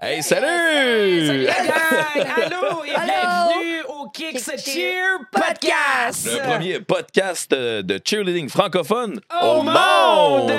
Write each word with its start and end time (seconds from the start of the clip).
Hey, 0.00 0.22
salut! 0.22 1.26
Salut 1.26 1.44
la 1.44 1.54
gang! 1.54 2.28
Allô 2.46 2.84
et 2.84 2.94
Allô! 2.94 3.08
bienvenue 3.08 3.82
au 3.88 4.08
Kicks 4.10 4.64
Cheer 4.64 5.18
Podcast! 5.32 6.24
Le 6.32 6.38
premier 6.48 6.78
podcast 6.78 7.52
euh, 7.52 7.82
de 7.82 8.00
cheerleading 8.04 8.48
francophone 8.48 9.20
Au 9.42 9.62
monde! 9.64 10.52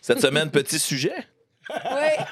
Cette 0.00 0.22
semaine, 0.22 0.50
petit 0.50 0.78
sujet. 0.78 1.12
Oui, 1.68 2.24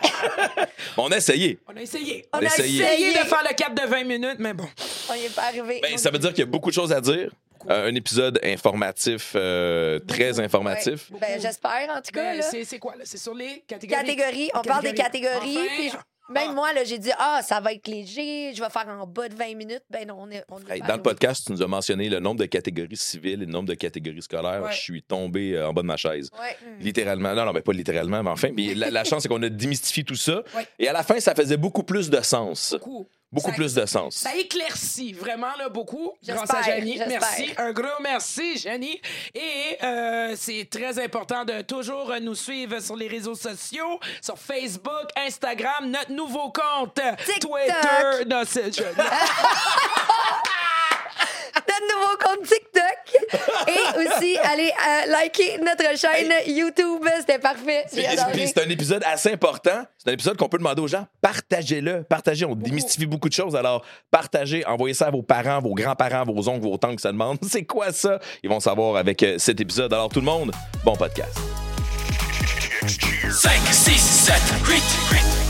On 0.96 1.12
a 1.12 1.19
essayé. 1.19 1.58
On 1.69 1.76
a 1.76 1.82
essayé. 1.82 2.24
on 2.32 2.38
a 2.38 2.42
essayé. 2.45 2.83
Essayé 2.83 3.12
de 3.12 3.19
faire 3.26 3.42
le 3.46 3.54
cap 3.54 3.74
de 3.74 3.87
20 3.87 4.04
minutes, 4.04 4.38
mais 4.38 4.54
bon. 4.54 4.67
On 5.10 5.15
n'y 5.17 5.26
est 5.26 5.35
pas 5.35 5.49
arrivé. 5.49 5.80
Ben, 5.83 5.99
ça 5.99 6.10
veut 6.10 6.19
dire 6.19 6.30
qu'il 6.30 6.40
y 6.40 6.42
a 6.42 6.51
beaucoup 6.51 6.71
de 6.71 6.74
choses 6.74 6.94
à 6.94 7.03
dire. 7.03 7.30
Euh, 7.69 7.90
un 7.90 7.94
épisode 7.94 8.40
informatif, 8.42 9.33
euh, 9.35 9.99
très 9.99 10.40
informatif. 10.40 11.10
Ouais. 11.10 11.19
Ben, 11.21 11.40
j'espère, 11.42 11.90
en 11.90 12.01
tout 12.01 12.10
cas. 12.10 12.37
Ben, 12.38 12.42
c'est 12.65 12.78
quoi, 12.78 12.94
là? 12.96 13.03
C'est 13.04 13.19
sur 13.19 13.35
les 13.35 13.62
catégories? 13.67 14.03
Catégories, 14.03 14.51
on 14.54 14.62
parle 14.62 14.85
des 14.85 14.94
catégories. 14.94 15.58
Enfin! 15.88 15.99
Même 16.29 16.48
Ah. 16.51 16.52
moi, 16.52 16.73
là, 16.73 16.84
j'ai 16.84 16.98
dit, 16.98 17.10
ah, 17.19 17.41
ça 17.42 17.61
va 17.61 17.73
être 17.73 17.87
léger, 17.88 18.52
je 18.55 18.62
vais 18.62 18.71
faire 18.71 18.87
en 18.89 19.07
bas 19.07 19.29
de 19.29 19.34
20 19.34 19.55
minutes. 19.55 19.83
Ben 19.91 20.07
non, 20.07 20.16
on 20.21 20.30
est. 20.30 20.45
On 20.48 20.59
est 20.59 20.75
Hey, 20.77 20.80
dans 20.83 20.97
le 20.97 21.02
podcast, 21.02 21.45
tu 21.47 21.52
nous 21.52 21.62
as 21.62 21.66
mentionné 21.66 22.09
le 22.09 22.21
nombre 22.21 22.41
de 22.41 22.47
catégories 22.47 22.97
civiles 22.97 23.43
et 23.43 23.47
le 23.47 23.52
nombre 23.52 23.69
de 23.69 23.75
catégories 23.75 24.23
scolaires. 24.23 24.62
Ouais. 24.62 24.73
Je 24.73 24.79
suis 24.79 25.02
tombé 25.02 25.55
euh, 25.55 25.69
en 25.69 25.73
bas 25.73 25.83
de 25.83 25.87
ma 25.87 25.97
chaise. 25.97 26.30
Ouais. 26.41 26.57
Littéralement. 26.80 27.35
Non, 27.35 27.45
non, 27.47 27.52
mais 27.52 27.62
pas 27.62 27.73
littéralement, 27.73 28.23
mais 28.23 28.30
enfin. 28.30 28.51
Mais 28.55 28.75
la, 28.75 28.91
la 28.91 29.05
chance, 29.05 29.23
c'est 29.23 29.29
qu'on 29.29 29.43
a 29.43 29.49
démystifié 29.49 30.05
tout 30.05 30.15
ça. 30.16 30.43
Ouais. 30.55 30.66
Et 30.79 30.88
à 30.88 30.93
la 30.93 31.02
fin, 31.02 31.19
ça 31.21 31.35
faisait 31.35 31.57
beaucoup 31.57 31.83
plus 31.83 32.11
de 32.11 32.21
sens. 32.21 32.73
Beaucoup. 32.73 33.07
Beaucoup 33.30 33.50
Ça- 33.50 33.56
plus 33.56 33.74
de 33.74 33.84
sens. 33.84 34.14
Ça 34.14 34.34
éclaircit 34.37 35.12
vraiment 35.12 35.55
là, 35.59 35.68
beaucoup 35.68 36.12
grâce 36.27 36.50
à 36.50 36.62
j'espère. 36.62 37.09
Merci. 37.09 37.51
Un 37.59 37.73
gros 37.73 38.01
merci, 38.01 38.56
Janie. 38.56 39.01
Et 39.34 39.77
euh, 39.82 40.34
c'est 40.34 40.66
très 40.70 40.98
important 40.98 41.45
de 41.45 41.60
toujours 41.60 42.10
nous 42.23 42.34
suivre 42.34 42.80
sur 42.80 42.96
les 42.96 43.06
réseaux 43.06 43.34
sociaux, 43.34 44.01
sur 44.23 44.38
Facebook, 44.38 45.09
Instagram, 45.14 45.91
notre 45.91 46.10
nouveau 46.12 46.51
compte 46.51 46.95
TikTok. 46.95 47.41
Twitter. 47.41 48.24
Non, 48.27 48.42
c'est 48.46 48.74
je- 48.74 48.82
aussi 53.99 54.37
aller 54.38 54.71
euh, 54.71 55.10
liker 55.10 55.59
notre 55.59 55.99
chaîne 55.99 56.32
YouTube. 56.46 57.04
C'était 57.21 57.38
parfait. 57.38 57.85
C'est 57.88 58.59
un 58.59 58.68
épisode 58.68 59.02
assez 59.04 59.32
important. 59.32 59.85
C'est 59.96 60.10
un 60.10 60.13
épisode 60.15 60.37
qu'on 60.37 60.49
peut 60.49 60.59
demander 60.59 60.82
aux 60.82 60.88
gens. 60.88 61.07
Partagez-le. 61.21 62.04
Partagez. 62.04 62.45
On 62.45 62.54
démystifie 62.54 63.07
beaucoup 63.07 63.29
de 63.29 63.35
choses. 63.35 63.57
Alors, 63.57 63.85
partagez. 64.10 64.64
Envoyez 64.66 64.94
ça 64.94 65.06
à 65.06 65.10
vos 65.10 65.22
parents, 65.22 65.60
vos 65.60 65.74
grands-parents, 65.74 66.24
vos 66.24 66.48
oncles, 66.48 66.62
vos 66.62 66.76
tantes 66.76 66.96
que 66.96 67.02
ça 67.02 67.12
demande. 67.12 67.38
C'est 67.48 67.64
quoi 67.64 67.92
ça? 67.92 68.19
Ils 68.42 68.50
vont 68.50 68.60
savoir 68.60 68.96
avec 68.96 69.22
euh, 69.22 69.36
cet 69.38 69.60
épisode. 69.60 69.92
Alors, 69.92 70.08
tout 70.08 70.20
le 70.20 70.26
monde, 70.26 70.52
bon 70.84 70.96
podcast. 70.96 71.38
5, 73.30 73.52
6, 73.70 73.98
7, 73.98 74.34
8, 74.66 74.82
8. 75.12 75.47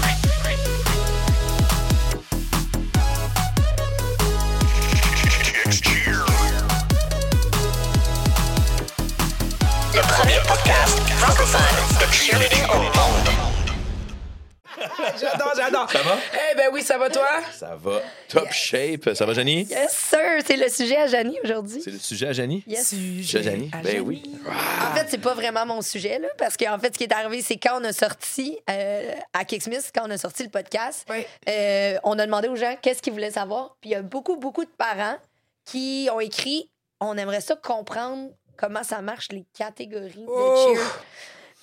Au 12.13 12.79
monde. 12.79 13.29
J'adore, 15.21 15.53
j'adore. 15.57 15.91
Ça 15.91 16.03
va? 16.03 16.17
Eh 16.53 16.57
ben 16.57 16.69
oui, 16.73 16.83
ça 16.83 16.97
va 16.97 17.11
toi? 17.11 17.29
Ça 17.53 17.77
va. 17.77 18.01
Top 18.29 18.51
shape. 18.53 19.11
Ça 19.15 19.27
va, 19.27 19.35
Janie? 19.35 19.65
Yes, 19.65 19.93
sir. 19.93 20.41
C'est 20.47 20.57
le 20.57 20.69
sujet 20.69 20.97
à 20.97 21.07
Janie 21.07 21.37
aujourd'hui. 21.45 21.83
C'est 21.83 21.91
le 21.91 21.99
sujet 21.99 22.29
à 22.29 22.33
Janie? 22.33 22.63
Yes. 22.67 22.89
Sujet 22.89 23.41
à 23.41 23.43
Janie? 23.43 23.71
Ben 23.83 24.01
oui. 24.01 24.23
En 24.49 24.95
fait, 24.95 25.07
c'est 25.09 25.19
pas 25.21 25.35
vraiment 25.35 25.67
mon 25.67 25.83
sujet, 25.83 26.19
là, 26.19 26.29
parce 26.39 26.57
qu'en 26.57 26.79
fait, 26.79 26.95
ce 26.95 26.99
qui 26.99 27.05
est 27.05 27.13
arrivé, 27.13 27.43
c'est 27.43 27.57
quand 27.59 27.81
on 27.81 27.85
a 27.85 27.93
sorti 27.93 28.59
euh, 28.71 29.13
à 29.35 29.45
Kicksmith, 29.45 29.91
quand 29.95 30.07
on 30.07 30.11
a 30.11 30.19
sorti 30.19 30.45
le 30.45 30.51
podcast, 30.51 31.05
Oui. 31.11 31.27
euh, 31.49 31.99
on 32.05 32.19
a 32.19 32.25
demandé 32.25 32.49
aux 32.49 32.57
gens 32.57 32.75
qu'est-ce 32.81 33.03
qu'ils 33.03 33.13
voulaient 33.13 33.33
savoir. 33.33 33.77
Puis 33.81 33.91
il 33.91 33.93
y 33.93 33.97
a 33.97 34.03
beaucoup, 34.03 34.37
beaucoup 34.37 34.65
de 34.65 34.71
parents 34.79 35.17
qui 35.65 36.09
ont 36.13 36.21
écrit 36.21 36.71
on 37.01 37.17
aimerait 37.17 37.41
ça 37.43 37.55
comprendre 37.57 38.31
comment 38.57 38.83
ça 38.83 39.03
marche, 39.03 39.29
les 39.31 39.45
catégories 39.57 40.25
Oh. 40.27 40.67
de 40.73 40.75
cheer. 40.77 41.01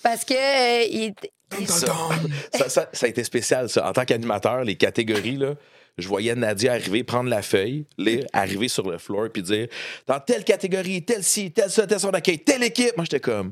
Parce 0.05 0.23
que. 0.23 0.33
euh, 0.35 0.85
il- 0.89 1.13
il- 1.59 1.67
Ça, 1.67 1.87
ça, 2.53 2.69
ça- 2.69 2.89
ça 2.93 3.05
a 3.05 3.09
été 3.09 3.23
spécial, 3.23 3.69
ça. 3.69 3.89
En 3.89 3.93
tant 3.93 4.05
qu'animateur, 4.05 4.63
les 4.63 4.75
catégories, 4.75 5.37
là, 5.37 5.53
je 5.97 6.07
voyais 6.07 6.35
Nadia 6.35 6.73
arriver, 6.73 7.03
prendre 7.03 7.29
la 7.29 7.41
feuille, 7.41 7.85
lire, 7.97 8.25
arriver 8.33 8.67
sur 8.67 8.87
le 8.89 8.97
floor, 8.99 9.29
puis 9.33 9.41
dire 9.41 9.67
dans 10.07 10.19
telle 10.19 10.43
catégorie, 10.43 11.03
telle 11.03 11.23
ci, 11.23 11.51
telle 11.51 11.71
ça, 11.71 11.87
telle 11.87 11.99
son 11.99 12.11
d'accueil, 12.11 12.37
telle 12.39 12.61
équipe. 12.63 12.95
Moi, 12.97 13.05
j'étais 13.05 13.19
comme. 13.19 13.51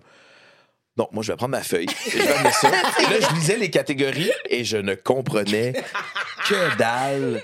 Donc, 0.95 1.11
moi, 1.11 1.23
je 1.23 1.31
vais 1.31 1.37
prendre 1.37 1.51
ma 1.57 1.63
feuille. 1.63 1.87
Et 2.05 2.11
je 2.11 2.17
vais 2.19 2.27
amener 2.33 2.51
ça. 2.51 2.67
Et 2.99 3.03
là, 3.19 3.27
je 3.29 3.35
lisais 3.35 3.57
les 3.57 3.71
catégories 3.71 4.29
et 4.47 4.63
je 4.63 4.77
ne 4.77 4.93
comprenais 4.93 5.73
que 6.47 6.77
dalle. 6.77 7.41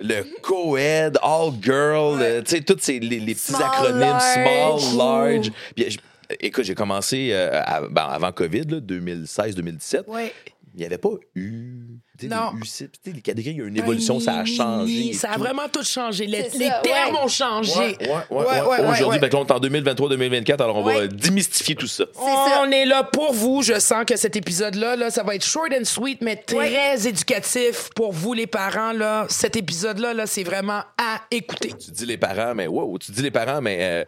Le 0.00 0.22
co-ed, 0.42 1.16
all 1.22 1.50
girl, 1.62 2.20
euh, 2.22 2.40
tu 2.42 2.56
sais, 2.56 2.60
tous 2.62 2.76
ces, 2.80 2.98
les, 3.00 3.18
les 3.20 3.34
petits 3.34 3.52
Small, 3.52 3.62
acronymes, 3.64 3.98
large. 4.00 4.82
small, 4.82 4.96
large. 4.96 5.50
Puis, 5.76 5.90
je- 5.90 5.98
écoute, 6.40 6.64
j'ai 6.64 6.74
commencé 6.74 7.30
euh, 7.32 7.60
à- 7.64 7.80
ben, 7.88 8.02
avant 8.10 8.32
COVID, 8.32 8.62
là, 8.68 8.80
2016-2017. 8.80 10.04
Oui. 10.08 10.30
Il 10.74 10.80
n'y 10.80 10.86
avait 10.86 10.98
pas 10.98 11.08
eu. 11.34 11.80
Non. 12.24 12.50
les 12.54 12.60
U6, 12.60 12.88
tu 12.90 13.00
sais, 13.04 13.12
les 13.12 13.20
catégories, 13.20 13.54
il 13.54 13.58
y 13.58 13.62
a 13.62 13.64
eu 13.64 13.68
une 13.68 13.76
évolution, 13.78 14.20
ça 14.20 14.38
a 14.38 14.44
changé. 14.44 15.12
Ça 15.12 15.30
a 15.30 15.34
tout. 15.34 15.40
vraiment 15.40 15.68
tout 15.72 15.82
changé. 15.84 16.26
Les, 16.26 16.48
C'est 16.50 16.58
les 16.58 16.66
ça, 16.68 16.80
termes 16.84 17.14
ouais. 17.14 17.20
ont 17.22 17.28
changé. 17.28 17.72
Ouais, 17.78 17.96
ouais, 18.00 18.08
ouais, 18.08 18.16
Ouais, 18.30 18.44
ouais. 18.44 18.60
ouais, 18.60 18.60
ouais, 18.60 18.80
Aujourd'hui, 18.90 19.06
ouais. 19.06 19.28
ben, 19.28 19.30
là, 19.32 19.38
on 19.38 19.44
est 19.46 19.52
en 19.52 19.60
2023-2024, 19.60 20.60
alors 20.62 20.76
on 20.76 20.82
va 20.82 20.92
Ouais. 20.98 21.08
démystifier 21.08 21.74
tout 21.76 21.86
ça. 21.86 22.04
ça. 22.12 22.60
On 22.62 22.70
est 22.70 22.84
là 22.86 23.02
pour 23.04 23.32
vous. 23.32 23.62
Je 23.62 23.78
sens 23.80 24.04
que 24.04 24.16
cet 24.16 24.36
épisode-là, 24.36 24.96
là, 24.96 25.10
ça 25.10 25.22
va 25.22 25.34
être 25.36 25.44
short 25.44 25.72
and 25.72 25.84
sweet, 25.84 26.20
mais 26.20 26.36
très 26.36 27.06
éducatif 27.08 27.90
pour 27.96 28.12
vous, 28.12 28.32
les 28.34 28.46
parents. 28.48 28.92
Là. 28.92 29.26
Cet 29.28 29.56
épisode-là, 29.56 30.12
là, 30.14 30.26
c'est 30.26 30.44
vraiment 30.44 30.82
à 30.98 31.17
écouter. 31.30 31.72
Tu 31.78 31.90
dis 31.90 32.06
les 32.06 32.16
parents, 32.16 32.54
mais 32.54 32.66
wow, 32.66 32.98
tu 32.98 33.12
dis 33.12 33.22
les 33.22 33.30
parents, 33.30 33.60
mais 33.60 33.78
euh, 33.80 34.04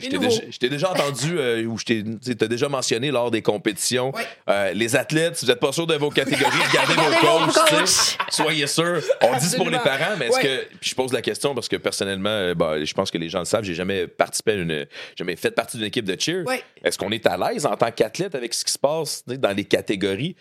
je 0.00 0.58
t'ai 0.58 0.68
déjà, 0.68 0.90
entendu 0.90 1.38
euh, 1.38 1.64
ou 1.64 1.78
je 1.78 1.84
t'ai 1.84 2.02
déjà 2.48 2.68
mentionné 2.68 3.10
lors 3.10 3.30
des 3.30 3.42
compétitions. 3.42 4.12
Euh, 4.48 4.72
les 4.72 4.96
athlètes, 4.96 5.36
si 5.36 5.44
vous 5.44 5.52
n'êtes 5.52 5.60
pas 5.60 5.72
sûr 5.72 5.86
de 5.86 5.94
vos 5.94 6.10
catégories, 6.10 6.58
regardez 6.68 6.94
vos 6.94 7.26
coachs. 7.26 8.18
Soyez 8.30 8.66
sûrs. 8.66 9.02
On 9.22 9.36
dit 9.36 9.46
c'est 9.46 9.56
pour 9.56 9.70
les 9.70 9.78
parents, 9.78 10.16
mais 10.18 10.26
est-ce 10.26 10.40
que. 10.40 10.64
Puis 10.80 10.90
je 10.90 10.94
pose 10.94 11.12
la 11.12 11.22
question 11.22 11.54
parce 11.54 11.68
que 11.68 11.76
personnellement, 11.76 12.28
euh, 12.28 12.54
bah, 12.54 12.84
je 12.84 12.94
pense 12.94 13.10
que 13.10 13.18
les 13.18 13.28
gens 13.28 13.40
le 13.40 13.44
savent, 13.44 13.64
j'ai 13.64 13.74
jamais 13.74 14.06
participé 14.06 14.52
à 14.52 14.54
une. 14.54 14.86
jamais 15.16 15.36
fait 15.36 15.50
partie 15.50 15.76
d'une 15.76 15.86
équipe 15.86 16.04
de 16.04 16.20
cheer. 16.20 16.44
Est-ce 16.82 16.98
qu'on 16.98 17.10
est 17.10 17.26
à 17.26 17.36
l'aise 17.36 17.66
en 17.66 17.76
tant 17.76 17.90
qu'athlète 17.90 18.34
avec 18.34 18.54
ce 18.54 18.64
qui 18.64 18.72
se 18.72 18.78
passe 18.78 19.24
dans 19.26 19.56
les 19.56 19.64
catégories? 19.64 20.36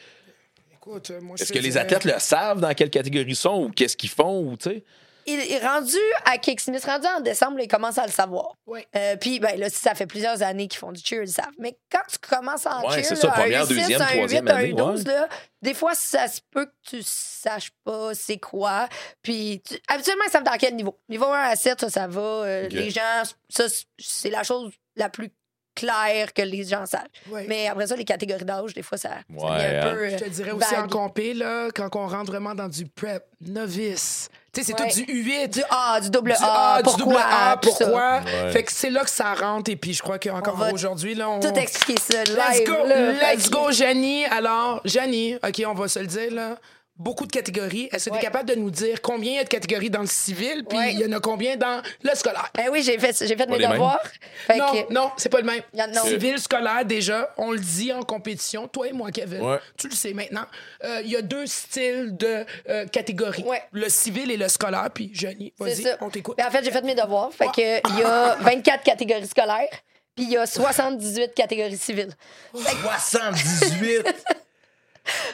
Écoute, 0.76 1.12
moi, 1.22 1.36
je 1.38 1.44
Est-ce 1.44 1.54
que 1.54 1.60
les 1.60 1.78
athlètes 1.78 2.06
le 2.06 2.14
savent 2.20 2.60
dans 2.60 2.74
quelle 2.74 2.92
catégorie 2.92 3.26
ils 3.30 3.36
sont 3.36 3.64
ou 3.64 3.70
qu'est-ce 3.70 3.98
qu'ils 3.98 4.10
font 4.10 4.42
ou 4.42 4.58
tu 4.58 4.70
sais? 4.70 4.84
Il 5.25 5.40
est 5.40 5.59
rendu 5.66 5.97
à 6.25 6.38
Kicksmith, 6.38 6.86
rendu 6.86 7.08
en 7.08 7.19
décembre, 7.19 7.59
ils 7.59 7.68
commencent 7.68 7.97
à 7.97 8.06
le 8.06 8.12
savoir. 8.12 8.56
Euh, 8.96 9.16
puis, 9.18 9.40
ben, 9.40 9.59
là, 9.59 9.69
si 9.69 9.78
ça 9.80 9.96
fait 9.96 10.06
plusieurs 10.06 10.44
années 10.44 10.68
qu'ils 10.68 10.80
font 10.80 10.91
du 10.91 11.02
cheer, 11.03 11.18
ils 11.18 11.22
le 11.22 11.25
savent. 11.28 11.46
Mais 11.59 11.78
quand 11.91 12.02
tu 12.08 12.18
commences 12.19 12.66
en 12.66 12.81
Ouais, 12.88 12.96
cheer, 12.96 13.06
c'est 13.06 13.16
ça, 13.16 13.28
là, 13.28 13.34
première, 13.34 13.62
un 13.62 13.66
U6, 13.66 13.69
deuxième, 13.69 14.02
un 14.02 14.06
troisième 14.06 14.46
8, 14.46 14.52
un 14.52 14.56
année, 14.56 14.74
U12, 14.74 14.97
ouais. 14.97 15.03
là, 15.14 15.28
des 15.62 15.74
fois, 15.74 15.96
ça 15.96 16.28
se 16.28 16.41
peut 16.52 16.66
que 16.68 16.72
tu 16.90 17.02
saches 17.03 17.72
pas 17.84 18.14
c'est 18.14 18.38
quoi. 18.38 18.88
Puis, 19.22 19.62
tu- 19.68 19.80
habituellement, 19.88 20.24
ils 20.28 20.31
savent 20.31 20.44
dans 20.44 20.58
quel 20.58 20.75
niveau. 20.75 20.97
Niveau 21.09 21.25
1 21.25 21.40
à 21.50 21.56
7, 21.56 21.81
ça, 21.81 21.90
ça 21.90 22.08
va. 22.08 22.22
Euh. 22.22 22.68
Les 22.69 22.91
gens, 22.91 23.24
ça, 23.50 23.66
c'est 23.97 24.30
la 24.30 24.44
chose 24.44 24.72
la 24.96 25.09
plus 25.09 25.31
claire 25.75 26.34
que 26.34 26.41
les 26.41 26.64
gens 26.64 26.85
savent. 26.85 27.02
Ouais. 27.30 27.46
Mais 27.50 27.68
après 27.68 27.88
ça, 27.88 27.96
les 27.97 28.06
catégories 28.06 28.46
d'âge, 28.46 28.74
des 28.74 28.81
fois, 28.81 28.97
ça, 28.97 29.09
ça 29.09 29.46
Ouais, 29.46 29.52
un 29.78 29.88
hein. 29.88 29.94
peu. 29.94 30.09
Je 30.09 30.16
te 30.16 30.24
euh, 30.24 30.30
dirais 30.30 30.52
aussi 30.52 30.75
en 30.75 30.88
compé, 30.88 31.34
là, 31.34 31.68
quand 31.75 31.94
on 31.97 32.08
rentre 32.08 32.31
vraiment 32.31 32.56
dans 32.56 32.69
du 32.69 32.85
prep, 32.85 33.25
novice. 33.41 34.30
Tu 34.56 34.64
sais, 34.64 34.74
c'est 34.74 34.82
Ouais. 34.82 34.90
tout 34.90 34.96
du 35.02 35.24
U8. 35.24 35.48
Du 35.50 35.64
A, 35.70 36.00
du 36.00 36.10
double 36.10 36.32
Du 36.32 36.38
A, 36.44 36.76
A, 36.76 36.78
du 36.82 36.84
pourquoi, 36.84 37.04
double 37.06 37.18
A, 37.18 37.58
pourquoi? 37.58 38.22
Ouais. 38.24 38.52
Fait 38.52 38.64
que 38.64 38.72
c'est 38.72 38.90
là 38.90 39.04
que 39.04 39.10
ça 39.10 39.34
rentre. 39.34 39.70
Et 39.70 39.76
puis, 39.76 39.94
je 39.94 40.02
crois 40.02 40.18
qu'encore 40.18 40.58
aujourd'hui, 40.72 41.14
là, 41.14 41.30
on... 41.30 41.40
Tout 41.42 41.50
expliquer 41.56 42.00
ça 42.02 42.24
live. 42.24 42.38
Let's 42.38 42.64
go, 42.66 42.86
là, 42.88 43.12
let's 43.12 43.50
go, 43.50 43.72
Janie. 43.72 44.26
Alors, 44.26 44.82
Janie, 44.86 45.36
OK, 45.36 45.62
on 45.68 45.74
va 45.74 45.88
se 45.90 46.00
le 46.00 46.08
dire, 46.08 46.32
là. 46.34 46.56
Beaucoup 46.98 47.26
de 47.28 47.32
catégories. 47.32 47.90
Est-ce 47.92 48.06
que 48.10 48.16
tu 48.16 48.20
es 48.20 48.24
capable 48.24 48.48
de 48.48 48.56
nous 48.56 48.72
dire 48.72 49.02
combien 49.02 49.34
il 49.34 49.36
y 49.36 49.40
a 49.40 49.44
de 49.44 49.50
catégories 49.50 49.90
dans 49.90 50.00
le 50.00 50.08
civil, 50.08 50.64
puis 50.68 50.78
Ouais. 50.78 50.94
il 50.94 51.00
y 51.02 51.06
en 51.06 51.12
a 51.12 51.20
combien 51.20 51.58
dans 51.58 51.82
le 52.03 52.16
scolaire? 52.16 52.50
Ben 52.56 52.70
oui, 52.72 52.84
j'ai 52.84 52.97
fait, 52.97 53.14
j'ai 53.28 53.36
fait 53.36 53.47
mes 53.47 53.58
les 53.58 53.64
mêmes? 53.68 53.74
devoirs. 53.74 54.00
Fait 54.47 54.58
non, 54.58 54.72
que- 54.72 54.94
non, 54.94 55.12
c'est 55.18 55.28
pas 55.28 55.40
le 55.40 55.46
même. 55.46 55.62
Y 55.74 55.82
en 55.82 55.86
a- 55.86 55.88
non. 55.88 56.03
Civil, 56.06 56.40
scolaire, 56.40 56.86
déjà, 56.86 57.34
on 57.38 57.52
le 57.52 57.59
dit 57.59 57.92
en 57.92 58.02
compétition. 58.03 58.70
Toi 58.70 58.88
et 58.88 58.94
moi, 58.94 59.12
Kevin, 59.12 59.42
Ouais. 59.42 59.59
tu 59.78 59.90
le 59.90 59.94
sais 59.96 60.14
maintenant. 60.14 60.46
Euh, 60.86 61.02
Il 61.03 61.12
y 61.12 61.18
a 61.18 61.22
deux 61.22 61.46
styles 61.47 62.16
de 62.16 62.46
euh, 62.70 62.86
catégories. 62.88 63.44
Ouais. 63.44 63.62
Le 63.74 63.90
civil 63.90 64.32
et 64.32 64.38
le 64.38 64.48
scolaire. 64.48 64.90
Puis, 64.94 65.09
Johnny, 65.14 65.53
C'est 65.58 65.64
vas-y, 65.66 65.82
ça. 65.84 65.98
on 66.00 66.09
t'écoute. 66.09 66.38
Ben, 66.38 66.48
en 66.48 66.52
fait, 66.52 66.64
j'ai 66.64 66.72
fait 66.72 66.82
mes 66.84 66.96
devoirs. 66.96 67.30
Fait 67.34 67.48
que 67.48 67.90
il 67.90 68.00
y 68.00 68.03
a 68.03 68.36
24 68.40 68.84
catégories 68.84 69.28
scolaires, 69.28 69.68
puis 70.16 70.24
il 70.26 70.32
y 70.32 70.38
a 70.38 70.46
78 70.46 71.34
catégories 71.36 71.76
civiles. 71.78 72.14
78! 72.53 74.06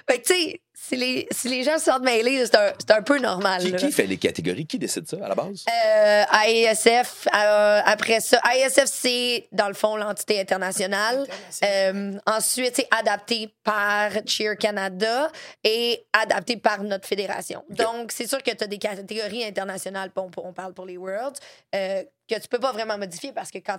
Fait 0.09 0.19
que, 0.19 0.27
tu 0.27 0.33
sais, 0.33 0.61
si 0.91 0.97
les, 0.97 1.27
si 1.31 1.47
les 1.47 1.63
gens 1.63 1.77
se 1.77 1.85
sentent 1.85 2.03
mêlés, 2.03 2.45
c'est 2.45 2.55
un, 2.55 2.73
c'est 2.77 2.91
un 2.91 3.01
peu 3.01 3.17
normal. 3.17 3.61
Qui, 3.61 3.73
qui 3.75 3.91
fait 3.93 4.07
les 4.07 4.17
catégories? 4.17 4.65
Qui 4.65 4.77
décide 4.77 5.07
ça 5.07 5.17
à 5.23 5.29
la 5.29 5.35
base? 5.35 5.63
Euh, 5.69 6.23
AESF, 6.45 7.27
euh, 7.33 7.81
après 7.85 8.19
ça, 8.19 8.41
AESF, 8.53 8.85
c'est 8.85 9.47
dans 9.53 9.69
le 9.69 9.73
fond 9.73 9.95
l'entité 9.95 10.41
internationale. 10.41 11.25
Euh, 11.63 12.11
ensuite, 12.25 12.75
c'est 12.75 12.87
adapté 12.91 13.49
par 13.63 14.11
Cheer 14.25 14.57
Canada 14.57 15.31
et 15.63 16.03
adapté 16.11 16.57
par 16.57 16.83
notre 16.83 17.07
fédération. 17.07 17.63
Donc, 17.69 18.11
c'est 18.11 18.27
sûr 18.27 18.43
que 18.43 18.51
tu 18.51 18.63
as 18.63 18.67
des 18.67 18.77
catégories 18.77 19.45
internationales, 19.45 20.11
on, 20.17 20.29
on 20.37 20.51
parle 20.51 20.73
pour 20.73 20.85
les 20.85 20.97
Worlds, 20.97 21.39
euh, 21.73 22.03
que 22.35 22.41
tu 22.41 22.47
peux 22.47 22.59
pas 22.59 22.71
vraiment 22.71 22.97
modifier 22.97 23.31
parce 23.33 23.51
que 23.51 23.57
quand 23.59 23.77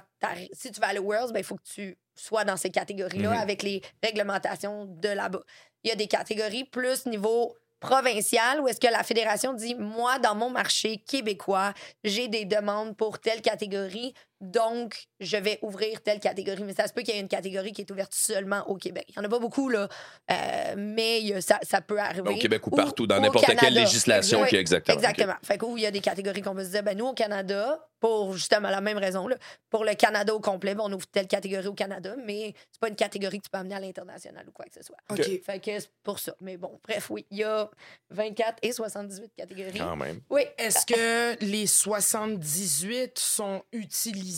si 0.52 0.70
tu 0.70 0.80
vas 0.80 0.88
aller 0.88 0.98
aux 0.98 1.04
Worlds, 1.04 1.32
ben, 1.32 1.40
il 1.40 1.44
faut 1.44 1.56
que 1.56 1.62
tu 1.64 1.96
sois 2.14 2.44
dans 2.44 2.56
ces 2.56 2.70
catégories-là 2.70 3.30
Mhm. 3.30 3.38
avec 3.38 3.62
les 3.62 3.80
réglementations 4.02 4.84
de 4.86 5.08
là-bas. 5.08 5.42
Il 5.84 5.88
y 5.88 5.92
a 5.92 5.96
des 5.96 6.06
catégories 6.08 6.64
plus 6.64 7.06
niveau 7.06 7.56
provincial 7.80 8.60
où 8.60 8.68
est-ce 8.68 8.78
que 8.80 8.86
la 8.86 9.02
fédération 9.02 9.52
dit 9.54 9.74
moi 9.74 10.18
dans 10.20 10.36
mon 10.36 10.50
marché 10.50 10.98
québécois 10.98 11.74
j'ai 12.04 12.28
des 12.28 12.44
demandes 12.44 12.96
pour 12.96 13.18
telle 13.18 13.42
catégorie 13.42 14.14
donc 14.42 15.06
je 15.20 15.36
vais 15.36 15.58
ouvrir 15.62 16.02
telle 16.02 16.20
catégorie 16.20 16.64
mais 16.64 16.74
ça 16.74 16.86
se 16.86 16.92
peut 16.92 17.02
qu'il 17.02 17.14
y 17.14 17.16
ait 17.16 17.20
une 17.20 17.28
catégorie 17.28 17.72
qui 17.72 17.82
est 17.82 17.90
ouverte 17.90 18.12
seulement 18.12 18.68
au 18.68 18.76
Québec 18.76 19.06
il 19.08 19.16
y 19.16 19.18
en 19.20 19.24
a 19.24 19.28
pas 19.28 19.38
beaucoup 19.38 19.68
là 19.68 19.88
euh, 20.30 20.74
mais 20.76 21.40
ça, 21.40 21.58
ça 21.62 21.80
peut 21.80 21.98
arriver 21.98 22.30
Au 22.30 22.36
Québec 22.36 22.66
ou 22.66 22.70
partout, 22.70 23.06
dans 23.06 23.20
n'importe 23.20 23.54
quelle 23.58 23.74
législation 23.74 24.42
Oui, 24.42 24.48
qui 24.48 24.56
est 24.56 24.60
exactement. 24.60 24.96
Exactement. 24.96 25.34
Fait 25.42 25.58
que 25.58 25.64
où 25.64 25.76
il 25.76 25.82
y 25.82 25.86
a 25.86 25.90
des 25.90 26.00
catégories 26.00 26.42
qu'on 26.42 26.54
peut 26.54 26.64
se 26.64 26.70
dire, 26.70 26.82
ben 26.82 26.96
nous, 26.96 27.06
au 27.06 27.14
Canada, 27.14 27.88
pour 28.00 28.34
justement 28.34 28.70
la 28.70 28.80
même 28.80 28.98
raison, 28.98 29.28
là, 29.28 29.36
pour 29.70 29.84
le 29.84 29.94
Canada 29.94 30.34
au 30.34 30.40
complet, 30.40 30.74
ben, 30.74 30.84
on 30.84 30.92
ouvre 30.92 31.06
telle 31.06 31.28
catégorie 31.28 31.68
au 31.68 31.74
Canada, 31.74 32.16
mais 32.24 32.54
c'est 32.70 32.80
pas 32.80 32.88
une 32.88 32.96
catégorie 32.96 33.38
que 33.38 33.44
tu 33.44 33.50
peux 33.50 33.58
amener 33.58 33.76
à 33.76 33.80
l'international 33.80 34.44
ou 34.48 34.52
quoi 34.52 34.64
que 34.66 34.74
ce 34.74 34.82
soit. 34.82 34.96
OK. 35.10 35.22
Fait 35.44 35.60
que 35.60 35.78
c'est 35.78 35.90
pour 36.02 36.18
ça. 36.18 36.34
Mais 36.40 36.56
bon, 36.56 36.80
bref, 36.86 37.10
oui, 37.10 37.26
il 37.30 37.38
y 37.38 37.44
a 37.44 37.70
24 38.10 38.58
et 38.62 38.72
78 38.72 39.32
catégories. 39.36 39.78
Quand 39.78 39.96
même. 39.96 40.20
Oui. 40.30 40.42
Est-ce 40.58 40.86
que 40.86 41.44
les 41.44 41.66
78 41.66 43.18
sont 43.18 43.62
utilisés 43.72 44.31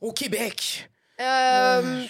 au 0.00 0.12
Québec? 0.12 0.88
Euh, 1.20 2.04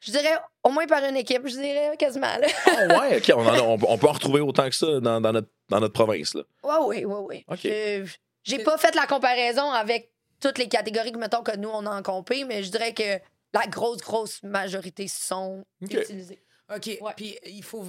Je 0.00 0.10
dirais 0.12 0.36
au 0.62 0.70
moins 0.70 0.86
par 0.86 1.02
une 1.04 1.16
équipe, 1.16 1.42
je 1.46 1.54
dirais 1.54 1.96
quasiment. 1.98 2.36
Là. 2.38 2.46
Ah 2.66 3.00
ouais, 3.00 3.18
OK. 3.18 3.32
On, 3.36 3.46
en 3.46 3.54
a- 3.54 3.62
on- 3.62 3.78
on 3.82 3.98
peut 3.98 4.06
en 4.08 4.12
retrouver 4.12 4.40
autant 4.40 4.68
que 4.68 4.74
ça 4.74 5.00
dans, 5.00 5.20
dans 5.20 5.32
notre, 5.32 5.48
dans 5.68 5.80
notre 5.80 5.94
province. 5.94 6.34
Là. 6.34 6.42
Ouais, 6.62 6.76
oui, 6.86 7.04
oui, 7.04 7.24
oui. 7.28 7.44
OK. 7.48 7.60
Je- 7.62 8.16
J'ai 8.44 8.58
pas 8.62 8.78
fait 8.78 8.94
la 8.94 9.06
comparaison 9.06 9.70
avec 9.72 10.12
toutes 10.40 10.58
les 10.58 10.68
catégories 10.68 11.10
que, 11.12 11.18
mettons, 11.18 11.42
que 11.42 11.56
nous, 11.56 11.68
on 11.68 11.84
a 11.86 11.90
en 11.90 12.02
compé, 12.02 12.44
mais 12.44 12.62
je 12.62 12.70
dirais 12.70 12.94
que 12.94 13.18
la 13.52 13.66
grosse, 13.66 13.98
grosse 13.98 14.42
majorité 14.44 15.08
sont 15.08 15.64
OK. 15.82 15.92
utilisées. 15.92 16.40
OK. 16.74 16.86
Ouais. 17.00 17.12
Puis 17.16 17.36
il 17.46 17.64
faut. 17.64 17.84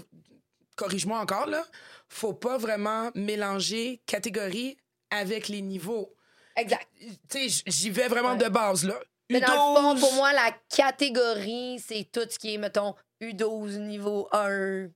Corrige-moi 0.76 1.20
encore, 1.20 1.46
là. 1.48 1.64
Faut 2.08 2.34
pas 2.34 2.58
vraiment 2.58 3.12
mélanger 3.14 4.02
catégorie 4.06 4.78
avec 5.12 5.48
les 5.50 5.62
niveaux. 5.62 6.16
Exact. 6.60 6.88
Tu 7.30 7.50
sais, 7.50 7.64
j'y 7.68 7.90
vais 7.90 8.08
vraiment 8.08 8.32
Ouais. 8.34 8.38
de 8.38 8.50
base, 8.50 8.84
là. 8.86 8.96
Mais 9.32 9.40
dans 9.42 9.48
le 9.76 9.80
fond, 9.82 9.94
U12, 9.96 10.00
pour 10.00 10.14
moi, 10.14 10.34
la 10.34 10.52
catégorie, 10.76 11.80
c'est 11.86 12.08
tout 12.12 12.26
ce 12.30 12.40
qui 12.40 12.56
est, 12.56 12.58
mettons, 12.58 12.96
U12 13.22 13.78
niveau 13.78 14.28
1. 14.32 14.88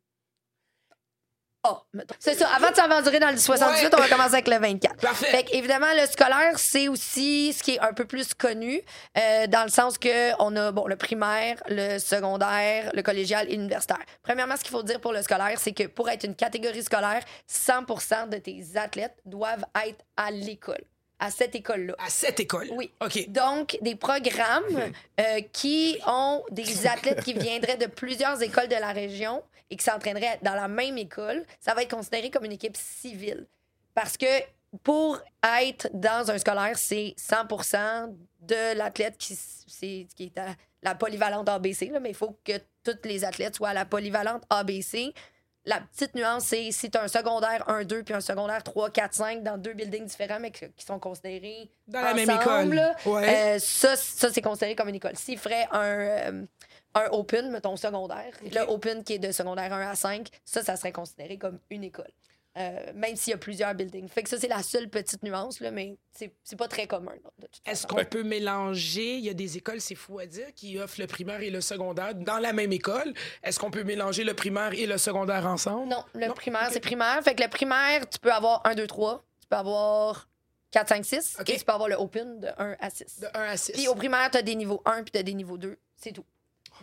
Ah, 1.66 1.82
mettons. 1.94 2.16
C'est 2.20 2.34
ça. 2.36 2.50
Avant 2.54 2.72
de 2.72 2.76
s'aventurer 2.76 3.20
dans 3.22 3.30
le 3.32 3.38
78, 3.38 3.86
Ouais. 3.86 3.90
on 3.94 3.98
va 4.02 4.10
commencer 4.10 4.34
avec 4.34 4.50
le 4.50 4.58
24. 4.60 4.98
Parfait. 4.98 5.28
Fait 5.28 5.46
évidemment, 5.56 5.94
le 5.96 6.06
scolaire, 6.08 6.60
c'est 6.60 6.90
aussi 6.90 7.54
ce 7.54 7.64
qui 7.64 7.76
est 7.76 7.80
un 7.80 7.94
peu 7.94 8.04
plus 8.04 8.34
connu, 8.34 8.82
euh, 9.18 9.48
dans 9.48 9.64
le 9.64 9.70
sens 9.70 9.98
que 9.98 10.34
on 10.42 10.54
a 10.58 10.74
bon, 10.74 10.88
le 10.88 10.98
primaire, 10.98 11.64
le 11.70 12.00
secondaire, 12.00 12.92
le 12.94 13.02
collégial 13.02 13.48
et 13.48 13.52
l'universitaire. 13.56 14.04
Premièrement, 14.24 14.58
ce 14.58 14.62
qu'il 14.64 14.72
faut 14.72 14.84
dire 14.84 15.00
pour 15.00 15.14
le 15.14 15.22
scolaire, 15.22 15.58
c'est 15.58 15.72
que 15.72 15.84
pour 15.88 16.10
être 16.10 16.26
une 16.26 16.36
catégorie 16.36 16.84
scolaire, 16.84 17.24
100 17.48 18.28
de 18.28 18.38
tes 18.40 18.62
athlètes 18.76 19.16
doivent 19.24 19.64
être 19.88 20.04
à 20.18 20.32
l'école, 20.32 20.84
à 21.20 21.32
cette 21.32 21.56
école-là. 21.56 21.96
À 22.00 22.10
cette 22.10 22.40
école. 22.40 22.68
Oui. 22.74 22.92
OK. 23.02 23.28
Donc, 23.30 23.78
des 23.82 23.96
programmes 23.96 24.92
euh, 25.20 25.42
qui 25.52 25.98
ont 26.08 26.44
des 26.52 26.86
athlètes 26.88 27.24
qui 27.24 27.34
viendraient 27.34 27.78
de 27.78 27.86
plusieurs 27.88 28.42
écoles 28.42 28.68
de 28.68 28.76
la 28.76 28.92
région 28.92 29.42
et 29.70 29.78
qui 29.78 29.84
s'entraîneraient 29.86 30.40
dans 30.42 30.56
la 30.56 30.68
même 30.68 30.98
école, 30.98 31.46
ça 31.60 31.74
va 31.74 31.84
être 31.84 31.96
considéré 31.96 32.30
comme 32.30 32.46
une 32.46 32.52
équipe 32.52 32.76
civile. 32.78 33.46
Parce 33.94 34.18
que 34.18 34.26
pour 34.84 35.20
être 35.62 35.88
dans 35.94 36.30
un 36.32 36.38
scolaire, 36.38 36.78
c'est 36.78 37.14
100% 37.18 38.14
de 38.42 38.76
l'athlète 38.78 39.18
qui, 39.18 39.36
c'est- 39.36 40.08
qui 40.16 40.26
est 40.26 40.38
à 40.38 40.48
la 40.82 40.96
polyvalente 40.96 41.48
ABC, 41.48 41.88
là, 41.90 42.00
mais 42.00 42.10
il 42.10 42.16
faut 42.16 42.38
que 42.44 42.54
tous 42.84 42.98
les 43.06 43.24
athlètes 43.24 43.56
soient 43.56 43.70
à 43.70 43.74
la 43.74 43.86
polyvalente 43.86 44.44
ABC. 44.50 45.14
La 45.66 45.80
petite 45.80 46.14
nuance, 46.14 46.44
c'est 46.46 46.72
si 46.72 46.92
tu 46.92 46.98
as 46.98 47.04
un 47.04 47.08
secondaire 47.08 47.64
1-2 47.70 48.04
puis 48.04 48.14
un 48.14 48.20
secondaire 48.20 48.62
3, 48.64 48.90
4, 48.90 49.14
5 49.14 49.44
dans 49.44 49.58
deux 49.58 49.74
buildings 49.74 50.06
différents, 50.06 50.40
mais 50.40 50.52
qui 50.52 50.66
sont 50.86 51.00
considérés 51.00 51.70
Dans 51.88 52.02
la 52.02 52.14
même 52.14 52.30
école. 52.30 52.74
là, 52.74 52.94
Ouais. 53.06 53.56
euh, 53.56 53.60
ça, 53.60 53.96
ça 53.96 54.30
c'est 54.32 54.42
considéré 54.42 54.76
comme 54.76 54.90
une 54.90 54.96
école. 54.96 55.16
S'il 55.16 55.38
ferait 55.38 55.68
un, 55.72 55.82
euh, 56.00 56.46
un 56.96 57.06
open, 57.12 57.50
mettons 57.50 57.78
secondaire, 57.78 58.34
Ok. 58.46 58.54
le 58.54 58.62
open 58.70 59.04
qui 59.06 59.14
est 59.14 59.20
de 59.20 59.32
secondaire 59.32 59.72
1 59.72 59.90
à 59.90 59.96
5, 59.96 60.28
ça, 60.44 60.64
ça 60.64 60.76
serait 60.76 60.92
considéré 60.92 61.38
comme 61.38 61.60
une 61.70 61.86
école. 61.86 62.12
Euh, 62.56 62.92
même 62.94 63.16
s'il 63.16 63.32
y 63.32 63.34
a 63.34 63.38
plusieurs 63.40 63.74
buildings. 63.74 64.08
Fait 64.10 64.22
que 64.22 64.30
ça, 64.30 64.38
c'est 64.38 64.48
la 64.48 64.62
seule 64.62 64.88
petite 64.88 65.24
nuance, 65.24 65.60
là, 65.60 65.72
mais 65.72 65.98
c'est 66.12 66.32
c'est 66.44 66.56
pas 66.56 66.68
très 66.68 66.86
commun. 66.86 67.14
Est-ce 67.66 67.88
qu'on 67.88 68.06
peut 68.06 68.22
mélanger, 68.22 69.16
il 69.16 69.26
y 69.26 69.30
a 69.30 69.34
des 69.34 69.58
écoles, 69.58 69.82
c'est 69.82 69.96
fou 69.96 70.20
à 70.20 70.28
dire, 70.28 70.54
qui 70.54 70.78
offrent 70.78 71.00
le 71.02 71.08
primaire 71.08 71.42
et 71.42 71.50
le 71.50 71.62
secondaire 71.62 72.14
dans 72.14 72.38
la 72.38 72.54
même 72.54 72.72
école. 72.72 73.12
Est-ce 73.42 73.60
qu'on 73.60 73.72
peut 73.72 73.84
mélanger 73.84 74.24
le 74.24 74.36
primaire 74.36 74.74
et 74.74 74.86
le 74.86 75.00
secondaire 75.00 75.48
ensemble? 75.48 75.88
Non, 75.90 76.04
le 76.14 76.28
Non? 76.28 76.34
primaire, 76.36 76.66
Ok. 76.68 76.74
c'est 76.74 76.80
primaire. 76.80 77.24
Fait 77.24 77.34
que 77.34 77.42
le 77.42 77.50
primaire, 77.50 78.08
tu 78.08 78.20
peux 78.20 78.32
avoir 78.32 78.62
1, 78.68 78.76
2, 78.76 78.86
3. 78.86 79.24
Tu 79.42 79.48
peux 79.48 79.56
avoir 79.56 80.30
4, 80.70 80.90
5, 80.90 81.06
6. 81.06 81.38
Ok. 81.40 81.50
Et 81.50 81.58
tu 81.58 81.66
peux 81.66 81.72
avoir 81.72 81.90
le 81.90 81.96
open 81.96 82.40
de 82.40 82.50
1 82.60 82.76
à 82.80 82.90
6. 82.92 83.20
De 83.22 83.28
1 83.34 83.42
à 83.46 83.58
6. 83.58 83.72
Puis 83.72 83.88
au 83.88 83.96
primaire, 83.96 84.30
tu 84.30 84.38
as 84.38 84.44
des 84.44 84.54
niveaux 84.54 84.84
1 84.86 85.02
puis 85.02 85.12
tu 85.12 85.18
as 85.18 85.24
des 85.24 85.34
niveaux 85.34 85.58
2. 85.58 85.76
C'est 85.98 86.12
tout. 86.12 86.26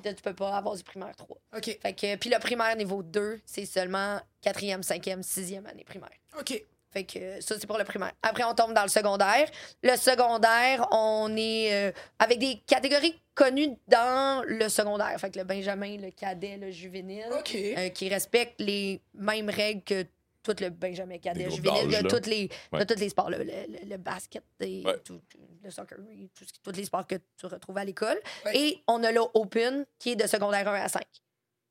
Là, 0.04 0.14
Tu 0.14 0.22
peux 0.22 0.34
pas 0.34 0.56
avoir 0.56 0.74
du 0.76 0.82
primaire 0.82 1.14
3. 1.16 1.36
OK. 1.56 1.78
Fait 1.80 1.92
que, 1.92 2.16
puis 2.16 2.30
le 2.30 2.38
primaire 2.38 2.76
niveau 2.76 3.02
2, 3.02 3.40
c'est 3.44 3.66
seulement 3.66 4.20
4e, 4.44 4.82
5e, 4.82 5.22
6e 5.22 5.66
année 5.66 5.84
primaire. 5.84 6.10
OK. 6.38 6.62
Fait 6.92 7.04
que 7.04 7.40
ça, 7.40 7.54
c'est 7.58 7.66
pour 7.66 7.78
le 7.78 7.84
primaire. 7.84 8.12
Après, 8.22 8.42
on 8.42 8.54
tombe 8.54 8.74
dans 8.74 8.82
le 8.82 8.88
secondaire. 8.88 9.48
Le 9.82 9.96
secondaire, 9.96 10.88
on 10.90 11.34
est 11.36 11.72
euh, 11.72 11.92
avec 12.18 12.40
des 12.40 12.60
catégories 12.66 13.20
connues 13.34 13.76
dans 13.86 14.44
le 14.46 14.68
secondaire. 14.68 15.18
Fait 15.20 15.30
que 15.30 15.38
le 15.38 15.44
Benjamin, 15.44 15.98
le 15.98 16.10
cadet, 16.10 16.56
le 16.56 16.70
juvénile, 16.72 17.28
euh, 17.30 17.88
qui 17.90 18.08
respectent 18.08 18.60
les 18.60 19.00
mêmes 19.14 19.50
règles 19.50 19.82
que 19.82 20.04
tout 20.42 20.54
le 20.60 20.70
Benjamin 20.70 21.18
cadet 21.18 21.50
juvénile, 21.50 22.02
de 22.02 22.08
tous 22.08 22.28
les, 22.28 22.48
de 22.72 22.84
tous 22.84 22.98
les 22.98 23.08
sports, 23.10 23.30
le, 23.30 23.38
le- 23.38 23.96
basket, 23.98 24.42
et 24.60 24.82
Ouais. 24.84 24.98
tout- 25.04 25.20
tout- 25.28 25.38
le 25.62 25.70
soccer, 25.70 25.98
tout 26.34 26.44
tous 26.62 26.72
les 26.72 26.84
sports 26.86 27.06
que 27.06 27.16
tu 27.36 27.46
retrouves 27.46 27.76
à 27.78 27.84
l'école. 27.84 28.18
Ouais. 28.46 28.56
Et 28.56 28.82
on 28.86 29.02
a 29.04 29.12
le 29.12 29.20
Open, 29.34 29.84
qui 29.98 30.12
est 30.12 30.16
de 30.16 30.26
secondaire 30.26 30.66
1 30.68 30.74
à 30.74 30.88
5, 30.88 31.02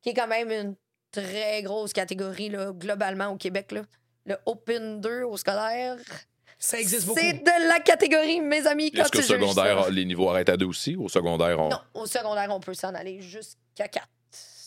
qui 0.02 0.10
est 0.10 0.14
quand 0.14 0.28
même 0.28 0.52
une 0.52 0.76
très 1.12 1.64
grosse 1.64 1.94
catégorie 1.94 2.50
là, 2.50 2.72
globalement 2.72 3.30
au 3.30 3.38
Québec. 3.38 3.72
Là. 3.72 3.82
Le 4.26 4.36
Open 4.46 5.02
2 5.02 5.24
au 5.24 5.38
scolaire, 5.38 5.98
Ça 6.60 6.80
existe 6.80 7.08
beaucoup. 7.08 7.20
c'est 7.20 7.34
de 7.34 7.68
la 7.68 7.80
catégorie, 7.80 8.42
mes 8.42 8.68
amis, 8.68 8.92
Est-ce 8.96 9.12
qu'au 9.12 9.22
secondaire, 9.24 9.90
les 9.90 10.06
niveaux 10.06 10.30
arrêtent 10.30 10.50
à 10.50 10.58
deux 10.58 10.68
aussi? 10.68 10.96
Au 10.96 11.10
secondaire, 11.10 11.60
on. 11.60 11.70
Non, 11.70 11.80
au 11.96 12.06
secondaire, 12.06 12.50
on 12.52 12.60
peut 12.60 12.76
s'en 12.76 12.94
aller 12.94 13.22
jusqu'à 13.22 13.88
4. 13.88 14.08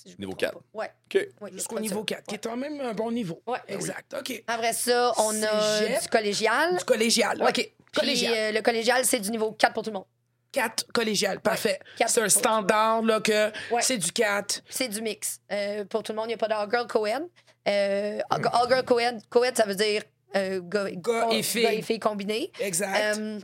Si 0.05 0.11
je 0.11 0.15
me 0.17 0.21
Niveau 0.21 0.33
trompe 0.33 0.41
4. 0.41 0.53
pas. 0.55 0.61
Ouais. 0.75 0.91
OK. 1.15 1.29
ouais, 1.41 1.53
Jusqu'au 1.53 1.81
niveau 1.81 2.01
ça. 2.01 2.17
4, 2.17 2.25
qui 2.27 2.35
est 2.35 2.45
quand 2.45 2.57
même 2.57 2.81
un 2.81 2.93
bon 2.95 3.11
niveau. 3.13 3.43
Ouais. 3.47 3.59
Exact. 3.69 4.15
OK. 4.19 4.43
Après 4.47 4.73
ça, 4.73 5.13
on 5.19 5.43
a 5.43 5.81
du 6.01 6.09
collégial. 6.09 6.77
Du 6.79 6.85
collégial. 6.85 7.39
Ouais. 7.43 7.49
OK. 7.49 7.55
Puis, 7.55 8.01
Collégial. 8.01 8.35
euh, 8.35 8.53
le 8.53 8.63
collégial, 8.63 9.05
c'est 9.05 9.21
du 9.21 9.31
niveau 9.31 9.53
4 9.53 9.75
pour 9.75 9.83
tout 9.83 9.91
le 9.91 9.95
monde. 9.95 10.07
4 10.53 10.87
collégial. 10.93 11.41
Parfait. 11.41 11.79
C'est 12.07 12.21
un 12.23 12.29
standard 12.29 13.03
là, 13.03 13.21
que 13.21 13.51
Ouais. 13.73 13.83
c'est 13.83 13.99
du 13.99 14.13
4. 14.13 14.63
C'est 14.69 14.89
du 14.89 15.01
mix. 15.03 15.41
Euh, 15.51 15.85
pour 15.85 16.03
tout 16.03 16.13
le 16.13 16.17
monde, 16.17 16.27
il 16.27 16.29
n'y 16.29 16.35
a 16.35 16.39
pas 16.39 16.49
d'all-girl 16.49 16.87
co-ed. 16.87 17.23
Euh, 17.69 18.19
all-girl 18.31 18.85
co-ed, 18.85 19.21
co-ed, 19.31 19.57
ça 19.57 19.65
veut 19.67 19.75
dire 19.75 20.03
euh, 20.37 20.61
gars, 20.63 20.89
et 21.31 21.43
filles. 21.43 21.63
gars 21.63 21.73
et 21.75 21.83
filles 21.83 21.99
combinés. 22.01 22.51
Exact. 22.61 23.17
Euh, 23.19 23.39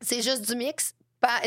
c'est 0.00 0.20
juste 0.22 0.42
du 0.48 0.56
mix. 0.56 0.94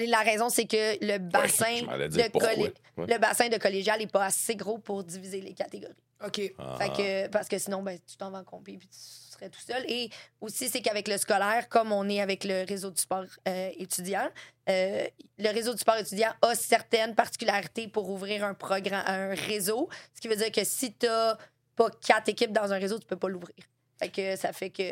La 0.07 0.19
raison, 0.19 0.49
c'est 0.49 0.65
que 0.65 1.03
le 1.05 1.17
bassin, 1.19 1.81
de 1.81 2.29
pourquoi. 2.29 2.53
collé- 2.55 2.73
Ouais. 2.97 3.05
le 3.07 3.17
bassin 3.19 3.47
de 3.47 3.57
collégial 3.57 3.99
n'est 3.99 4.07
pas 4.07 4.25
assez 4.25 4.55
gros 4.55 4.79
pour 4.79 5.03
diviser 5.03 5.39
les 5.39 5.53
catégories. 5.53 5.93
OK. 6.25 6.41
Ah. 6.57 6.77
Fait 6.79 6.89
que, 6.89 7.27
parce 7.27 7.47
que 7.47 7.59
sinon, 7.59 7.83
ben, 7.83 7.99
tu 8.07 8.17
t'en 8.17 8.31
vas 8.31 8.39
en 8.39 8.43
compé 8.43 8.75
puis 8.77 8.87
tu 8.87 8.97
serais 8.97 9.49
tout 9.51 9.59
seul. 9.59 9.83
Et 9.87 10.09
aussi, 10.41 10.67
c'est 10.67 10.81
qu'avec 10.81 11.07
le 11.07 11.17
scolaire, 11.19 11.69
comme 11.69 11.91
on 11.91 12.09
est 12.09 12.21
avec 12.21 12.43
le 12.43 12.65
réseau 12.67 12.89
du 12.89 12.99
sport 12.99 13.25
euh, 13.47 13.69
étudiant, 13.77 14.27
euh, 14.67 15.05
le 15.37 15.49
réseau 15.53 15.73
du 15.73 15.79
sport 15.79 15.97
étudiant 15.97 16.31
a 16.41 16.55
certaines 16.55 17.13
particularités 17.13 17.87
pour 17.87 18.09
ouvrir 18.09 18.43
un 18.43 18.55
programme, 18.55 19.03
un 19.05 19.35
réseau. 19.35 19.89
Ce 20.15 20.19
qui 20.21 20.27
veut 20.27 20.35
dire 20.35 20.51
que 20.51 20.63
si 20.63 20.91
tu 20.93 21.05
n'as 21.05 21.37
pas 21.75 21.91
quatre 22.03 22.29
équipes 22.29 22.51
dans 22.51 22.73
un 22.73 22.79
réseau, 22.79 22.97
tu 22.97 23.05
peux 23.05 23.15
pas 23.15 23.29
l'ouvrir. 23.29 23.53
Fait 23.99 24.09
que 24.09 24.35
ça 24.35 24.53
fait 24.53 24.69
que 24.69 24.83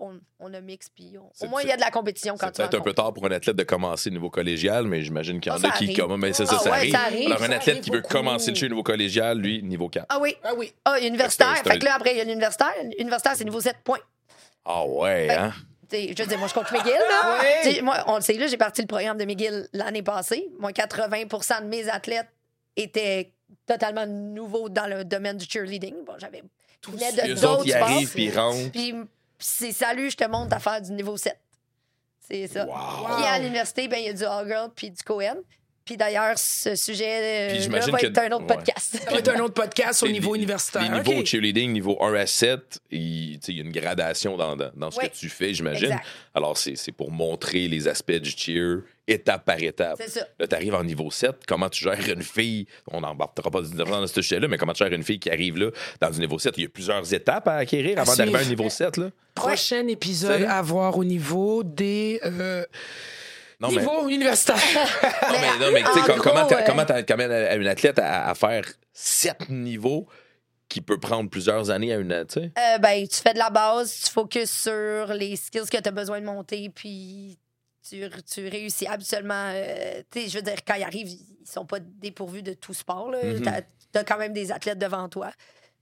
on, 0.00 0.18
on 0.40 0.54
a 0.54 0.60
mix, 0.60 0.88
puis 0.88 1.12
on- 1.18 1.28
C'est 1.34 1.46
au 1.46 1.50
moins 1.50 1.60
il 1.62 1.68
y 1.68 1.72
a 1.72 1.76
de 1.76 1.82
la 1.82 1.90
compétition 1.90 2.34
quand 2.38 2.46
C'est 2.46 2.52
tu 2.52 2.62
peut-être 2.62 2.74
un 2.80 2.80
peu 2.80 2.94
tard 2.94 3.12
pour 3.12 3.26
un 3.26 3.30
athlète 3.30 3.56
de 3.56 3.62
commencer 3.62 4.10
niveau 4.10 4.30
collégial, 4.30 4.86
mais 4.86 5.02
j'imagine 5.02 5.38
qu'il 5.40 5.52
y 5.52 5.54
en 5.54 5.58
Ah, 5.62 5.68
a 5.68 5.72
qui. 5.76 5.92
Comme, 5.92 6.18
mais 6.18 6.32
c'est 6.32 6.46
ça, 6.46 6.56
Ah 6.58 6.62
ça, 6.62 6.70
ouais, 6.70 6.76
arrive. 6.78 6.92
ça 6.92 7.00
arrive, 7.02 7.26
Alors, 7.26 7.42
un 7.42 7.44
athlète 7.52 7.68
arrive 7.68 7.80
qui 7.82 7.90
veut 7.90 8.00
beaucoup. 8.00 8.14
commencer 8.14 8.50
le 8.50 8.56
jeu 8.56 8.68
niveau 8.68 8.82
collégial, 8.82 9.38
lui, 9.38 9.62
niveau 9.62 9.88
4. 9.90 10.06
Ah 10.08 10.18
oui. 10.20 10.34
Ah 10.42 10.54
oui. 10.56 10.72
Ah, 10.84 10.98
universitaire. 11.00 11.54
C'est 11.62 11.68
un- 11.68 11.72
Fait 11.72 11.78
que 11.78 11.84
là, 11.84 11.94
après, 11.96 12.12
il 12.12 12.16
y 12.18 12.20
a 12.20 12.24
l'universitaire. 12.24 12.72
Universitaire, 12.98 13.32
c'est 13.36 13.44
niveau 13.44 13.60
7 13.60 13.76
points. 13.84 13.98
Ah 14.64 14.86
ouais, 14.86 15.26
Fait- 15.28 15.34
hein? 15.36 15.52
T'sais, 15.86 16.14
je 16.16 16.22
veux 16.22 16.28
dire, 16.28 16.38
moi, 16.38 16.48
je 16.48 16.54
compte 16.54 16.72
McGill, 16.72 16.92
là. 16.94 17.38
Ouais. 17.38 17.60
T'sais, 17.70 17.82
Moi, 17.82 18.02
on 18.06 18.14
le 18.16 18.22
sait, 18.22 18.32
là, 18.32 18.46
j'ai 18.46 18.56
parti 18.56 18.80
le 18.80 18.86
programme 18.86 19.18
de 19.18 19.24
McGill 19.26 19.68
l'année 19.74 20.02
passée. 20.02 20.48
Moi, 20.58 20.72
80% 20.72 21.60
de 21.60 21.66
mes 21.66 21.90
athlètes 21.90 22.28
étaient 22.76 23.30
totalement 23.66 24.06
nouveaux 24.06 24.70
dans 24.70 24.86
le 24.86 25.04
domaine 25.04 25.36
du 25.36 25.44
cheerleading. 25.46 25.94
Bon, 26.06 26.14
j'avais. 26.18 26.42
Eux 26.88 27.34
d'autres 27.34 27.46
autres, 27.46 27.66
ils 27.66 27.74
arrivent, 27.74 28.12
puis 28.12 28.24
ils 28.26 28.38
rentrent. 28.38 28.70
Puis 28.70 28.94
c'est 29.38 29.72
salut, 29.72 30.10
je 30.10 30.16
te 30.16 30.24
montre 30.24 30.54
à 30.56 30.60
faire 30.60 30.80
du 30.80 30.92
niveau 30.92 31.16
7. 31.16 31.38
C'est 32.20 32.46
ça. 32.48 32.64
Wow. 32.64 33.16
Puis 33.16 33.24
à 33.24 33.38
l'université, 33.38 33.88
ben, 33.88 33.98
il 33.98 34.06
y 34.06 34.08
a 34.08 34.12
du 34.12 34.24
All 34.24 34.46
Girl 34.46 34.70
puis 34.74 34.90
du 34.90 35.02
Cohen. 35.02 35.36
Puis 35.84 35.98
d'ailleurs, 35.98 36.38
ce 36.38 36.74
sujet 36.76 37.48
Puis 37.48 37.56
là 37.58 37.62
j'imagine 37.62 37.92
va 37.92 37.98
que- 37.98 38.06
être 38.06 38.18
un 38.18 38.30
autre 38.32 38.46
podcast. 38.46 38.98
Ça 39.04 39.10
va 39.10 39.18
être 39.18 39.28
un 39.28 39.40
autre 39.40 39.52
podcast 39.54 40.02
au 40.02 40.08
niveau 40.08 40.32
les- 40.34 40.38
universitaire. 40.40 40.82
Les 40.82 40.88
niveaux 41.12 41.24
cheerleading, 41.26 41.72
niveau 41.72 42.02
1 42.02 42.14
à 42.14 42.26
7, 42.26 42.80
il 42.90 43.34
y 43.48 43.58
a 43.60 43.62
une 43.62 43.70
gradation 43.72 44.36
dans, 44.38 44.56
dans, 44.56 44.70
dans 44.74 44.90
ce 44.90 44.98
Oui. 45.00 45.10
que 45.10 45.14
tu 45.14 45.28
fais, 45.28 45.52
j'imagine. 45.52 45.98
Alors, 46.34 46.56
c'est 46.56 46.76
c'est 46.76 46.92
pour 46.92 47.10
montrer 47.10 47.68
les 47.68 47.86
aspects 47.86 48.12
du 48.12 48.30
cheer, 48.30 48.78
étape 49.06 49.44
par 49.44 49.62
étape. 49.62 49.98
C'est 50.00 50.08
ça. 50.08 50.26
Là, 50.38 50.46
tu 50.46 50.54
arrives 50.54 50.74
en 50.74 50.82
niveau 50.84 51.10
7, 51.10 51.32
comment 51.46 51.68
tu 51.68 51.84
gères 51.84 52.08
une 52.08 52.22
fille, 52.22 52.66
on 52.90 53.02
n'embarquera 53.02 53.50
pas 53.50 53.60
dans 53.60 54.06
ce 54.06 54.22
sujet-là, 54.22 54.48
mais 54.48 54.56
comment 54.56 54.72
tu 54.72 54.82
gères 54.82 54.92
une 54.94 55.02
fille 55.04 55.18
qui 55.18 55.28
arrive 55.30 55.58
là, 55.58 55.70
dans 56.00 56.08
du 56.08 56.18
niveau 56.20 56.38
7? 56.38 56.54
Il 56.56 56.62
y 56.62 56.66
a 56.66 56.70
plusieurs 56.70 57.12
étapes 57.12 57.46
à 57.46 57.56
acquérir 57.56 57.98
avant 57.98 58.16
d'arriver 58.16 58.38
à 58.38 58.40
un 58.40 58.44
niveau 58.46 58.70
7, 58.70 58.96
là. 58.96 59.10
Prochain 59.34 59.86
épisode 59.88 60.44
à 60.48 60.62
voir 60.62 60.96
au 60.96 61.04
niveau 61.04 61.62
des 61.62 62.20
euh, 62.24 62.64
Non, 63.60 63.70
mais, 63.70 63.80
niveaux 63.80 64.08
universitaires. 64.08 64.56
non, 65.30 65.38
mais, 65.40 65.66
non, 65.66 65.72
mais 65.72 65.82
tu 65.82 65.92
sais, 65.92 66.00
com- 66.06 66.18
comment 66.20 66.46
t'as- 66.46 66.62
comment 66.62 66.84
à 67.22 67.54
une 67.54 67.66
athlète 67.68 67.98
à, 67.98 68.28
à 68.28 68.34
faire 68.34 68.64
7 68.92 69.48
niveaux 69.50 70.06
qui 70.68 70.80
peut 70.80 70.98
prendre 70.98 71.28
plusieurs 71.30 71.70
années 71.70 71.92
à 71.92 71.96
une, 71.98 72.24
tu 72.26 72.40
sais? 72.40 72.52
Euh, 72.58 72.78
ben, 72.78 73.06
tu 73.06 73.16
fais 73.16 73.32
de 73.34 73.38
la 73.38 73.50
base, 73.50 74.00
tu 74.06 74.10
focuses 74.10 74.50
sur 74.50 75.06
les 75.14 75.36
skills 75.36 75.68
que 75.70 75.76
tu 75.80 75.88
as 75.88 75.92
besoin 75.92 76.20
de 76.20 76.26
monter, 76.26 76.68
puis 76.74 77.38
tu, 77.88 78.08
tu 78.32 78.48
réussis 78.48 78.86
absolument. 78.86 79.50
euh, 79.52 80.02
tu 80.10 80.22
sais, 80.22 80.28
je 80.28 80.36
veux 80.36 80.42
dire, 80.42 80.56
quand 80.66 80.74
ils 80.74 80.82
arrivent, 80.84 81.08
ils 81.08 81.46
sont 81.46 81.66
pas 81.66 81.78
dépourvus 81.80 82.42
de 82.42 82.54
tout 82.54 82.74
sport. 82.74 83.10
Mhm. 83.10 83.42
Tu 83.92 83.98
as, 83.98 84.04
quand 84.04 84.18
même 84.18 84.32
des 84.32 84.50
athlètes 84.50 84.78
devant 84.78 85.08
toi. 85.08 85.30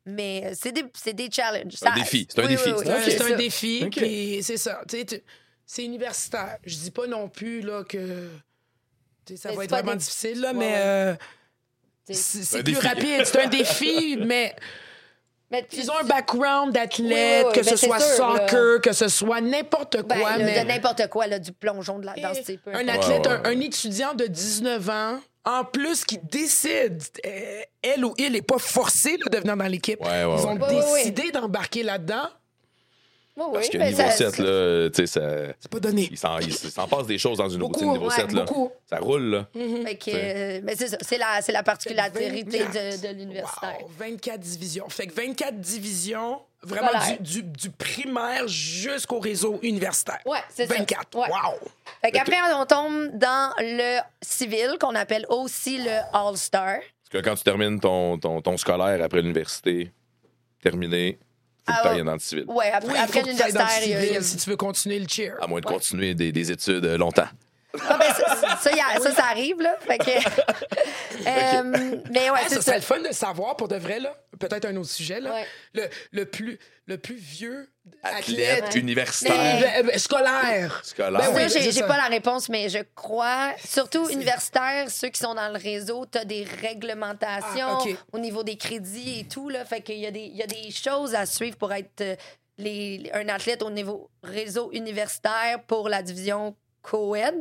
Mais 0.05 0.43
euh, 0.47 0.53
c'est 0.61 0.73
des, 0.73 0.85
c'est 0.95 1.15
des 1.15 1.31
challenges. 1.31 1.75
un 1.87 1.95
défi, 1.95 2.27
c'est 2.29 2.43
un 2.43 2.49
défi. 2.49 2.73
oui, 2.73 2.81
C'est 2.85 2.91
un- 2.91 3.01
c'est 3.03 3.11
c'est 3.13 3.33
un 3.33 3.37
défi, 3.37 4.43
c'est 4.43 4.57
ça. 4.57 4.81
Tu 4.89 4.99
sais, 4.99 5.05
tu- 5.05 5.23
C'est 5.67 5.85
universitaire. 5.85 6.59
Je 6.65 6.77
dis 6.77 6.91
pas 6.91 7.07
non 7.07 7.29
plus 7.29 7.61
là, 7.63 7.83
que 7.85 8.29
ça 9.37 9.51
Mais 9.51 9.57
va 9.57 9.65
être 9.65 9.71
vraiment 9.71 9.93
des- 9.93 9.99
difficile, 9.99 10.41
là, 10.41 10.49
Ouais, 10.49 10.55
mais 10.59 10.73
ouais. 10.73 10.75
euh, 10.77 11.15
C'est- 12.11 12.63
plus 12.63 12.75
défi. 12.75 12.87
rapide. 12.87 13.25
C'est 13.25 13.43
un 13.43 13.49
défi, 13.49 14.17
mais 14.27 14.55
Mais 15.51 15.65
tu- 15.69 15.77
ils 15.81 15.91
ont 15.91 15.97
un 15.99 16.05
background 16.05 16.73
d'athlète, 16.75 17.47
Oui, 17.47 17.53
oui, 17.53 17.53
oui, 17.55 17.55
que 17.55 17.63
ce 17.63 17.77
soit 17.77 18.01
soccer, 18.01 18.81
que 18.81 18.93
ce 18.93 19.09
soit 19.09 19.41
n'importe 19.41 20.03
ben, 20.07 20.19
quoi. 20.19 20.37
mais 20.39 20.63
de 20.63 20.67
n'importe 20.69 21.09
quoi, 21.09 21.27
là, 21.27 21.39
du 21.39 21.53
plongeon 21.53 21.99
de 21.99 22.07
la 22.07 22.15
danse. 22.15 22.39
un 22.67 22.89
athlète, 22.89 23.27
Ouais, 23.27 23.33
un, 23.33 23.43
ouais, 23.43 23.49
un 23.55 23.59
ouais. 23.59 23.65
étudiant 23.67 24.15
de 24.15 24.27
19 24.27 24.89
ans, 24.91 25.21
en 25.45 25.65
plus, 25.65 26.05
qui 26.05 26.19
décide, 26.19 27.03
euh, 27.27 27.63
elle 27.83 28.05
ou 28.05 28.15
il 28.19 28.33
n'est 28.33 28.43
pas 28.43 28.59
forcé 28.59 29.17
là, 29.19 29.27
de 29.31 29.39
venir 29.39 29.57
dans 29.57 29.65
l'équipe. 29.67 30.01
Ouais, 30.01 30.25
ouais, 30.25 30.37
Ils 30.39 30.47
ont 30.47 30.55
ouais. 30.55 30.61
Ouais, 30.61 30.69
ouais, 30.75 30.93
ouais. 30.93 30.99
décidé 30.99 31.31
d'embarquer 31.33 31.83
là-dedans. 31.83 32.29
Oui, 33.35 33.45
Parce 33.55 33.65
oui, 33.67 33.73
que 33.73 33.79
ben, 33.79 33.87
niveau 33.89 34.03
ça- 34.03 34.11
7, 34.11 34.39
là, 34.39 34.91
tu 34.91 34.95
sais, 34.97 35.07
ça. 35.07 35.55
C'est 35.59 35.71
pas 35.71 35.81
donné. 35.81 36.07
Il 36.11 36.19
s'en, 36.19 36.39
il 36.39 36.53
s'en 36.53 36.87
passe 36.87 37.07
des 37.07 37.17
choses 37.17 37.39
dans 37.39 37.49
une 37.49 37.63
routine 37.63 37.87
Beaucoup, 37.87 37.93
niveau 37.99 38.11
ouais, 38.11 38.15
7. 38.17 38.33
Là. 38.33 38.45
beaucoup. 38.45 38.71
Ça 38.85 38.99
roule. 38.99 39.23
Là. 39.23 39.47
Fait 39.55 39.97
que, 39.97 40.11
euh, 40.13 40.61
mais 40.63 40.77
c'est 40.77 40.89
ça, 40.89 40.99
c'est 41.01 41.17
la, 41.17 41.41
c'est 41.41 41.53
la 41.53 41.63
particularité 41.63 42.29
24. 42.29 42.73
de, 43.03 43.09
de 43.09 43.15
l'universitaire. 43.19 43.79
Wow, 43.81 43.91
24 43.99 44.39
divisions. 44.41 44.87
Fait 44.91 45.07
que 45.07 45.15
24 45.15 45.59
divisions, 45.59 46.43
vraiment 46.63 46.89
Scolaire. 46.89 47.17
du, 47.21 47.43
du- 47.43 47.49
du 47.51 47.71
primaire 47.71 48.47
jusqu'au 48.49 49.19
réseau 49.19 49.59
universitaire. 49.63 50.21
Ouais, 50.27 50.39
c'est 50.51 50.67
ça. 50.67 50.75
24. 50.75 51.15
Ouais. 51.19 51.29
Wow. 51.29 51.59
Fait 52.03 52.11
qu'après, 52.11 52.37
on 52.55 52.67
tombe 52.67 53.17
dans 53.17 53.55
le 53.61 54.01
civil, 54.21 54.77
qu'on 54.79 54.95
appelle 54.95 55.25
aussi 55.31 55.79
le 55.79 56.01
All-Star. 56.13 56.81
Parce 57.11 57.23
que 57.23 57.27
quand 57.27 57.35
tu 57.35 57.45
termines 57.45 57.81
ton, 57.81 58.19
ton, 58.19 58.43
ton 58.43 58.59
scolaire 58.59 59.03
après 59.03 59.23
l'université, 59.23 59.91
terminé, 60.63 61.19
faut 61.67 61.73
que 61.73 61.79
Ah, 61.79 61.81
tu 61.83 61.89
ouais. 61.89 61.95
ailles 61.99 62.05
dans 62.05 62.13
le 62.15 62.19
civil. 62.19 62.45
Ouais, 62.49 62.71
après, 62.73 62.93
Oui, 62.93 62.99
après 62.99 63.21
que 63.21 63.25
tu 63.25 63.31
l'universitaire, 63.31 63.69
il 63.85 63.91
y 63.91 63.95
a- 63.95 64.01
civil 64.03 64.25
si 64.25 64.37
tu 64.37 64.51
veux 64.51 64.57
continuer 64.57 64.99
le 64.99 65.09
cheer. 65.09 65.35
À 65.41 65.47
moins 65.47 65.61
de 65.61 65.67
continuer 65.67 66.15
des, 66.15 66.33
des 66.33 66.51
études 66.53 66.85
euh, 66.85 66.97
longtemps. 66.99 67.29
Ah, 67.89 67.97
ben, 67.99 68.13
ça, 68.13 68.37
ça, 68.61 69.01
ça, 69.01 69.13
ça 69.15 69.25
arrive, 69.27 69.61
là. 69.61 69.75
Fait 69.81 69.99
que. 69.99 70.11
Euh, 71.27 71.63
mais 72.11 72.31
ouais, 72.31 72.39
Ah, 72.41 72.49
c'est 72.49 72.55
ça 72.57 72.63
ça. 72.63 72.63
serait 72.63 72.77
le 72.77 72.83
fun 72.83 73.01
de 73.01 73.13
savoir, 73.13 73.57
pour 73.57 73.69
de 73.69 73.77
vrai, 73.77 74.01
là. 74.01 74.15
Peut-être 74.41 74.65
un 74.65 74.75
autre 74.77 74.91
sujet, 74.91 75.21
là. 75.21 75.33
Ouais. 75.35 75.47
Le, 75.75 75.89
le, 76.11 76.25
plus, 76.25 76.59
le 76.87 76.99
plus 76.99 77.15
vieux 77.15 77.69
Athlète, 78.05 78.63
athlète, 78.65 78.75
universitaire, 78.77 79.85
euh, 79.85 79.99
scolaire. 79.99 80.81
scolaire. 80.85 81.33
Ben 81.33 81.49
oui, 81.53 81.71
j'ai 81.73 81.81
pas 81.83 81.97
la 81.97 82.07
réponse, 82.07 82.49
mais 82.49 82.69
je 82.69 82.79
crois, 82.95 83.53
surtout 83.65 84.09
universitaire, 84.09 84.89
ceux 84.91 85.09
qui 85.09 85.19
sont 85.21 85.35
dans 85.35 85.49
le 85.53 85.59
réseau, 85.59 86.07
tu 86.11 86.19
as 86.19 86.25
des 86.25 86.45
réglementations 86.61 87.79
Ah, 87.81 87.85
au 88.13 88.19
niveau 88.19 88.43
des 88.45 88.57
crédits 88.57 89.21
et 89.21 89.25
tout. 89.25 89.49
Là, 89.49 89.65
fait 89.65 89.81
qu'il 89.81 89.99
y, 89.99 90.07
a 90.07 90.11
des- 90.11 90.21
il 90.33 90.37
y 90.37 90.43
a 90.43 90.47
des 90.47 90.71
choses 90.71 91.15
à 91.15 91.27
suivre 91.27 91.57
pour 91.57 91.73
être 91.73 92.01
euh, 92.03 92.17
les, 92.59 93.11
un 93.15 93.29
athlète 93.29 93.63
au 93.63 93.71
niveau 93.71 94.11
réseau 94.23 94.71
universitaire 94.73 95.63
pour 95.67 95.89
la 95.89 96.03
division 96.03 96.55
co-ed. 96.83 97.35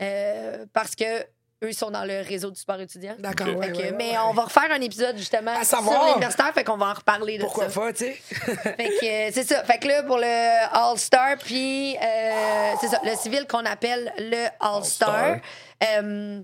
Euh, 0.00 0.64
parce 0.72 0.94
que 0.94 1.24
eux 1.64 1.72
sont 1.72 1.90
dans 1.90 2.04
le 2.04 2.20
réseau 2.20 2.50
du 2.50 2.60
sport 2.60 2.80
étudiant. 2.80 3.14
D'accord, 3.18 3.48
ouais, 3.48 3.70
ouais, 3.70 3.72
ouais, 3.72 3.92
mais 3.96 4.12
ouais. 4.12 4.18
on 4.26 4.32
va 4.32 4.44
refaire 4.44 4.70
un 4.70 4.80
épisode 4.80 5.16
justement 5.16 5.54
À 5.58 5.64
sur 5.64 5.80
l'universitaire, 5.80 6.52
fait 6.54 6.64
qu'on 6.64 6.76
va 6.76 6.90
en 6.90 6.94
reparler 6.94 7.38
de 7.38 7.42
Pourquoi 7.42 7.68
ça. 7.68 7.80
pas, 7.80 7.92
tu 7.92 8.04
sais? 8.04 8.12
Fait 8.22 8.76
que 8.76 9.28
euh, 9.28 9.30
c'est 9.32 9.44
ça. 9.44 9.64
Fait 9.64 9.78
que 9.78 9.88
là, 9.88 10.02
pour 10.02 10.18
le 10.18 10.24
All-Star, 10.72 11.36
puis 11.38 11.96
euh, 11.96 12.74
c'est 12.80 12.88
ça, 12.88 13.00
le 13.04 13.16
civil 13.16 13.46
qu'on 13.46 13.64
appelle 13.64 14.12
le 14.18 14.46
All-Star, 14.60 15.38
euh, 15.82 16.42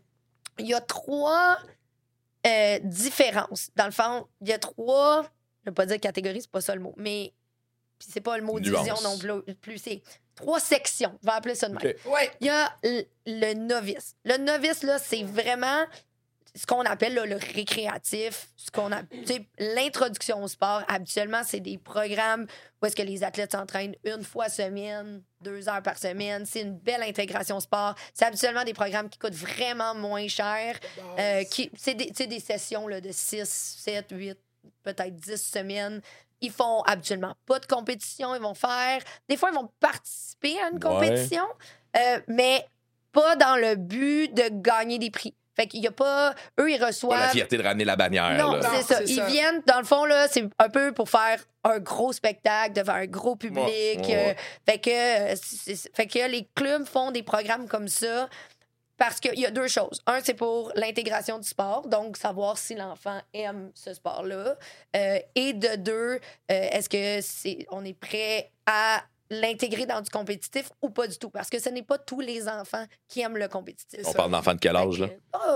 il 0.59 0.67
y 0.67 0.75
a 0.75 0.81
trois 0.81 1.57
euh, 2.47 2.79
différences. 2.83 3.71
Dans 3.77 3.87
le 3.87 3.93
fond, 3.93 4.27
il 4.41 4.49
y 4.49 4.53
a 4.53 4.59
trois, 4.59 5.23
je 5.65 5.71
ne 5.71 5.71
vais 5.71 5.75
pas 5.75 5.87
dire 5.87 6.01
catégorie, 6.01 6.41
c'est 6.41 6.51
pas 6.51 6.61
ça 6.61 6.75
le 6.75 6.81
mot, 6.81 6.95
mais 6.97 7.33
puis 7.99 8.09
c'est 8.11 8.23
pas 8.23 8.39
le 8.39 8.43
mot 8.45 8.59
Nuance. 8.59 8.83
division 8.83 8.97
non 9.03 9.19
plus, 9.19 9.55
plus 9.57 9.79
c'est 9.79 10.03
trois 10.35 10.61
sections. 10.61 11.19
On 11.23 11.27
va 11.27 11.35
appeler 11.35 11.55
ça 11.55 11.69
de 11.69 11.75
même. 11.75 11.95
Ouais. 12.07 12.31
Il 12.41 12.47
y 12.47 12.51
a 12.51 12.75
le 13.27 13.55
novice. 13.55 14.15
Le 14.25 14.37
novice, 14.39 14.83
là, 14.83 14.99
c'est 14.99 15.23
vraiment 15.23 15.85
ce 16.57 16.67
qu'on 16.67 16.81
appelle 16.83 17.15
là, 17.15 17.27
le 17.27 17.37
récréatif, 17.37 18.49
ce 18.57 18.73
qu'on 18.73 18.91
a, 18.91 19.05
tu 19.05 19.25
sais, 19.25 19.47
l'introduction 19.59 20.43
au 20.43 20.49
sport. 20.49 20.83
Habituellement, 20.89 21.43
c'est 21.47 21.61
des 21.61 21.79
programmes 21.79 22.47
où 22.83 22.87
est-ce 22.87 22.97
que 22.97 23.03
les 23.03 23.23
athlètes 23.23 23.53
s'entraînent 23.53 23.95
une 24.05 24.25
fois 24.25 24.49
semaine, 24.49 25.23
deux 25.43 25.69
heures 25.69 25.83
par 25.83 25.97
semaine. 25.97 26.45
C'est 26.47 26.63
une 26.63 26.77
belle 26.77 27.05
intégration 27.05 27.59
au 27.59 27.61
sport. 27.61 27.95
C'est 28.15 28.25
habituellement 28.25 28.65
des 28.65 28.75
programmes 28.75 29.09
qui 29.09 29.19
coûtent 29.19 29.33
vraiment 29.35 29.95
moins 29.95 30.27
cher. 30.27 30.77
Euh, 31.21 31.45
qui- 31.45 31.71
c'est 31.77 31.95
des, 31.95 32.11
des 32.27 32.41
sessions 32.41 32.89
là, 32.89 33.01
de 33.01 33.13
6, 33.13 33.49
7, 33.85 34.07
8, 34.11 34.37
peut-être 34.83 35.15
10 35.15 35.37
semaines. 35.41 36.01
Ils 36.41 36.51
font 36.53 36.81
habituellement 36.83 37.35
pas 37.47 37.59
de 37.59 37.67
compétition. 37.67 38.35
Ils 38.35 38.41
vont 38.43 38.55
faire. 38.55 39.01
Des 39.29 39.37
fois, 39.37 39.51
ils 39.53 39.55
vont 39.57 39.71
participer 39.81 40.59
à 40.61 40.69
une 40.69 40.75
Ouais. 40.75 40.81
compétition, 40.81 41.45
euh, 41.97 42.21
mais 42.29 42.67
pas 43.13 43.37
dans 43.37 43.57
le 43.57 43.75
but 43.77 44.33
de 44.35 44.49
gagner 44.51 44.99
des 44.99 45.11
prix. 45.11 45.35
Fait 45.57 45.67
qu'il 45.67 45.81
y 45.83 45.87
a 45.89 45.91
pas. 45.93 46.35
Eux, 46.61 46.71
ils 46.71 46.75
Pas 46.75 46.81
la 46.83 46.87
reçoivent. 46.87 47.31
fierté 47.33 47.59
de 47.59 47.63
ramener 47.63 47.85
la 47.85 47.97
bannière. 47.97 48.39
Non, 48.39 48.59
c'est 48.63 48.95
ça. 48.95 49.03
Ils 49.03 49.17
ça. 49.17 49.27
viennent, 49.27 49.61
dans 49.67 49.79
le 49.81 49.85
fond, 49.85 50.05
là, 50.05 50.27
c'est 50.29 50.49
un 50.59 50.69
peu 50.71 50.93
pour 50.93 51.11
faire 51.11 51.45
un 51.65 51.79
gros 51.81 52.13
spectacle 52.13 52.73
devant 52.73 52.95
un 52.95 53.07
gros 53.07 53.37
public. 53.37 53.67
Ouais, 53.67 54.07
ouais, 54.07 54.07
ouais. 54.09 54.37
euh, 54.39 54.71
fait, 54.73 54.79
que, 54.79 55.33
euh, 55.33 55.77
fait 55.93 56.07
que 56.07 56.31
les 56.31 56.49
clubs 56.55 56.87
font 56.87 57.11
des 57.11 57.23
programmes 57.23 57.67
comme 57.69 57.89
ça 57.89 58.29
parce 59.01 59.19
qu'il 59.19 59.39
y 59.41 59.47
a 59.47 59.51
deux 59.51 59.67
choses. 59.67 60.03
Un, 60.07 60.21
c'est 60.23 60.35
pour 60.35 60.71
l'intégration 60.77 61.39
du 61.39 61.49
sport, 61.49 61.89
donc 61.89 62.19
savoir 62.19 62.59
si 62.59 62.75
l'enfant 62.75 63.19
aime 63.33 63.71
ce 63.75 63.95
sport-là. 63.95 64.57
Euh, 64.95 65.19
et 65.35 65.55
de 65.55 65.77
deux, 65.77 65.93
euh, 66.15 66.19
est-ce 66.49 66.89
que 66.91 67.21
c'est 67.23 67.67
on 67.71 67.83
est 67.85 67.99
prêt 67.99 68.53
à 68.67 69.03
l'intégrer 69.31 69.87
dans 69.87 70.01
du 70.03 70.11
compétitif 70.11 70.71
ou 70.83 70.91
pas 70.91 71.07
du 71.07 71.17
tout? 71.17 71.31
Parce 71.31 71.49
que 71.49 71.59
ce 71.59 71.71
n'est 71.71 71.83
pas 71.85 71.97
tous 71.97 72.21
les 72.21 72.47
enfants 72.47 72.85
qui 73.09 73.21
aiment 73.23 73.39
le 73.39 73.49
compétitif. 73.49 74.01
On 74.05 74.13
parle 74.13 74.33
d'enfants 74.33 74.55
de 74.55 74.59
quel 74.61 74.77
âge, 74.77 74.99
là? 75.01 75.09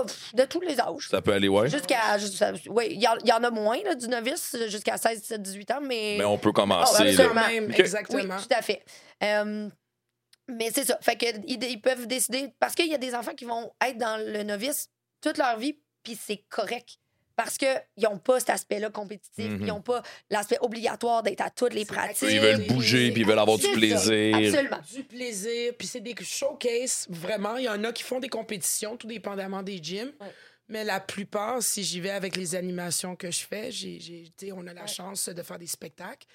Pff, 0.07 0.33
de 0.33 0.45
tous 0.45 0.61
les 0.61 0.79
âges. 0.79 1.07
Ça 1.11 1.21
peut 1.21 1.33
aller, 1.33 1.47
ouais. 1.49 1.69
Jusqu'à. 1.69 2.17
jusqu'à- 2.17 2.51
Oui, 2.69 2.87
il 2.89 3.01
y, 3.03 3.07
en- 3.07 3.17
il 3.23 3.27
y 3.27 3.31
en 3.33 3.43
a 3.43 3.51
moins, 3.51 3.77
là, 3.83 3.93
du 3.93 4.07
novice, 4.07 4.57
jusqu'à 4.69 4.97
16, 4.97 5.21
17, 5.21 5.41
18 5.43 5.69
ans, 5.71 5.81
mais. 5.81 6.15
Mais 6.17 6.25
on 6.25 6.37
peut 6.39 6.51
commencer. 6.51 7.03
ben, 7.03 7.15
là. 7.15 7.23
sûrement. 7.23 7.47
Même, 7.47 7.65
OK. 7.65 7.69
Oui, 7.75 7.79
exactement. 7.79 8.37
tout 8.37 8.47
à 8.57 8.61
fait. 8.63 8.83
Mais 10.47 10.69
c'est 10.73 10.85
ça. 10.85 10.97
Fait 11.01 11.15
que 11.15 11.25
ils, 11.47 11.63
ils 11.63 11.81
peuvent 11.81 12.07
décider. 12.07 12.49
Parce 12.59 12.75
qu'il 12.75 12.87
y 12.87 12.93
a 12.93 12.97
des 12.99 13.15
enfants 13.15 13.33
qui 13.33 13.45
vont 13.45 13.71
être 13.85 13.97
dans 13.97 14.17
le 14.17 14.43
novice 14.43 14.89
toute 15.21 15.37
leur 15.37 15.57
vie, 15.57 15.77
puis 16.03 16.17
c'est 16.21 16.43
correct. 16.49 16.97
Parce 17.35 17.57
qu'ils 17.57 17.67
n'ont 17.97 18.17
pas 18.17 18.39
cet 18.39 18.51
aspect-là 18.51 18.89
compétitif. 18.91 19.45
Mhm. 19.49 19.57
Ils 19.61 19.65
n'ont 19.67 19.81
pas 19.81 20.01
l'aspect 20.29 20.57
obligatoire 20.61 21.21
d'être 21.21 21.41
à 21.41 21.49
toutes 21.49 21.73
les 21.73 21.83
pratiques. 21.83 22.29
Ils 22.31 22.39
veulent 22.39 22.65
bouger, 22.67 23.11
puis 23.11 23.21
ils 23.23 23.27
veulent 23.27 23.39
avoir 23.39 23.57
du 23.57 23.65
ça, 23.65 23.71
plaisir. 23.73 24.37
Absolument. 24.37 24.79
du 24.93 25.03
plaisir, 25.03 25.73
puis 25.77 25.85
c'est 25.85 25.99
des 25.99 26.15
showcases, 26.23 27.07
vraiment. 27.09 27.57
Il 27.57 27.65
y 27.65 27.69
en 27.69 27.83
a 27.83 27.91
qui 27.91 28.03
font 28.03 28.19
des 28.21 28.29
compétitions, 28.29 28.95
tout 28.95 29.07
dépendamment 29.07 29.63
des 29.63 29.79
gyms. 29.83 30.13
Ouais. 30.21 30.27
Mais 30.69 30.83
la 30.85 30.99
plupart, 31.01 31.61
si 31.61 31.83
j'y 31.83 31.99
vais 31.99 32.09
avec 32.11 32.37
les 32.37 32.55
animations 32.55 33.15
que 33.17 33.29
je 33.29 33.43
fais, 33.45 33.69
j'ai, 33.69 34.31
on 34.53 34.65
a 34.67 34.73
la 34.73 34.81
Ouais. 34.83 34.87
chance 34.87 35.27
de 35.27 35.43
faire 35.43 35.59
des 35.59 35.67
spectacles. 35.67 36.25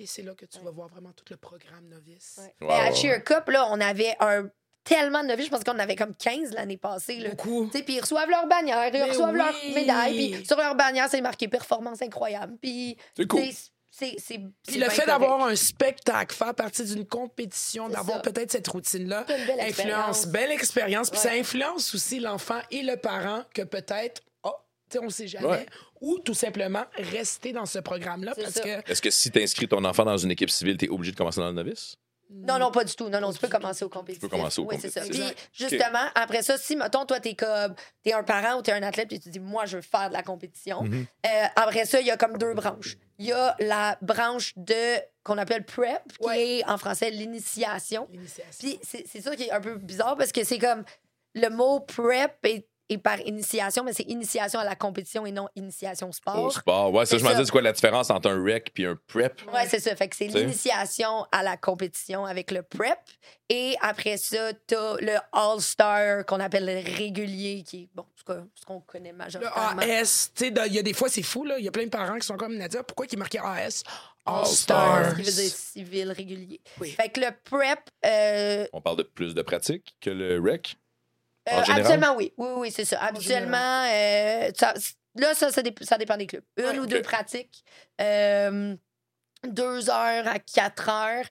Et 0.00 0.06
c'est 0.06 0.22
là 0.22 0.34
que 0.34 0.46
tu 0.46 0.58
vas 0.60 0.70
voir 0.70 0.88
vraiment 0.88 1.12
tout 1.12 1.24
le 1.28 1.36
programme 1.36 1.86
novice. 1.88 2.40
Ouais. 2.62 2.72
À 2.72 2.90
Cheer 2.94 3.22
Cup, 3.22 3.48
là, 3.48 3.68
on 3.70 3.78
avait 3.80 4.16
un 4.20 4.48
tellement 4.82 5.22
de 5.22 5.28
novices. 5.28 5.46
Je 5.46 5.50
pense 5.50 5.62
qu'on 5.62 5.72
en 5.72 5.78
avait 5.78 5.94
comme 5.94 6.14
15 6.14 6.52
l'année 6.54 6.78
passée. 6.78 7.16
Là. 7.16 7.30
Beaucoup. 7.30 7.66
Puis 7.68 7.84
ils 7.86 8.00
reçoivent 8.00 8.30
leur 8.30 8.46
bannière, 8.46 8.86
ils 8.88 8.92
Mais 8.92 9.02
reçoivent 9.04 9.34
leur 9.36 9.54
oui. 9.62 9.74
médaille. 9.74 10.32
Puis 10.32 10.46
sur 10.46 10.56
leur 10.56 10.74
bannière, 10.74 11.08
c'est 11.10 11.20
marqué 11.20 11.48
performance 11.48 12.00
incroyable. 12.00 12.56
Puis 12.62 12.96
C'est 13.14 13.26
cool. 13.26 13.42
c'est 13.90 14.14
c'est 14.18 14.38
Puis 14.38 14.50
c'est 14.66 14.78
le 14.78 14.88
fait 14.88 15.04
d'avoir 15.04 15.44
un 15.44 15.54
spectacle, 15.54 16.34
faire 16.34 16.54
partie 16.54 16.84
d'une 16.84 17.04
compétition, 17.06 17.90
d'avoir 17.90 18.22
peut-être 18.22 18.52
cette 18.52 18.68
routine-là, 18.68 19.26
influence, 19.60 20.26
belle 20.28 20.50
expérience. 20.52 21.10
Puis 21.10 21.18
Ouais. 21.20 21.24
ça 21.28 21.32
influence 21.32 21.94
aussi 21.94 22.20
l'enfant 22.20 22.60
et 22.70 22.80
le 22.82 22.96
parent 22.96 23.42
que 23.52 23.60
peut-être, 23.62 24.22
on 24.98 25.04
ne 25.04 25.10
sait 25.10 25.28
jamais, 25.28 25.46
Ouais. 25.46 25.66
ou 26.00 26.18
tout 26.18 26.34
simplement 26.34 26.84
rester 26.96 27.52
dans 27.52 27.66
ce 27.66 27.78
programme-là 27.78 28.32
parce 28.34 28.50
ça. 28.54 28.60
que 28.60 28.90
Est-ce 28.90 29.02
que 29.02 29.10
si 29.10 29.30
tu 29.30 29.42
inscris 29.42 29.68
ton 29.68 29.84
enfant 29.84 30.04
dans 30.04 30.16
une 30.18 30.30
équipe 30.30 30.50
civile, 30.50 30.76
tu 30.76 30.86
es 30.86 30.88
obligé 30.88 31.12
de 31.12 31.16
commencer 31.16 31.40
dans 31.40 31.48
le 31.48 31.54
novice? 31.54 31.96
Non, 32.32 32.60
non, 32.60 32.70
pas 32.70 32.84
du 32.84 32.94
tout. 32.94 33.08
Non, 33.08 33.20
non, 33.20 33.32
tu 33.32 33.40
peux 33.40 33.48
commencer 33.48 33.84
au 33.84 33.88
compétitif. 33.88 34.22
Tu 34.22 34.28
peux 34.28 34.36
commencer 34.36 34.60
au 34.60 34.64
Oui, 34.66 34.76
c'est 34.80 34.88
ça. 34.90 35.00
Puis, 35.00 35.20
justement, 35.52 36.04
après 36.14 36.42
ça, 36.42 36.56
si, 36.58 36.76
mettons, 36.76 37.04
toi, 37.04 37.18
t'es 37.18 37.34
comme, 37.34 37.74
t'es 38.04 38.12
un 38.12 38.22
parent 38.22 38.56
ou 38.58 38.62
t'es 38.62 38.70
un 38.70 38.84
athlète, 38.84 39.08
puis 39.08 39.18
tu 39.18 39.30
dis, 39.30 39.40
moi, 39.40 39.66
je 39.66 39.78
veux 39.78 39.82
faire 39.82 40.10
de 40.10 40.14
la 40.14 40.22
compétition. 40.22 40.84
Mhm. 40.84 41.06
Euh, 41.26 41.28
après 41.56 41.86
ça, 41.86 42.00
il 42.00 42.06
y 42.06 42.10
a 42.12 42.16
comme 42.16 42.38
deux 42.38 42.54
branches. 42.54 42.96
Il 43.18 43.26
y 43.26 43.32
a 43.32 43.56
la 43.58 43.98
branche 44.00 44.52
de, 44.56 45.00
qu'on 45.24 45.38
appelle 45.38 45.64
PrEP, 45.64 46.02
qui 46.20 46.24
Ouais. 46.24 46.58
est 46.58 46.68
en 46.68 46.78
français 46.78 47.10
l'initiation. 47.10 48.06
l'initiation. 48.12 48.52
Puis 48.60 48.78
c'est 48.84 49.04
c'est 49.08 49.20
ça 49.22 49.34
qui 49.34 49.42
est 49.44 49.50
un 49.50 49.60
peu 49.60 49.74
bizarre 49.74 50.16
parce 50.16 50.30
que 50.30 50.44
c'est 50.44 50.58
comme 50.60 50.84
le 51.34 51.48
mot 51.48 51.80
prep 51.80 52.36
est, 52.44 52.64
est 52.90 52.98
par 52.98 53.20
initiation, 53.20 53.84
mais 53.84 53.92
c'est 53.92 54.08
initiation 54.08 54.58
à 54.60 54.64
la 54.64 54.74
compétition 54.74 55.24
et 55.24 55.32
non 55.32 55.48
initiation 55.56 56.08
au 56.08 56.12
sport. 56.12 56.44
Au 56.44 56.50
sport. 56.50 56.92
Ouais, 56.92 57.06
ça, 57.06 57.16
je 57.16 57.24
me 57.24 57.34
dis, 57.34 57.44
c'est 57.44 57.50
quoi 57.50 57.62
la 57.62 57.72
différence 57.72 58.10
entre 58.10 58.28
un 58.30 58.42
rec 58.42 58.72
puis 58.74 58.84
un 58.84 58.98
prep? 59.06 59.40
Ouais, 59.52 59.66
c'est 59.68 59.80
ça. 59.80 59.94
Fait 59.96 60.08
que 60.08 60.16
c'est 60.16 60.26
l'initiation 60.26 61.26
à 61.32 61.42
la 61.42 61.56
compétition 61.56 62.26
avec 62.26 62.50
le 62.50 62.62
prep. 62.62 62.98
Et 63.48 63.76
après 63.80 64.16
ça, 64.16 64.52
t'as 64.66 64.96
le 65.00 65.16
All-Star 65.32 66.24
qu'on 66.26 66.38
appelle 66.40 66.66
le 66.66 66.96
régulier, 66.96 67.62
qui 67.66 67.82
est, 67.82 67.88
bon, 67.94 68.04
ce 68.16 68.64
qu'on 68.64 68.80
connaît 68.80 69.10
Le 69.10 69.16
majoritairement. 69.16 69.82
AS, 69.82 70.30
tu 70.34 70.46
sais, 70.46 70.52
il 70.66 70.72
y 70.72 70.78
a 70.78 70.82
des 70.82 70.92
fois, 70.92 71.08
c'est 71.08 71.22
fou, 71.22 71.44
là. 71.44 71.58
Il 71.58 71.64
y 71.64 71.68
a 71.68 71.72
plein 71.72 71.84
de 71.84 71.90
parents 71.90 72.18
qui 72.18 72.26
sont 72.26 72.36
comme 72.36 72.56
Nadia, 72.56 72.82
pourquoi 72.82 73.06
il 73.06 73.14
est 73.14 73.18
marqué 73.18 73.38
AS? 73.38 73.82
All 74.26 74.40
All-Star, 74.40 75.04
Stars. 75.04 75.10
ce 75.10 75.14
qui 75.16 75.22
veut 75.22 75.42
dire 75.42 75.50
civil 75.52 76.12
régulier. 76.12 76.60
Oui. 76.80 76.90
Fait 76.90 77.08
que 77.08 77.20
le 77.20 77.28
prep, 77.44 77.80
euh, 78.04 78.66
On 78.72 78.80
parle 78.80 78.98
de 78.98 79.02
plus 79.02 79.34
de 79.34 79.42
pratique 79.42 79.96
que 80.00 80.10
le 80.10 80.40
rec? 80.40 80.76
En 81.48 81.52
Euh, 81.52 81.64
général? 81.64 81.80
Habituellement, 81.80 82.16
oui. 82.16 82.32
Oui, 82.36 82.48
oui, 82.56 82.70
c'est 82.70 82.84
ça. 82.84 83.00
Habituellement, 83.02 83.84
euh, 83.90 84.50
ça- 84.56 84.74
là, 85.16 85.34
ça, 85.34 85.50
ça, 85.50 85.62
ça 85.82 85.98
dépend 85.98 86.16
des 86.16 86.26
clubs. 86.26 86.44
Une 86.56 86.64
Ouais, 86.64 86.78
ou 86.78 86.86
deux 86.86 87.02
pratiques. 87.02 87.64
euh, 88.00 88.76
deux 89.44 89.88
heures 89.88 90.26
à 90.28 90.38
quatre 90.38 90.88
heures. 90.88 91.24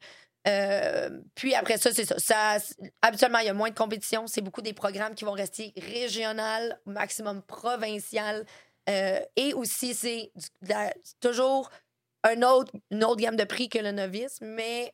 Euh, 0.47 1.09
puis 1.35 1.53
après 1.53 1.77
ça, 1.77 1.91
c'est 1.93 2.05
ça. 2.05 2.17
ça. 2.17 2.57
Habituellement, 3.01 3.39
il 3.39 3.45
y 3.45 3.49
a 3.49 3.53
moins 3.53 3.69
de 3.69 3.75
compétition. 3.75 4.25
C'est 4.25 4.41
beaucoup 4.41 4.61
des 4.61 4.73
programmes 4.73 5.13
qui 5.13 5.25
vont 5.25 5.33
rester 5.33 5.73
régional, 5.77 6.79
maximum 6.85 7.43
provincial. 7.43 8.45
Euh, 8.89 9.19
et 9.35 9.53
aussi, 9.53 9.93
c'est 9.93 10.31
toujours 11.19 11.69
un 12.23 12.41
autre, 12.41 12.71
une 12.89 13.03
autre 13.03 13.17
gamme 13.21 13.35
de 13.35 13.43
prix 13.43 13.69
que 13.69 13.77
le 13.79 13.91
novice, 13.91 14.39
mais 14.41 14.93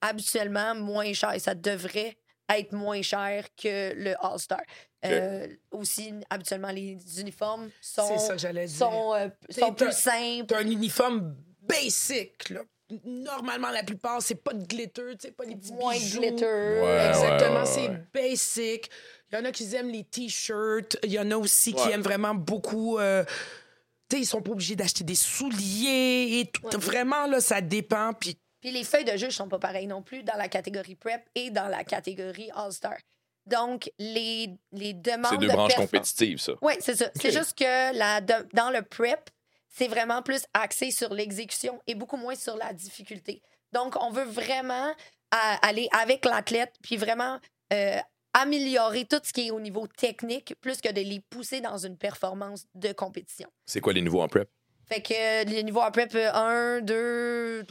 habituellement 0.00 0.74
moins 0.74 1.12
cher. 1.12 1.34
Ça 1.38 1.54
devrait 1.54 2.16
être 2.48 2.72
moins 2.72 3.02
cher 3.02 3.46
que 3.60 3.94
le 3.94 4.14
All-Star. 4.24 4.60
Euh, 5.06 5.46
aussi, 5.70 6.12
habituellement, 6.30 6.70
les 6.70 6.96
uniformes 7.20 7.68
sont, 7.80 8.08
C'est 8.08 8.26
ça 8.26 8.32
que 8.34 8.38
j'allais 8.40 8.66
dire. 8.66 8.76
sont, 8.78 9.14
euh, 9.14 9.28
sont 9.50 9.74
plus 9.74 9.92
simples. 9.92 10.46
T'as 10.46 10.58
un 10.60 10.66
uniforme 10.70 11.36
basic, 11.60 12.50
là. 12.50 12.60
Normalement, 13.04 13.70
la 13.70 13.82
plupart, 13.82 14.20
c'est 14.22 14.34
pas 14.34 14.52
de 14.52 14.64
glitter, 14.66 15.02
tu 15.12 15.26
sais, 15.28 15.32
pas 15.32 15.46
des 15.46 15.56
petits 15.56 15.72
Moins 15.72 15.94
de 15.94 15.98
bijoux. 16.00 16.20
glitter. 16.20 16.44
Ouais, 16.44 17.06
Exactement, 17.08 17.60
ouais, 17.60 17.66
c'est 17.66 17.88
ouais. 17.88 18.02
basic. 18.12 18.90
Il 19.32 19.36
y 19.36 19.38
en 19.40 19.44
a 19.46 19.52
qui 19.52 19.74
aiment 19.74 19.90
les 19.90 20.04
t-shirts. 20.04 20.96
Il 21.02 21.10
y 21.12 21.18
en 21.18 21.30
a 21.30 21.36
aussi 21.36 21.72
qui 21.72 21.88
aiment 21.90 22.02
vraiment 22.02 22.34
beaucoup. 22.34 22.98
euh, 22.98 23.24
tu 24.08 24.16
sais, 24.16 24.22
ils 24.22 24.26
sont 24.26 24.42
pas 24.42 24.50
obligés 24.52 24.76
d'acheter 24.76 25.02
des 25.02 25.14
souliers 25.14 26.40
et 26.40 26.50
tout. 26.52 26.66
Ouais. 26.66 26.76
Vraiment, 26.76 27.26
là, 27.26 27.40
ça 27.40 27.60
dépend. 27.62 28.12
Puis 28.12 28.38
Puis 28.64 28.72
les 28.72 28.82
feuilles 28.82 29.04
de 29.04 29.14
juge 29.18 29.34
sont 29.36 29.46
pas 29.46 29.58
pareilles 29.58 29.86
non 29.86 30.00
plus 30.00 30.22
dans 30.22 30.38
la 30.38 30.48
catégorie 30.48 30.94
prep 30.94 31.22
et 31.34 31.50
dans 31.50 31.68
la 31.68 31.84
catégorie 31.84 32.50
All-Star. 32.54 32.96
Donc, 33.44 33.90
les, 33.98 34.48
les 34.72 34.94
demandes 34.94 35.32
C'est 35.32 35.36
deux 35.36 35.48
de 35.48 35.52
branches 35.52 35.74
compétitives, 35.74 36.38
ça. 36.38 36.54
Oui, 36.62 36.72
c'est 36.80 36.96
ça. 36.96 37.10
C'est 37.14 37.30
juste 37.30 37.58
que 37.58 37.94
la, 37.94 38.22
de- 38.22 38.48
dans 38.54 38.70
le 38.70 38.80
prep, 38.80 39.28
c'est 39.68 39.86
vraiment 39.86 40.22
plus 40.22 40.44
axé 40.54 40.90
sur 40.90 41.12
l'exécution 41.12 41.78
et 41.86 41.94
beaucoup 41.94 42.16
moins 42.16 42.36
sur 42.36 42.56
la 42.56 42.72
difficulté. 42.72 43.42
Donc, 43.72 44.02
on 44.02 44.08
veut 44.10 44.24
vraiment 44.24 44.94
à- 45.30 45.66
aller 45.66 45.86
avec 45.92 46.24
l'athlète 46.24 46.72
puis 46.82 46.96
vraiment 46.96 47.38
euh, 47.74 47.98
améliorer 48.32 49.04
tout 49.04 49.20
ce 49.22 49.34
qui 49.34 49.48
est 49.48 49.50
au 49.50 49.60
niveau 49.60 49.86
technique 49.86 50.54
plus 50.62 50.80
que 50.80 50.90
de 50.90 51.02
les 51.02 51.20
pousser 51.20 51.60
dans 51.60 51.76
une 51.76 51.98
performance 51.98 52.64
de 52.74 52.92
compétition. 52.94 53.50
C'est 53.66 53.82
quoi 53.82 53.92
les 53.92 54.00
niveaux 54.00 54.22
en 54.22 54.28
prep? 54.28 54.48
Fait 54.86 55.00
que 55.00 55.14
euh, 55.14 55.44
les 55.44 55.62
niveaux 55.62 55.80
en 55.80 55.90
prep, 55.90 56.14
1, 56.14 56.80
2, 56.82 57.64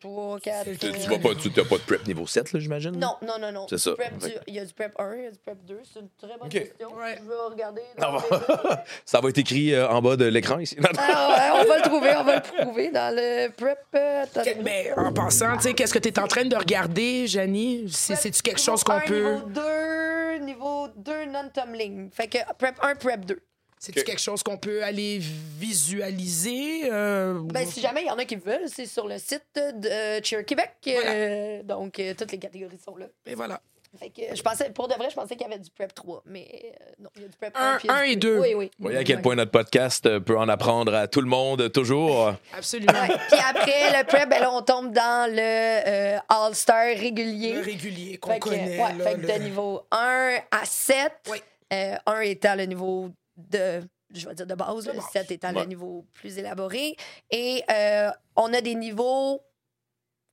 3, 0.00 0.40
4. 0.40 0.64
C'est- 0.64 0.76
Tu, 0.78 0.92
tu 0.92 1.08
vas 1.10 1.18
pas, 1.18 1.34
tu 1.40 1.48
n'as 1.48 1.64
pas 1.64 1.76
de 1.76 1.82
prep 1.82 2.06
niveau 2.06 2.26
7, 2.26 2.52
là, 2.52 2.60
j'imagine? 2.60 2.92
Non, 2.98 3.14
non, 3.22 3.34
non, 3.40 3.52
non. 3.52 3.66
C'est 3.70 3.78
ça. 3.78 3.92
Prep 3.94 4.18
du- 4.18 4.26
Fait 4.26 4.40
Il 4.48 4.54
y 4.54 4.58
a 4.58 4.64
du 4.64 4.74
prep 4.74 4.92
1, 4.98 5.14
il 5.16 5.22
y 5.22 5.26
a 5.26 5.30
du 5.30 5.38
prep 5.38 5.58
2. 5.64 5.78
C'est 5.84 6.00
une 6.00 6.08
très 6.18 6.36
bonne 6.38 6.46
Ok. 6.48 6.50
question. 6.50 6.88
Ouais. 6.96 7.18
Je 7.22 7.28
vais 7.28 7.34
regarder. 7.50 7.82
Ça 7.98 8.06
dans 8.06 8.12
va. 8.18 8.24
le- 8.30 8.76
Ça 9.04 9.20
va 9.20 9.28
être 9.28 9.38
écrit 9.38 9.74
euh, 9.74 9.88
en 9.88 10.02
bas 10.02 10.16
de 10.16 10.24
l'écran 10.24 10.58
ici. 10.58 10.76
Ah 10.98 11.54
ouais, 11.54 11.60
on 11.62 11.68
va 11.68 11.76
le 11.76 11.82
trouver, 11.82 12.10
on 12.16 12.24
va 12.24 12.36
le 12.36 12.42
trouver 12.64 12.90
dans 12.90 13.14
le 13.14 13.48
prep. 13.50 13.78
euh, 13.94 14.24
Mais 14.64 14.92
en 14.96 15.12
passant, 15.12 15.56
tu 15.56 15.62
sais, 15.62 15.74
qu'est-ce 15.74 15.94
que 15.94 15.98
tu 16.00 16.08
es 16.08 16.18
en 16.18 16.26
train 16.26 16.44
de 16.44 16.56
regarder, 16.56 17.26
Janie? 17.26 17.86
C'est- 17.92 18.16
C'est-tu 18.16 18.42
quelque 18.42 18.60
chose 18.60 18.82
qu'on 18.82 18.94
Niveau 19.00 19.06
peut. 19.06 19.34
Niveau 19.34 19.48
2, 19.50 20.38
niveau 20.44 20.88
2 20.96 21.24
non-tumbling. 21.26 22.10
Fait 22.10 22.26
que 22.26 22.38
prep 22.58 22.74
1, 22.82 22.94
prep 22.96 23.24
2. 23.24 23.40
C'est-tu 23.82 24.00
Ok. 24.00 24.04
quelque 24.04 24.20
chose 24.20 24.42
qu'on 24.42 24.58
peut 24.58 24.84
aller 24.84 25.18
visualiser? 25.20 26.90
euh, 26.92 27.40
Ben, 27.44 27.66
si 27.66 27.80
jamais 27.80 28.02
il 28.02 28.08
y 28.08 28.10
en 28.10 28.18
a 28.18 28.24
qui 28.26 28.36
veulent, 28.36 28.68
c'est 28.68 28.84
sur 28.86 29.08
le 29.08 29.16
site 29.18 29.42
de 29.54 30.22
Cheer 30.22 30.44
Québec. 30.44 30.72
euh, 30.86 31.62
donc, 31.62 31.98
euh, 31.98 32.12
toutes 32.16 32.30
les 32.32 32.38
catégories 32.38 32.78
sont 32.84 32.96
là. 32.96 33.06
Et 33.26 33.34
voilà. 33.34 33.60
Fait 33.98 34.10
que 34.10 34.36
je 34.36 34.42
pensais, 34.42 34.70
pour 34.70 34.86
de 34.86 34.94
vrai, 34.94 35.08
je 35.10 35.16
pensais 35.16 35.34
qu'il 35.34 35.42
y 35.48 35.50
avait 35.50 35.58
du 35.58 35.68
prep 35.70 35.92
3, 35.92 36.22
mais 36.26 36.46
euh, 36.64 36.92
non, 37.00 37.10
il 37.16 37.22
y 37.22 37.24
a 37.24 37.28
du 37.28 37.36
prep 37.36 37.56
1. 37.56 37.60
Un- 37.72 37.76
puis 37.78 37.88
il 37.88 37.90
y 37.90 37.90
a 37.90 37.96
un 37.96 38.04
du- 38.04 38.10
et 38.12 38.16
deux. 38.16 38.38
Oui, 38.38 38.54
oui. 38.54 38.70
Vous 38.78 38.84
voyez 38.84 38.98
à 38.98 39.02
quel 39.04 39.20
point 39.22 39.34
notre 39.34 39.50
podcast 39.50 40.18
peut 40.20 40.38
en 40.38 40.48
apprendre 40.48 40.94
à 40.94 41.08
tout 41.08 41.20
le 41.22 41.26
monde, 41.26 41.72
toujours. 41.72 42.34
Absolument. 42.54 42.92
Ouais. 42.92 43.08
Puis 43.08 43.40
après, 43.48 43.98
le 43.98 44.04
prep, 44.06 44.28
ben 44.28 44.40
là, 44.42 44.52
on 44.52 44.62
tombe 44.62 44.92
dans 44.92 45.28
le 45.28 45.38
euh, 45.40 46.18
All-Star 46.28 46.84
régulier. 46.98 47.54
Le 47.54 47.62
régulier 47.62 48.18
qu'on 48.18 48.30
Fait 48.34 48.38
que, 48.38 48.44
connaît. 48.50 48.78
ouais, 48.80 48.92
là, 48.98 49.04
fait 49.04 49.14
que 49.14 49.20
le- 49.22 49.26
de 49.38 49.42
niveau 49.42 49.82
1 49.90 50.36
à 50.52 50.64
7, 50.66 51.10
Oui. 51.30 51.42
euh, 51.72 51.94
1 52.06 52.20
étant 52.20 52.54
le 52.54 52.66
niveau 52.66 53.10
de, 53.36 53.82
je 54.14 54.28
vais 54.28 54.34
dire 54.34 54.46
de 54.46 54.54
base, 54.54 54.84
De 54.84 54.90
là, 54.92 54.96
base. 54.96 55.04
7 55.12 55.30
étant 55.30 55.52
Ouais. 55.54 55.60
le 55.62 55.66
niveau 55.66 56.06
plus 56.14 56.38
élaboré. 56.38 56.96
Et 57.30 57.62
euh, 57.70 58.10
on 58.36 58.52
a 58.52 58.60
des 58.60 58.74
niveaux 58.74 59.40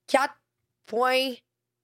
4 0.08 0.34
points 0.86 1.34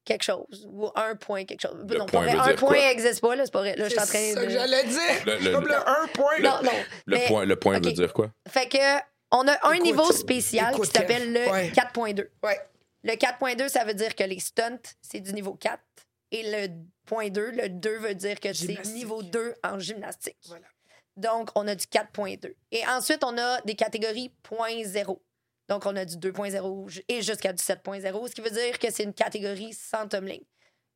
quelque 0.06 0.24
chose 0.24 0.68
ou 0.70 0.90
1 0.96 1.16
point 1.16 1.46
quelque 1.46 1.62
chose. 1.62 1.76
Le 1.88 1.98
non, 1.98 2.06
pas 2.06 2.12
point 2.12 2.22
vrai. 2.26 2.34
veut 2.34 2.54
Un 2.54 2.56
point 2.56 2.74
n'existe 2.74 3.22
pas, 3.22 3.36
là, 3.36 3.46
c'est 3.46 3.52
pas 3.54 3.60
vrai. 3.60 3.76
Là, 3.76 3.86
je 3.86 3.90
suis 3.92 4.00
en 4.00 4.06
C'est 4.06 4.34
train 4.34 4.34
ça 4.34 4.42
de... 4.42 4.46
que 4.48 4.52
j'allais 4.52 4.84
dire. 4.84 5.00
Le- 5.26 5.38
le- 5.40 5.52
Comme 5.54 5.68
le 5.68 5.76
1 5.76 6.08
point. 6.14 6.40
Non, 6.42 6.60
non. 6.64 6.72
Le 7.06 7.18
mais- 7.18 7.28
point, 7.28 7.46
le 7.46 7.56
point 7.56 7.78
ok. 7.78 7.86
veut 7.86 7.92
dire 7.94 8.14
quoi? 8.14 8.32
Fait 8.48 8.68
que 8.68 8.78
on 9.32 9.48
a 9.48 9.52
un 9.68 9.72
Écoute, 9.74 9.86
niveau 9.86 10.12
spécial 10.12 10.74
écoute, 10.74 10.86
qui 10.88 10.92
s'appelle 10.92 11.34
le 11.34 11.50
ouais. 11.50 11.72
4.2. 11.72 12.28
Ouais. 12.44 12.60
Le 13.04 13.14
4.2, 13.14 13.68
ça 13.68 13.84
veut 13.84 13.94
dire 13.96 14.14
que 14.16 14.24
les 14.24 14.40
stunts, 14.40 14.78
c'est 15.02 15.20
du 15.22 15.34
niveau 15.34 15.56
4. 15.56 15.80
Et 16.32 16.44
le 16.44 16.68
point 17.06 17.30
2, 17.30 17.52
le 17.52 17.70
2 17.70 17.98
veut 17.98 18.16
dire 18.16 18.40
que 18.40 18.54
c'est 18.54 18.86
niveau 18.88 19.24
2 19.24 19.56
en 19.64 19.80
gymnastique. 19.80 20.38
Voilà. 20.48 20.66
Donc, 21.16 21.50
on 21.56 21.68
a 21.68 21.76
du 21.76 21.86
4.2. 21.86 22.56
Et 22.72 22.86
ensuite, 22.88 23.24
on 23.24 23.38
a 23.38 23.62
des 23.62 23.76
catégories 23.76 24.32
0.0. 24.44 25.20
Donc, 25.70 25.86
on 25.86 25.96
a 25.96 26.06
du 26.06 26.18
2.0 26.18 26.90
ju- 26.90 27.04
et 27.08 27.22
jusqu'à 27.22 27.54
du 27.54 27.62
7.0, 27.64 28.28
ce 28.28 28.34
qui 28.36 28.42
veut 28.42 28.50
dire 28.50 28.78
que 28.80 28.92
c'est 28.92 29.04
une 29.04 29.14
catégorie 29.14 29.74
sans 29.74 30.08
tumbling. 30.08 30.42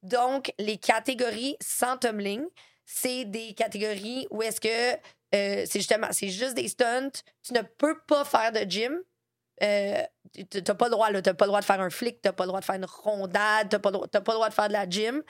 Donc, 0.04 0.52
les 0.60 0.78
catégories 0.78 1.56
sans 1.62 1.98
tumbling, 1.98 2.44
c'est 2.86 3.26
des 3.26 3.54
catégories 3.54 4.28
où 4.32 4.42
est-ce 4.42 4.60
que 4.62 4.94
euh, 5.36 5.66
c'est 5.66 5.80
justement, 5.80 6.08
c'est 6.12 6.30
juste 6.30 6.54
des 6.56 6.68
stunts. 6.68 7.12
Tu 7.44 7.54
ne 7.54 7.62
peux 7.62 8.00
pas 8.08 8.24
faire 8.26 8.52
de 8.52 8.60
gym. 8.70 8.98
Euh, 9.64 10.04
tu 10.34 10.46
n'as 10.66 10.76
pas 10.76 10.86
le 10.86 10.92
droit, 10.92 11.12
de 11.12 11.66
faire 11.66 11.82
un 11.82 11.90
flic, 11.90 12.22
t'as 12.22 12.32
pas 12.32 12.44
le 12.44 12.50
droit 12.50 12.60
de 12.60 12.66
faire 12.66 12.76
une 12.76 12.86
rondade, 12.86 13.70
t'as 13.70 13.80
pas, 13.80 13.92
pas 13.92 13.98
le 14.32 14.34
droit 14.36 14.50
de 14.50 14.54
faire 14.54 14.68
de 14.68 14.74
la 14.74 14.88
gym. 14.88 15.24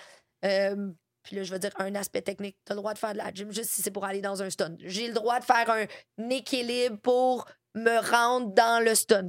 Euh, 0.45 0.91
puis 1.28 1.36
là, 1.36 1.44
je 1.44 1.52
veux 1.52 1.60
dire 1.60 1.72
un 1.78 1.94
aspect 1.96 2.22
technique. 2.22 2.56
Tu 2.66 2.72
as 2.72 2.76
le 2.76 2.80
droit 2.80 2.94
de 2.94 2.98
faire 3.00 3.12
de 3.12 3.18
la 3.18 3.34
gym 3.34 3.52
juste 3.52 3.70
si 3.72 3.82
c'est 3.82 3.92
pour 3.92 4.06
aller 4.06 4.22
dans 4.22 4.42
un 4.42 4.50
stunt. 4.50 4.78
J'ai 4.80 5.08
le 5.10 5.13
droit 5.13 5.42
de 5.42 5.44
faire 5.44 5.70
un 5.70 6.30
équilibre 6.30 6.98
pour 7.02 7.46
me 7.76 8.00
rendre 8.10 8.54
dans 8.54 8.82
le 8.82 8.96
stunt. 8.96 9.28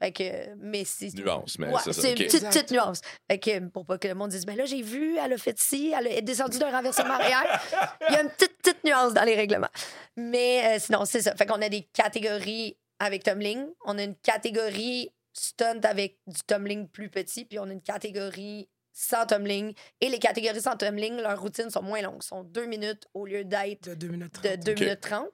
Fait 0.00 0.12
que, 0.12 0.54
mais 0.56 0.84
c'est. 0.86 1.12
Nuance, 1.14 1.58
mais 1.58 1.68
Ouais, 1.68 1.80
c'est 1.84 1.92
ça. 1.92 2.00
c'est 2.00 2.12
ok. 2.12 2.18
une 2.20 2.24
petite, 2.26 2.48
petite 2.48 2.70
nuance. 2.70 3.00
Fait 3.30 3.38
que, 3.38 3.58
pour 3.68 3.84
pas 3.84 3.98
que 3.98 4.08
le 4.08 4.14
monde 4.14 4.30
dise, 4.30 4.46
mais 4.46 4.56
là, 4.56 4.64
j'ai 4.64 4.80
vu, 4.80 5.18
elle 5.18 5.34
a 5.34 5.36
fait 5.38 5.58
ci, 5.58 5.92
elle 5.94 6.06
est 6.06 6.22
descendue 6.22 6.58
d'un 6.58 6.70
renversement 6.70 7.14
arrière. 7.14 7.62
Il 8.08 8.14
y 8.14 8.16
a 8.16 8.22
une 8.22 8.30
petite, 8.30 8.56
petite 8.56 8.82
nuance 8.84 9.12
dans 9.12 9.24
les 9.24 9.34
règlements. 9.34 9.68
Mais 10.16 10.64
euh, 10.66 10.78
sinon, 10.78 11.04
c'est 11.04 11.20
ça. 11.20 11.36
Fait 11.36 11.44
qu'on 11.44 11.60
a 11.60 11.68
des 11.68 11.82
catégories 11.92 12.78
avec 12.98 13.24
tumbling. 13.24 13.66
On 13.84 13.98
a 13.98 14.02
une 14.02 14.16
catégorie 14.16 15.10
stunt 15.34 15.80
avec 15.84 16.18
du 16.26 16.40
tumbling 16.46 16.88
plus 16.88 17.10
petit. 17.10 17.44
Puis 17.44 17.58
on 17.58 17.64
a 17.64 17.72
une 17.72 17.82
catégorie 17.82 18.68
sans 18.98 19.26
tumbling. 19.26 19.74
Et 20.00 20.08
les 20.08 20.18
catégories 20.18 20.62
sans 20.62 20.74
tumbling, 20.76 21.16
leurs 21.18 21.38
routines 21.38 21.68
sont 21.68 21.82
moins 21.82 22.00
longues. 22.00 22.22
sont 22.22 22.42
deux 22.44 22.64
minutes 22.64 23.06
au 23.12 23.26
lieu 23.26 23.44
d'être 23.44 23.90
De 23.90 23.94
2 23.94 24.08
minutes 24.08 24.34
de 24.42 24.48
30. 24.48 24.58
2 24.64 24.72
Ok. 24.72 24.80
minutes 24.80 25.00
30. 25.02 25.26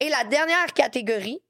Et 0.00 0.10
la 0.10 0.24
dernière 0.24 0.72
catégorie, 0.74 1.40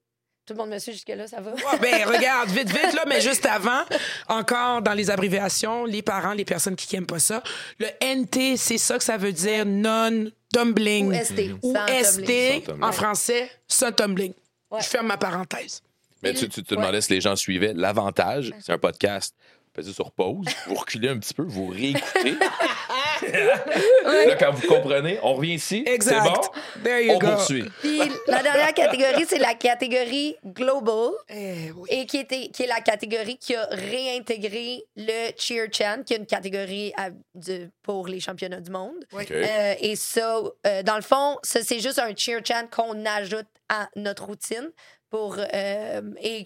tout 0.46 0.54
le 0.54 0.58
monde 0.58 0.70
me 0.70 0.78
suit 0.78 0.92
jusque-là, 0.92 1.26
ça 1.26 1.40
va? 1.40 1.52
Ah, 1.68 1.76
ben, 1.78 2.04
regarde, 2.06 2.50
vite, 2.50 2.68
vite, 2.70 2.92
là, 2.94 3.04
mais 3.06 3.20
juste 3.20 3.46
avant, 3.46 3.82
encore 4.28 4.80
dans 4.82 4.92
les 4.94 5.10
abréviations, 5.10 5.84
les 5.86 6.02
parents, 6.02 6.32
les 6.34 6.44
personnes 6.44 6.76
qui 6.76 6.94
n'aiment 6.94 7.06
pas 7.06 7.18
ça, 7.18 7.42
le 7.78 7.86
NT, 8.00 8.56
c'est 8.56 8.78
ça 8.78 8.96
que 8.98 9.04
ça 9.04 9.16
veut 9.16 9.32
dire, 9.32 9.66
non-tumbling. 9.66 11.08
Ou 11.08 11.24
ST. 11.24 11.54
Ou 11.62 11.74
sans 11.74 12.02
ST, 12.04 12.70
en 12.82 12.92
français, 12.92 13.50
sans 13.68 13.92
tumbling. 13.92 14.32
Ouais. 14.70 14.80
Je 14.80 14.86
ferme 14.86 15.06
ma 15.08 15.16
parenthèse. 15.16 15.82
Mais 16.22 16.34
tu, 16.34 16.48
tu 16.48 16.62
te 16.62 16.74
Ouais. 16.74 16.80
demandais 16.80 17.00
si 17.00 17.12
les 17.12 17.20
gens 17.20 17.34
suivaient. 17.34 17.72
L'avantage, 17.74 18.52
c'est 18.60 18.72
un 18.72 18.78
podcast. 18.78 19.34
Vous 19.76 19.82
Faites 19.84 19.94
sur 19.94 20.10
pause, 20.10 20.46
vous 20.66 20.74
reculez 20.74 21.08
un 21.08 21.18
petit 21.18 21.32
peu, 21.32 21.44
vous 21.44 21.68
réécoutez. 21.68 22.34
Là, 24.04 24.36
quand 24.36 24.50
vous 24.52 24.66
comprenez, 24.66 25.18
on 25.22 25.34
revient 25.34 25.54
ici. 25.54 25.84
Exact. 25.86 26.22
C'est 26.24 26.30
bon? 26.30 26.82
There 26.84 27.00
you 27.04 27.12
On 27.14 27.18
go. 27.18 27.26
poursuit. 27.28 27.64
Puis 27.80 28.00
la 28.26 28.42
dernière 28.42 28.74
catégorie, 28.74 29.24
c'est 29.28 29.38
la 29.38 29.54
catégorie 29.54 30.36
global. 30.44 31.10
Eh 31.28 31.70
oui. 31.76 31.88
Et 31.90 32.06
qui, 32.06 32.16
était, 32.18 32.48
qui 32.48 32.64
est 32.64 32.66
la 32.66 32.80
catégorie 32.80 33.38
qui 33.38 33.54
a 33.54 33.66
réintégré 33.70 34.82
le 34.96 35.30
Cheer 35.36 35.68
Chant, 35.72 36.02
qui 36.04 36.14
est 36.14 36.18
une 36.18 36.26
catégorie 36.26 36.92
à- 36.96 37.10
de- 37.34 37.70
pour 37.82 38.08
les 38.08 38.20
championnats 38.20 38.60
du 38.60 38.70
monde. 38.70 39.04
OK. 39.12 39.30
Euh, 39.30 39.74
et 39.80 39.94
ça, 39.96 40.40
euh, 40.66 40.82
dans 40.82 40.96
le 40.96 41.02
fond, 41.02 41.36
ça, 41.42 41.62
c'est 41.62 41.80
juste 41.80 41.98
un 41.98 42.14
cheer 42.16 42.40
chant 42.44 42.66
qu'on 42.70 43.04
ajoute 43.06 43.46
à 43.68 43.88
notre 43.96 44.24
routine. 44.24 44.70
Pour, 45.10 45.36
euh, 45.38 46.00
et 46.22 46.44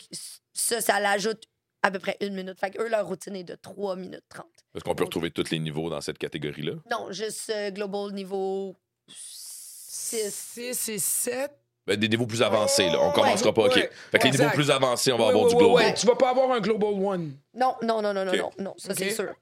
ça, 0.53 0.81
ça 0.81 0.99
l'ajoute 0.99 1.43
à 1.85 1.91
peu 1.91 1.99
près 1.99 2.17
une 2.21 2.35
minute. 2.35 2.59
Fait 2.59 2.71
que 2.71 2.81
eux, 2.83 2.89
leur 2.89 3.07
routine 3.07 3.37
est 3.37 3.45
de 3.45 3.55
3 3.55 3.95
minutes 3.97 4.25
30. 4.31 4.47
Est-ce 4.75 4.83
qu'on 4.83 4.95
peut 4.95 5.05
retrouver 5.05 5.31
tous 5.31 5.51
les 5.51 5.59
niveaux 5.59 5.91
dans 5.91 6.01
cette 6.01 6.17
catégorie-là? 6.19 6.73
Non, 6.91 7.09
juste 7.13 7.51
euh, 7.55 7.71
global 7.71 8.13
niveau 8.13 8.75
6. 9.09 10.31
6 10.55 10.89
et 10.89 10.99
7. 10.99 11.51
Ben, 11.87 11.97
des 11.99 12.09
niveaux 12.09 12.27
plus 12.27 12.41
avancés, 12.43 12.87
là. 12.89 12.99
On 13.03 13.13
commencera 13.13 13.53
pas. 13.53 13.67
OK. 13.67 13.75
Ouais. 13.75 13.91
Fait 14.11 14.19
que 14.19 14.23
les 14.25 14.29
Exact. 14.31 14.45
niveaux 14.45 14.55
plus 14.55 14.71
avancés, 14.71 15.13
on 15.13 15.19
va 15.19 15.25
Ouais, 15.25 15.29
avoir 15.31 15.45
ouais, 15.45 15.51
du 15.51 15.57
global. 15.57 15.85
ouais. 15.85 15.95
Tu 15.95 16.07
vas 16.07 16.15
pas 16.17 16.31
avoir 16.31 16.51
un 16.53 16.61
Global 16.61 16.95
One. 16.95 17.37
Non, 17.55 17.75
non, 17.83 18.01
non, 18.01 18.15
non, 18.15 18.25
non, 18.25 18.33
Ok. 18.33 18.39
non, 18.39 18.51
non, 18.59 18.75
ça 18.79 18.95
c'est 18.95 19.11
sûr. 19.11 19.35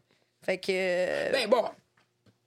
Fait 0.45 0.59
que. 0.59 0.73
euh, 0.73 1.31
Ben 1.31 1.49
bon, 1.49 1.63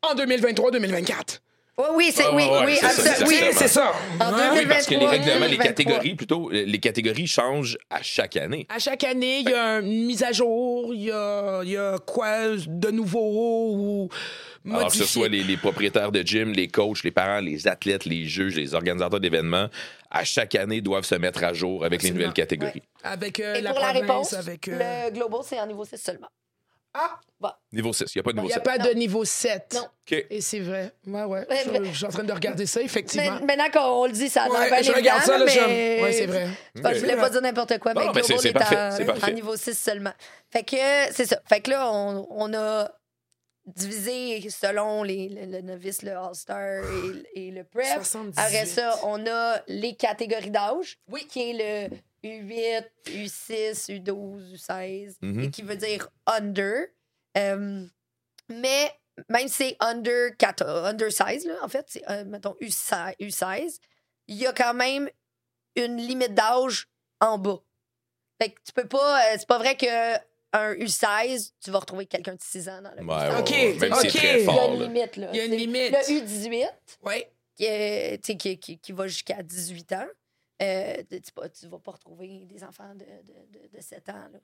en 0.01 0.13
2023-2024. 0.15 1.39
Ouais, 1.77 1.85
oui, 1.95 2.11
c'est, 2.13 2.27
Ouais, 2.27 2.33
oui, 2.49 2.65
oui, 2.65 2.77
absolument. 2.81 3.27
Oui, 3.27 3.35
c'est 3.53 3.67
ça. 3.67 3.91
En. 4.19 4.31
Oui, 4.55 4.65
parce 4.67 4.85
que 4.85 4.93
les 4.93 4.99
2023, 4.99 5.09
règlements, 5.09 5.45
les 5.45 5.57
2023. 5.57 5.65
catégories, 5.65 6.15
plutôt, 6.15 6.49
les 6.49 6.79
catégories 6.79 7.27
changent 7.27 7.77
à 7.89 8.01
chaque 8.01 8.37
année. 8.37 8.65
À 8.69 8.79
chaque 8.79 9.03
année, 9.03 9.39
il 9.39 9.49
y 9.49 9.53
a 9.53 9.79
une 9.79 10.05
mise 10.05 10.23
à 10.23 10.31
jour, 10.31 10.93
il 10.93 11.03
y 11.03 11.11
a, 11.11 11.61
il 11.63 11.69
y 11.71 11.77
a 11.77 11.97
quoi 12.05 12.55
de 12.55 12.91
nouveau 12.91 13.73
ou 13.75 14.09
Alors 14.69 14.87
que 14.87 14.93
ce 14.93 14.99
modifié? 14.99 15.05
soit 15.05 15.27
les, 15.29 15.43
les 15.43 15.57
propriétaires 15.57 16.11
de 16.11 16.21
gym, 16.21 16.53
les 16.53 16.67
coachs, 16.67 17.03
les 17.03 17.11
parents, 17.11 17.39
les 17.39 17.67
athlètes, 17.67 18.05
les 18.05 18.25
juges, 18.25 18.55
les 18.55 18.73
organisateurs 18.73 19.19
d'événements, 19.19 19.67
à 20.11 20.23
chaque 20.23 20.55
année 20.55 20.81
doivent 20.81 21.05
se 21.05 21.15
mettre 21.15 21.43
à 21.43 21.53
jour 21.53 21.83
avec 21.85 22.01
les 22.03 22.11
nouvelles 22.11 22.33
catégories. 22.33 22.81
Avec 23.03 23.39
euh, 23.39 23.55
Et 23.55 23.61
la 23.61 23.71
pour 23.71 23.79
la 23.79 23.87
province, 23.91 24.01
réponse, 24.09 24.33
avec... 24.33 24.67
euh, 24.69 25.09
le 25.09 25.13
global, 25.13 25.41
c'est 25.43 25.59
en 25.59 25.67
niveau 25.67 25.83
6 25.85 25.97
seulement. 25.97 26.27
Ah, 26.97 27.19
Niveau 27.73 27.91
6, 27.93 28.05
il 28.15 28.17
n'y 28.17 28.19
a 28.21 28.23
pas 28.23 28.31
de 28.31 28.37
il 28.37 28.41
niveau 28.41 28.47
n'y 28.47 28.53
a 28.53 28.55
7. 28.55 28.63
pas 28.63 28.77
de 28.79 28.93
niveau 28.95 29.25
7. 29.25 29.73
Non. 29.75 29.81
OK. 29.81 30.25
Et 30.29 30.41
c'est 30.41 30.61
vrai. 30.61 30.93
Ouais, 31.05 31.23
ouais. 31.25 31.45
Ouais, 31.49 31.63
Je, 31.65 31.83
je 31.83 31.91
suis 31.93 32.05
en 32.05 32.09
train 32.09 32.23
de 32.23 32.31
regarder 32.31 32.65
ça, 32.65 32.81
effectivement. 32.81 33.39
Mais- 33.41 33.55
maintenant 33.57 33.69
qu'on 33.71 34.05
le 34.05 34.13
dit, 34.13 34.29
ça 34.29 34.43
a 34.45 34.49
Ouais, 34.49 34.81
je 34.83 34.91
regarde 34.93 35.21
ça, 35.23 35.37
là, 35.37 35.45
je- 35.45 35.59
mais... 35.59 36.01
Ouais, 36.01 36.11
c'est 36.13 36.25
vrai. 36.25 36.47
Parce 36.81 36.93
que 36.93 36.99
Je 37.01 37.05
voulais 37.05 37.17
pas 37.17 37.29
dire 37.29 37.41
n'importe 37.41 37.77
quoi, 37.79 37.93
Non, 37.93 37.99
mais 38.01 38.07
non, 38.07 38.13
mais 38.15 38.21
Global 38.21 38.37
c'est- 38.37 38.41
c'est 38.43 38.49
est, 38.49 38.53
parfait, 38.53 38.77
en- 38.77 38.91
c'est 38.91 39.05
parfait. 39.05 39.31
en 39.31 39.35
niveau 39.35 39.55
6 39.57 39.77
seulement. 39.77 40.13
Fait 40.49 40.63
que 40.63 40.77
c'est 41.11 41.25
ça. 41.25 41.39
Fait 41.47 41.59
que 41.59 41.69
là, 41.71 41.91
on, 41.91 42.25
on 42.31 42.53
a 42.53 42.89
divisé 43.65 44.47
selon 44.49 45.03
les, 45.03 45.29
le, 45.29 45.45
le 45.51 45.61
novice, 45.61 46.01
le 46.03 46.11
All-Star 46.15 46.83
et, 47.33 47.47
et 47.47 47.51
le 47.51 47.63
Prep. 47.63 47.85
78. 47.97 48.39
Après 48.39 48.65
ça, 48.65 48.99
on 49.03 49.25
a 49.27 49.59
les 49.67 49.95
catégories 49.95 50.51
d'âge, 50.51 50.99
Oui. 51.11 51.27
qui 51.27 51.49
est 51.51 51.89
le 51.89 51.95
U8, 52.25 52.85
U6, 53.07 53.89
U12, 53.89 54.53
U16, 54.55 55.17
Mhm. 55.21 55.39
et 55.43 55.51
qui 55.51 55.61
veut 55.61 55.75
dire 55.77 56.09
under. 56.25 56.87
Euh, 57.37 57.85
mais 58.49 58.91
même 59.29 59.47
si 59.47 59.53
c'est 59.53 59.77
under, 59.79 60.35
14 60.37 60.85
under 60.85 61.11
16, 61.11 61.45
là, 61.45 61.55
en 61.63 61.67
fait, 61.69 61.85
c'est, 61.89 62.03
euh, 62.09 62.25
mettons, 62.25 62.55
U16, 62.61 63.15
U16, 63.19 63.79
il 64.27 64.35
y 64.37 64.47
a 64.47 64.53
quand 64.53 64.73
même 64.73 65.09
une 65.75 65.97
limite 65.97 66.33
d'âge 66.33 66.87
en 67.21 67.37
bas. 67.37 67.59
Fait 68.41 68.49
que 68.51 68.59
tu 68.65 68.73
peux 68.73 68.87
pas. 68.87 69.21
euh, 69.31 69.35
c'est 69.37 69.47
pas 69.47 69.57
vrai 69.57 69.77
que 69.77 70.15
un 70.53 70.73
U16, 70.75 71.51
tu 71.63 71.69
vas 71.71 71.79
retrouver 71.79 72.05
quelqu'un 72.05 72.33
de 72.35 72.41
6 72.41 72.67
ans 72.69 72.81
dans 72.81 72.91
le 72.91 73.03
Ouais, 73.03 73.29
ouais, 73.33 73.39
OK, 73.39 73.49
ouais. 73.49 73.73
Même 73.89 73.93
si 73.95 74.07
OK. 74.07 74.11
c'est 74.11 74.17
très 74.17 74.41
Il 74.41 74.45
y 74.45 74.49
a 74.59 74.65
une 74.67 74.81
limite, 74.83 75.17
là. 75.17 75.29
Il 75.33 75.37
y 75.37 75.39
a 75.41 75.45
une 75.45 75.55
limite. 75.55 75.91
Le 75.91 76.13
U18, 76.21 76.67
Oui. 77.03 77.25
qui, 77.55 77.65
est- 77.65 78.23
tu 78.23 78.31
sais, 78.31 78.37
qui, 78.37 78.57
qui- 78.59 78.79
qui 78.79 78.91
va 78.93 79.07
jusqu'à 79.07 79.43
18 79.43 79.91
ans, 79.93 80.07
euh, 80.61 80.95
tu 81.09 81.65
ne 81.65 81.69
vas 81.71 81.79
pas 81.79 81.91
retrouver 81.91 82.45
des 82.49 82.63
enfants 82.63 82.93
de, 82.95 83.03
de, 83.03 83.59
de, 83.59 83.77
de 83.77 83.81
7 83.81 84.09
ans. 84.09 84.13
Là. 84.33 84.39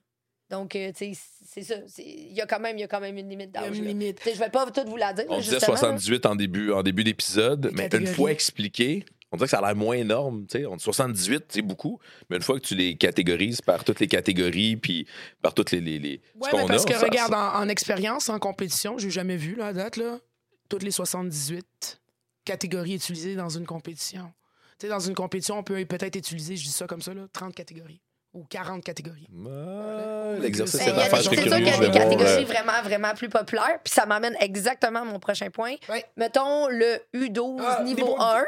Donc, 0.50 0.76
euh, 0.76 0.92
tu 0.94 1.14
sais, 1.14 1.20
c'est 1.46 1.62
ça. 1.62 1.76
Il 1.98 2.32
y, 2.32 2.40
a 2.42 2.46
quand 2.46 2.60
même- 2.60 2.76
il 2.76 2.80
y 2.80 2.84
a 2.84 2.88
quand 2.88 3.00
même 3.00 3.16
une 3.16 3.28
limite 3.28 3.50
Il 3.54 3.60
y 3.60 3.64
a 3.64 3.68
d'âge. 3.68 3.78
une 3.78 3.86
limite. 3.86 4.20
Tu 4.22 4.34
Je 4.34 4.38
vais 4.38 4.50
pas 4.50 4.70
tout 4.70 4.82
vous 4.86 4.96
la 4.98 5.12
dire. 5.14 5.24
On 5.28 5.36
là, 5.36 5.40
disait 5.40 5.52
justement, 5.54 5.72
là. 5.74 5.78
78 5.80 6.26
en 6.26 6.34
début, 6.36 6.70
en 6.72 6.82
début 6.82 7.04
d'épisode, 7.04 7.70
mais 7.74 7.88
une 7.94 8.06
fois 8.06 8.30
expliqué, 8.32 9.04
on 9.30 9.38
dirait 9.38 9.46
que 9.46 9.50
ça 9.50 9.60
a 9.60 9.62
l'air 9.62 9.74
moins 9.76 9.94
énorme. 9.96 10.46
tu 10.46 10.58
sais. 10.58 10.66
On 10.66 10.76
dit 10.76 10.82
78, 10.84 11.44
c'est 11.48 11.62
beaucoup, 11.62 11.98
mais 12.28 12.36
une 12.36 12.42
fois 12.42 12.60
que 12.60 12.66
tu 12.66 12.74
les 12.74 12.96
catégorises 12.98 13.62
par 13.62 13.82
toutes 13.82 14.00
les 14.00 14.08
catégories, 14.08 14.76
puis 14.76 15.06
par 15.40 15.54
toutes 15.54 15.70
les. 15.70 15.80
les, 15.80 15.98
les 15.98 16.20
Ouais, 16.34 16.50
ce 16.50 16.56
mais 16.56 16.62
qu'on 16.62 16.68
parce 16.68 16.84
a, 16.84 16.88
que 16.88 16.94
ça- 16.98 17.06
regarde, 17.06 17.32
en, 17.32 17.54
en 17.62 17.68
expérience, 17.70 18.28
en 18.28 18.38
compétition, 18.38 18.98
j'ai 18.98 19.10
jamais 19.10 19.36
vu 19.38 19.54
là, 19.54 19.68
à 19.68 19.72
date, 19.72 19.96
là, 19.96 20.18
toutes 20.68 20.82
les 20.82 20.90
78 20.90 22.00
catégories 22.44 22.96
utilisées 22.96 23.36
dans 23.36 23.48
une 23.48 23.64
compétition. 23.64 24.30
Sais, 24.82 24.88
dans 24.88 24.98
une 25.00 25.14
compétition, 25.14 25.58
on 25.58 25.62
peut 25.62 25.84
peut-être 25.86 26.16
utiliser, 26.16 26.56
je 26.56 26.64
dis 26.64 26.72
ça 26.72 26.86
comme 26.86 27.02
ça, 27.02 27.14
là, 27.14 27.22
30 27.32 27.54
catégories 27.54 28.00
ou 28.34 28.44
40 28.50 28.82
catégories. 28.82 29.28
Ah, 29.46 30.32
L'exercice, 30.40 30.80
c'est 30.80 30.88
je 30.88 30.94
C'est 31.16 31.22
sûr 31.22 31.30
qu'il 31.32 31.48
y 31.48 31.52
a 31.52 31.60
des 31.60 31.70
voir, 31.76 31.90
catégories 31.92 32.42
euh, 32.42 32.44
vraiment, 32.46 32.82
vraiment 32.82 33.12
plus 33.14 33.28
populaires. 33.28 33.78
Puis 33.84 33.92
ça 33.92 34.06
m'amène 34.06 34.34
exactement 34.40 35.00
à 35.00 35.04
mon 35.04 35.20
prochain 35.20 35.50
point. 35.50 35.74
Ouais. 35.88 36.04
Mettons 36.16 36.66
le 36.68 36.96
U12 37.14 37.60
Ah, 37.64 37.82
niveau, 37.84 38.06
niveau- 38.06 38.16
1. 38.20 38.38
Là. 38.38 38.44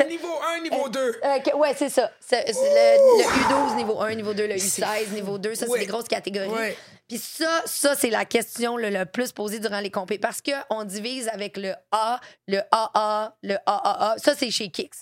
Euh, 0.00 0.04
niveau 0.04 0.28
1, 0.56 0.62
niveau 0.62 0.88
2. 0.88 0.98
Euh, 1.00 1.38
que- 1.40 1.56
ouais, 1.56 1.74
c'est 1.76 1.88
ça. 1.90 2.10
Le, 2.30 2.36
le 2.46 3.72
U12 3.72 3.76
niveau 3.76 4.00
1, 4.00 4.14
niveau 4.14 4.32
2, 4.32 4.46
le 4.46 4.54
U16 4.54 5.10
niveau 5.12 5.36
2. 5.38 5.54
Ça, 5.56 5.66
Ouais. 5.66 5.72
c'est 5.80 5.84
des 5.86 5.90
grosses 5.90 6.08
catégories. 6.08 6.48
Ouais. 6.48 6.76
Puis 7.08 7.18
ça, 7.18 7.62
ça 7.66 7.94
c'est 7.96 8.08
la 8.10 8.24
question 8.24 8.76
le, 8.78 8.88
le 8.90 9.04
plus 9.04 9.32
posée 9.32 9.58
durant 9.58 9.80
les 9.80 9.90
compés 9.90 10.18
parce 10.18 10.40
qu'on 10.40 10.84
divise 10.84 11.28
avec 11.28 11.56
le 11.58 11.74
A, 11.90 12.18
le 12.48 12.60
AA, 12.70 13.34
le 13.42 13.56
AAA. 13.66 14.14
Ça, 14.18 14.34
c'est 14.34 14.50
chez 14.50 14.70
Kicks. 14.70 14.94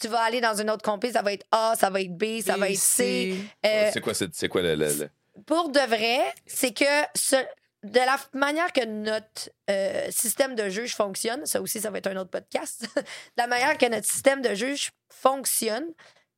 Tu 0.00 0.08
vas 0.08 0.20
aller 0.22 0.40
dans 0.40 0.54
une 0.60 0.70
autre 0.70 0.82
compé, 0.82 1.12
ça 1.12 1.22
va 1.22 1.32
être 1.32 1.46
A, 1.52 1.74
ça 1.78 1.88
va 1.90 2.00
être 2.00 2.16
B, 2.16 2.40
ça 2.44 2.56
va 2.56 2.68
être 2.68 2.78
C. 2.78 3.36
Euh, 3.64 3.90
C'est 3.92 4.00
quoi, 4.00 4.12
c'est 4.14 4.48
quoi 4.48 4.62
le. 4.62 4.74
le- 4.74 4.92
le- 4.94 5.10
pour 5.46 5.68
de 5.70 5.80
vrai, 5.80 6.20
c'est 6.46 6.72
que 6.72 6.84
ce- 7.16 7.36
de 7.84 7.98
la 7.98 8.18
manière 8.32 8.72
que 8.72 8.84
notre 8.84 9.50
euh, 9.70 10.06
système 10.10 10.54
de 10.54 10.68
juge 10.68 10.94
fonctionne, 10.94 11.44
ça 11.46 11.60
aussi, 11.60 11.80
ça 11.80 11.90
va 11.90 11.98
être 11.98 12.06
un 12.06 12.16
autre 12.16 12.30
podcast, 12.30 12.82
de 12.96 13.02
la 13.36 13.46
manière 13.46 13.76
que 13.78 13.86
notre 13.86 14.06
système 14.06 14.42
de 14.42 14.54
juge 14.54 14.90
fonctionne, 15.12 15.86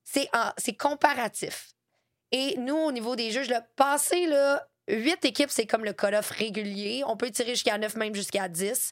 c'est 0.05 0.29
en- 0.35 0.51
c'est 0.59 0.77
comparatif. 0.77 1.69
Et 2.33 2.57
nous, 2.59 2.77
au 2.77 2.90
niveau 2.92 3.16
des 3.16 3.31
juges, 3.31 3.49
le 3.49 3.61
passé, 3.77 4.27
là, 4.27 4.66
8 4.88 5.25
équipes, 5.25 5.51
c'est 5.51 5.66
comme 5.66 5.85
le 5.85 5.92
cut-off 5.92 6.31
régulier. 6.31 7.03
On 7.07 7.16
peut 7.16 7.31
tirer 7.31 7.51
jusqu'à 7.51 7.79
9, 7.79 7.95
même 7.97 8.14
jusqu'à 8.14 8.49
10. 8.49 8.90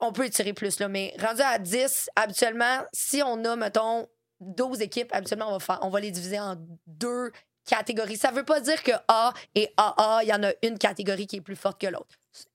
On 0.00 0.12
peut 0.12 0.28
tirer 0.30 0.52
plus, 0.52 0.78
là, 0.80 0.88
mais 0.88 1.14
rendu 1.20 1.42
à 1.42 1.58
10, 1.58 2.10
habituellement, 2.16 2.80
si 2.92 3.22
on 3.22 3.44
a, 3.44 3.56
mettons, 3.56 4.06
12 4.40 4.80
équipes, 4.82 5.10
habituellement, 5.14 5.48
on 5.48 5.52
va, 5.52 5.58
faire, 5.60 5.78
on 5.82 5.88
va 5.88 6.00
les 6.00 6.10
diviser 6.10 6.38
en 6.38 6.56
deux 6.86 7.32
catégories. 7.64 8.16
Ça 8.16 8.30
veut 8.30 8.44
pas 8.44 8.60
dire 8.60 8.82
que 8.82 8.92
A 9.08 9.32
et 9.54 9.72
AA, 9.76 10.20
il 10.22 10.28
y 10.28 10.32
en 10.32 10.42
a 10.42 10.52
une 10.62 10.78
catégorie 10.78 11.26
qui 11.26 11.36
est 11.36 11.40
plus 11.40 11.56
forte 11.56 11.80
que 11.80 11.86
l'autre. 11.86 12.14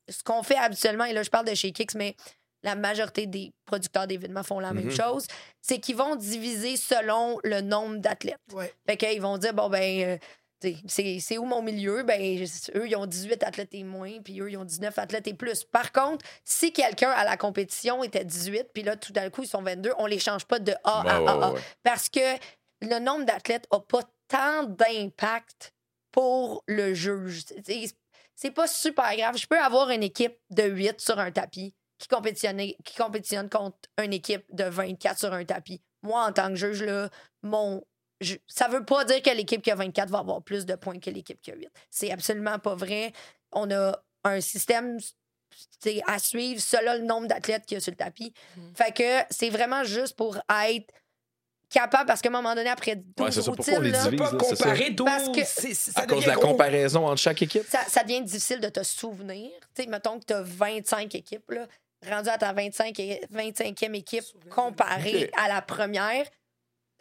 Ce 0.10 0.24
qu'on 0.24 0.44
fait 0.44 0.56
habituellement, 0.58 1.06
et 1.06 1.14
là, 1.14 1.24
je 1.24 1.30
parle 1.30 1.46
de 1.48 1.56
chez 1.56 1.72
Kicks, 1.72 1.96
mais 1.96 2.16
la 2.64 2.76
majorité 2.76 3.26
des 3.26 3.52
producteurs 3.66 4.06
d'événements 4.06 4.44
font 4.44 4.60
la 4.60 4.72
même 4.72 4.86
Mhm. 4.86 4.96
chose, 4.96 5.26
c'est 5.62 5.80
qu'ils 5.80 5.96
vont 5.96 6.16
diviser 6.16 6.78
selon 6.78 7.40
le 7.44 7.62
nombre 7.62 7.98
d'athlètes. 7.98 8.38
Ouais. 8.54 8.72
Fait 8.88 8.98
qu'ils 8.98 9.22
vont 9.22 9.38
dire, 9.40 9.54
bon, 9.54 9.68
ben, 9.68 10.04
euh, 10.04 10.18
c'est 10.88 11.38
où 11.38 11.46
mon 11.46 11.62
milieu? 11.62 12.04
Ben, 12.04 12.22
eux, 12.76 12.88
ils 12.88 12.96
ont 12.96 13.06
18 13.06 13.44
athlètes 13.44 13.74
et 13.74 13.84
moins, 13.84 14.20
puis 14.24 14.40
eux, 14.42 14.52
ils 14.52 14.58
ont 14.58 14.66
19 14.66 14.98
athlètes 14.98 15.28
et 15.28 15.34
plus. 15.34 15.64
Par 15.64 15.92
contre, 15.92 16.26
si 16.44 16.72
quelqu'un 16.72 17.10
à 17.10 17.24
la 17.24 17.38
compétition 17.38 18.04
était 18.04 18.26
18, 18.26 18.68
puis 18.74 18.84
là, 18.84 18.96
tout 18.96 19.12
d'un 19.12 19.30
coup, 19.30 19.44
ils 19.44 19.48
sont 19.48 19.62
22, 19.62 19.94
on 19.98 20.06
les 20.06 20.20
change 20.20 20.46
pas 20.46 20.60
de 20.60 20.74
A 20.84 21.02
à 21.02 21.48
A. 21.48 21.54
Parce 21.84 22.10
que 22.10 22.38
le 22.82 23.00
nombre 23.00 23.26
d'athlètes 23.26 23.68
n'a 23.72 23.80
pas 23.80 24.04
tant 24.28 24.64
d'impact 24.64 25.74
pour 26.12 26.64
le 26.68 26.94
juge. 26.94 27.46
C'est 28.36 28.52
pas 28.52 28.68
super 28.68 29.16
grave. 29.16 29.38
Je 29.38 29.48
peux 29.48 29.60
avoir 29.60 29.90
une 29.90 30.04
équipe 30.04 30.38
de 30.50 30.64
8 30.64 31.00
sur 31.00 31.20
un 31.20 31.32
tapis 31.32 31.76
qui 31.98 32.08
compétitionne, 32.08 32.58
qui 32.58 32.96
compétitionne 32.98 33.50
contre 33.50 33.78
une 34.04 34.14
équipe 34.14 34.44
de 34.52 34.64
24 34.64 35.20
sur 35.20 35.34
un 35.34 35.46
tapis. 35.46 35.82
Moi, 36.02 36.26
en 36.26 36.32
tant 36.32 36.50
que 36.50 36.56
juge, 36.56 36.82
là, 36.82 37.10
mon, 37.44 37.84
je- 38.22 38.36
ça 38.48 38.68
veut 38.70 38.86
pas 38.86 39.04
dire 39.06 39.22
que 39.22 39.30
l'équipe 39.32 39.62
qui 39.62 39.72
a 39.72 39.76
24 39.76 40.10
va 40.10 40.20
avoir 40.20 40.42
plus 40.42 40.66
de 40.66 40.76
points 40.76 41.00
que 41.00 41.10
l'équipe 41.10 41.42
qui 41.42 41.52
a 41.52 41.56
8. 41.56 41.70
C'est 41.90 42.12
absolument 42.12 42.58
pas 42.60 42.76
vrai. 42.76 43.12
On 43.52 43.70
a 43.72 44.02
un 44.24 44.40
système 44.40 44.98
à 46.08 46.20
suivre 46.20 46.62
selon 46.62 46.94
le 46.94 47.00
nombre 47.02 47.28
d'athlètes 47.28 47.66
qu'il 47.66 47.76
y 47.76 47.78
a 47.78 47.82
sur 47.82 47.92
le 47.92 47.98
tapis. 47.98 48.34
Mhm. 48.56 48.74
Fait 48.76 48.94
que 48.96 49.26
c'est 49.34 49.50
vraiment 49.50 49.84
juste 49.84 50.16
pour 50.16 50.38
être 50.66 50.94
capable, 51.70 52.06
parce 52.06 52.22
qu'à 52.22 52.30
un 52.30 52.34
moment 52.34 52.54
donné, 52.56 52.70
après 52.70 52.96
12 52.96 53.06
Ouais, 53.26 53.32
c'est 53.32 53.42
ça. 53.42 53.52
Pourquoi 53.52 53.74
on 53.74 53.78
routines, 53.78 53.84
les 53.84 53.92
là, 53.92 54.04
pas 54.04 54.10
divise, 54.10 54.20
là, 54.34 54.40
c'est 54.42 54.56
ça? 54.56 54.64
comparer 54.64 54.90
12. 54.92 55.06
Parce 55.06 55.28
que- 55.30 55.46
c'est- 55.46 55.74
c'est- 55.74 55.92
ça 55.92 56.02
À 56.02 56.06
cause 56.06 56.10
de 56.10 56.16
devient 56.18 56.28
la 56.28 56.36
gros. 56.36 56.48
comparaison 56.48 57.06
entre 57.08 57.22
chaque 57.22 57.42
équipe? 57.42 57.64
ça, 57.68 57.80
ça 57.88 58.04
devient 58.04 58.22
difficile 58.22 58.60
de 58.60 58.70
te 58.70 58.84
souvenir. 58.84 59.50
Tu 59.76 59.84
sais, 59.84 59.90
mettons 59.90 60.20
que 60.20 60.26
tu 60.26 60.34
as 60.34 60.42
25 60.42 61.16
équipes, 61.16 61.50
là, 61.52 61.68
rendu 62.10 62.30
à 62.30 62.38
ta 62.38 62.52
25 62.54 63.00
et- 63.00 63.22
25e 63.30 63.96
équipe 63.96 64.24
comparée 64.50 65.32
à 65.38 65.48
la 65.48 65.62
première, 65.62 66.26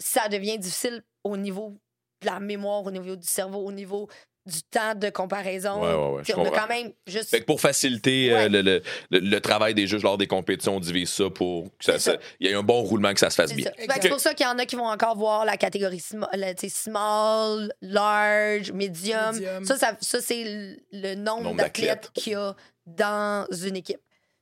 ça 0.01 0.29
devient 0.29 0.59
difficile 0.59 1.03
au 1.23 1.37
niveau 1.37 1.77
de 2.23 2.27
la 2.27 2.41
mémoire, 2.41 2.85
au 2.85 2.91
niveau 2.91 3.15
du 3.17 3.27
cerveau, 3.27 3.59
au 3.61 3.71
niveau 3.73 4.09
du 4.47 4.63
temps 4.63 4.95
de 4.95 5.11
comparaison. 5.11 5.83
Ouais, 5.83 5.89
ouais, 5.89 5.95
ouais, 5.95 6.35
on 6.35 6.41
a 6.43 6.45
comprends. 6.47 6.61
quand 6.63 6.69
même 6.69 6.93
juste. 7.07 7.29
Fait 7.29 7.41
que 7.41 7.45
pour 7.45 7.61
faciliter 7.61 8.33
euh, 8.33 8.37
Ouais. 8.37 8.49
le, 8.49 8.63
le- 8.63 8.83
le- 9.11 9.19
le 9.21 9.41
travail 9.41 9.75
des 9.75 9.87
juges 9.87 10.03
lors 10.03 10.17
des 10.17 10.27
compétitions, 10.27 10.77
on 10.77 10.81
divise 10.81 11.11
ça 11.11 11.29
pour 11.29 11.65
que 11.79 11.85
ça- 11.85 11.93
C'est 11.93 11.99
ça. 11.99 12.13
ça- 12.13 12.19
il 12.41 12.47
y 12.49 12.51
ait 12.51 12.55
un 12.55 12.63
bon 12.63 12.81
roulement, 12.83 13.13
que 13.13 13.21
ça 13.21 13.29
se 13.31 13.35
fasse 13.37 13.53
bien. 13.55 13.71
C'est 14.01 14.09
pour 14.09 14.19
ça 14.19 14.33
qu'il 14.35 14.47
y 14.47 14.49
en 14.49 14.59
a 14.59 14.65
qui 14.65 14.77
vont 14.77 14.89
encore 14.89 15.17
voir 15.17 15.45
la 15.45 15.59
catégorie 15.59 16.03
la- 16.33 16.57
sais, 16.57 16.71
small, 16.71 17.73
large, 17.83 18.73
medium. 18.73 19.35
Medium. 19.35 19.65
Ça, 19.67 19.77
ça, 19.77 19.97
ça, 20.01 20.21
c'est 20.23 20.77
le- 20.93 21.15
nombre, 21.17 21.43
Nombre 21.45 21.57
d'athlètes 21.59 22.11
qu'il 22.15 22.33
y 22.33 22.37
a 22.37 22.57
dans 22.87 23.47
une 23.53 23.77
équipe. 23.77 24.01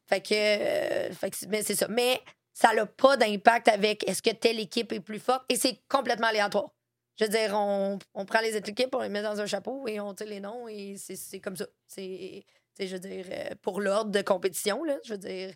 Fait 0.08 0.20
que, 0.20 0.32
euh, 0.34 1.12
fait 1.12 1.30
que 1.30 1.36
c'est- 1.36 1.48
mais 1.48 1.62
c'est 1.62 1.74
ça. 1.74 1.86
Mais 1.88 2.20
ça 2.60 2.74
n'a 2.74 2.86
pas 2.86 3.16
d'impact 3.16 3.68
avec 3.68 4.08
est-ce 4.08 4.20
que 4.20 4.30
telle 4.30 4.58
équipe 4.58 4.92
est 4.92 4.98
plus 5.00 5.20
forte 5.20 5.44
et 5.48 5.54
c'est 5.56 5.78
complètement 5.88 6.26
aléatoire. 6.26 6.70
Je 7.16 7.24
veux 7.24 7.30
dire, 7.30 7.50
on, 7.54 7.98
on 8.14 8.24
prend 8.24 8.40
les 8.40 8.56
équipes, 8.56 8.94
on 8.94 9.00
les 9.02 9.08
met 9.08 9.22
dans 9.22 9.40
un 9.40 9.46
chapeau 9.46 9.86
et 9.86 10.00
on 10.00 10.12
tire 10.14 10.26
les 10.26 10.40
noms 10.40 10.66
et 10.66 10.96
c'est 10.96 11.14
c'est 11.16 11.38
comme 11.40 11.56
ça. 11.56 11.66
C'est, 11.86 12.44
je 12.80 12.86
veux 12.86 12.98
dire, 12.98 13.26
euh, 13.30 13.50
pour 13.62 13.80
l'ordre 13.80 14.10
de 14.10 14.22
compétition, 14.22 14.82
là, 14.84 14.98
je 15.04 15.12
veux 15.12 15.18
dire, 15.18 15.52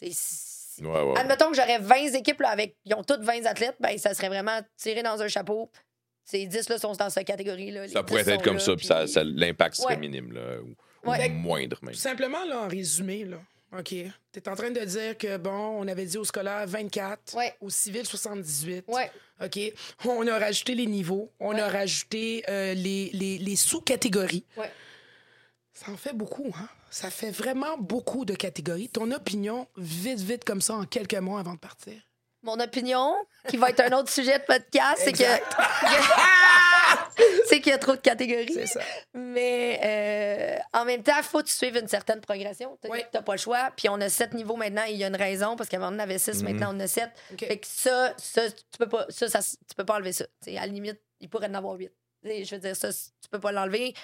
c'est- 0.00 0.12
c'est- 0.14 0.82
Ouais, 0.84 1.00
ouais. 1.02 1.18
Admettons 1.18 1.50
que 1.50 1.56
j'aurais 1.56 1.78
20 1.78 2.14
équipes 2.14 2.40
là, 2.40 2.50
avec. 2.50 2.76
Ils 2.84 2.94
ont 2.94 3.02
toutes 3.02 3.22
20 3.22 3.46
athlètes, 3.46 3.76
ben 3.80 3.96
ça 3.98 4.12
serait 4.12 4.28
vraiment 4.28 4.58
tiré 4.76 5.02
dans 5.02 5.20
un 5.22 5.28
chapeau. 5.28 5.70
Ces 6.24 6.46
10 6.46 6.68
là 6.68 6.78
sont 6.78 6.92
dans 6.92 7.08
cette 7.08 7.26
catégorie 7.26 7.70
là. 7.70 7.88
Ça 7.88 8.02
pourrait 8.02 8.28
être 8.28 8.42
comme 8.42 8.60
ça, 8.60 8.76
puis 8.76 8.84
ça, 8.86 9.06
ça- 9.06 9.24
l'impact 9.24 9.76
serait 9.76 9.94
Ouais. 9.94 10.00
minime, 10.00 10.32
là, 10.32 10.58
ou, 10.60 10.74
moindre 11.30 11.78
même. 11.82 11.94
Tout 11.94 12.00
simplement, 12.00 12.44
là, 12.44 12.62
en 12.62 12.68
résumé, 12.68 13.24
là. 13.24 13.38
OK. 13.72 13.88
Tu 13.88 14.04
es 14.36 14.48
en 14.48 14.54
train 14.54 14.70
de 14.70 14.80
dire 14.84 15.18
que, 15.18 15.36
bon, 15.38 15.50
on 15.50 15.88
avait 15.88 16.06
dit 16.06 16.18
au 16.18 16.24
scolaire 16.24 16.66
24, 16.66 17.34
Ouais. 17.36 17.54
au 17.60 17.68
civil 17.70 18.06
78. 18.06 18.84
Ouais. 18.88 19.10
OK. 19.44 19.58
On 20.04 20.26
a 20.26 20.38
rajouté 20.38 20.74
les 20.74 20.86
niveaux, 20.86 21.30
on 21.40 21.54
Ouais. 21.54 21.60
a 21.60 21.68
rajouté 21.68 22.44
euh, 22.48 22.74
les, 22.74 23.10
les- 23.12 23.38
les 23.38 23.56
sous-catégories. 23.56 24.44
Ouais. 24.56 24.70
Ça 25.74 25.90
en 25.90 25.96
fait 25.96 26.14
beaucoup, 26.14 26.50
hein? 26.56 26.68
Ça 26.90 27.10
fait 27.10 27.30
vraiment 27.30 27.76
beaucoup 27.76 28.24
de 28.24 28.34
catégories. 28.34 28.88
Ton 28.88 29.10
opinion, 29.10 29.66
vite, 29.76 30.20
vite, 30.20 30.44
comme 30.44 30.62
ça, 30.62 30.74
en 30.76 30.84
quelques 30.86 31.14
mois 31.14 31.40
avant 31.40 31.54
de 31.54 31.58
partir. 31.58 31.94
Mon 32.46 32.60
opinion, 32.60 33.12
qui 33.48 33.56
va 33.56 33.70
être 33.70 33.80
un 33.80 33.90
autre 33.98 34.08
sujet 34.08 34.38
de 34.38 34.44
podcast, 34.44 35.02
c'est 35.04 35.12
que. 35.12 35.24
C'est 37.48 37.60
qu'il 37.60 37.70
y 37.70 37.74
a 37.74 37.78
trop 37.78 37.92
de 37.96 38.00
catégories. 38.00 38.52
C'est 38.52 38.66
ça. 38.66 38.80
Mais 39.14 39.80
euh, 39.82 40.78
en 40.78 40.84
même 40.84 41.02
temps, 41.02 41.16
il 41.16 41.22
faut 41.24 41.38
que 41.38 41.44
tu 41.46 41.52
suives 41.54 41.76
une 41.76 41.88
certaine 41.88 42.20
progression. 42.20 42.76
Tu 42.82 42.90
Oui. 42.90 43.02
n'as 43.12 43.22
pas 43.22 43.32
le 43.32 43.38
choix. 43.38 43.70
Puis 43.76 43.88
on 43.88 44.00
a 44.00 44.08
sept 44.08 44.34
niveaux 44.34 44.56
maintenant 44.56 44.84
et 44.86 44.92
il 44.92 44.96
y 44.98 45.04
a 45.04 45.08
une 45.08 45.16
raison 45.16 45.56
parce 45.56 45.68
qu'avant 45.68 45.92
on 45.92 45.98
avait 45.98 46.18
six, 46.18 46.42
maintenant 46.42 46.68
on 46.72 46.76
en 46.76 46.80
a 46.80 46.86
sept. 46.86 47.10
Fait 47.38 47.58
que 47.58 47.66
ça, 47.66 48.14
ça, 48.18 48.50
tu 48.50 48.78
peux 48.78 48.88
pas, 48.88 49.06
ça, 49.08 49.28
ça, 49.28 49.40
tu 49.40 49.74
peux 49.76 49.84
pas 49.84 49.94
enlever 49.94 50.12
ça. 50.12 50.26
T'sais, 50.40 50.56
à 50.56 50.60
la 50.62 50.66
limite, 50.66 51.00
il 51.20 51.28
pourrait 51.28 51.48
en 51.48 51.54
avoir 51.54 51.74
huit. 51.74 51.90
T'sais, 52.24 52.44
Je 52.44 52.54
veux 52.54 52.60
dire, 52.60 52.76
ça, 52.76 52.92
tu 52.92 53.28
peux 53.30 53.40
pas 53.40 53.52
l'enlever. 53.52 53.94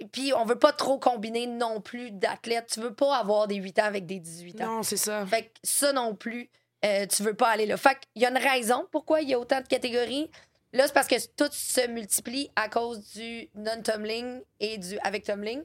Et 0.00 0.06
Puis 0.06 0.32
on 0.34 0.44
veut 0.44 0.58
pas 0.58 0.72
trop 0.72 0.98
combiner 0.98 1.46
non 1.46 1.80
plus 1.80 2.10
d'athlètes. 2.12 2.70
Tu 2.72 2.80
veux 2.80 2.94
pas 2.94 3.16
avoir 3.16 3.48
des 3.48 3.56
8 3.56 3.78
ans 3.80 3.84
avec 3.84 4.06
des 4.06 4.20
18 4.20 4.60
ans. 4.60 4.66
Non, 4.76 4.82
c'est 4.82 4.96
ça. 4.96 5.26
Fait 5.26 5.44
que 5.44 5.50
ça 5.64 5.92
non 5.92 6.14
plus, 6.14 6.50
euh, 6.84 7.06
tu 7.06 7.22
veux 7.22 7.34
pas 7.34 7.48
aller 7.48 7.66
là. 7.66 7.76
Fait 7.76 7.96
qu'il 8.12 8.22
y 8.22 8.26
a 8.26 8.30
une 8.30 8.38
raison 8.38 8.86
pourquoi 8.90 9.20
il 9.20 9.28
y 9.28 9.34
a 9.34 9.38
autant 9.38 9.60
de 9.60 9.66
catégories. 9.66 10.30
Là, 10.72 10.86
c'est 10.86 10.92
parce 10.92 11.08
que 11.08 11.14
tout 11.36 11.48
se 11.50 11.86
multiplie 11.88 12.50
à 12.54 12.68
cause 12.68 13.12
du 13.14 13.48
non-tumbling 13.54 14.42
et 14.60 14.78
du 14.78 14.98
avec 15.00 15.24
tumbling. 15.24 15.62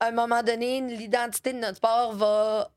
À 0.00 0.06
un 0.06 0.12
moment 0.12 0.42
donné, 0.42 0.80
l'identité 0.80 1.52
de 1.52 1.58
notre 1.58 1.76
sport 1.76 2.12
va, 2.14 2.70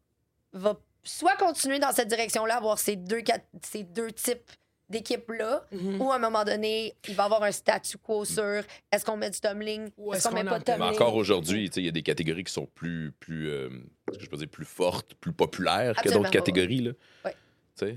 va 0.53 0.75
soit 1.03 1.35
continuer 1.37 1.79
dans 1.79 1.91
cette 1.93 2.09
direction-là, 2.09 2.57
avoir 2.57 2.77
ces 2.79 2.95
deux, 2.95 3.21
cat- 3.21 3.39
ces 3.63 3.83
deux 3.83 4.11
types 4.11 4.51
d'équipes-là, 4.89 5.63
Mhm. 5.71 6.01
ou 6.01 6.11
à 6.11 6.15
un 6.15 6.19
moment 6.19 6.43
donné, 6.43 6.93
il 7.07 7.15
va 7.15 7.23
y 7.23 7.25
avoir 7.27 7.43
un 7.43 7.51
statu 7.53 7.97
quo 7.97 8.25
sur 8.25 8.61
est-ce 8.91 9.05
qu'on 9.05 9.15
met 9.15 9.29
du 9.29 9.39
tumbling, 9.39 9.89
Ou 9.97 10.13
est-ce 10.13 10.27
qu'on 10.27 10.33
met 10.33 10.43
pas 10.43 10.59
de 10.59 10.65
tumbling. 10.65 10.89
encore 10.91 11.15
aujourd'hui, 11.15 11.69
tu 11.69 11.75
sais, 11.75 11.81
il 11.81 11.85
y 11.85 11.89
a 11.89 11.93
des 11.93 12.03
catégories 12.03 12.43
qui 12.43 12.51
sont 12.51 12.65
plus, 12.65 13.13
plus 13.19 13.49
euh, 13.49 13.69
que 14.17 14.23
je 14.23 14.29
peux 14.29 14.37
dire, 14.37 14.47
plus 14.49 14.65
fortes, 14.65 15.13
plus 15.15 15.33
populaires 15.33 15.95
que 15.95 16.09
d'autres 16.09 16.29
catégories. 16.31 16.81
Là. 16.81 16.91
Ouais. 17.25 17.35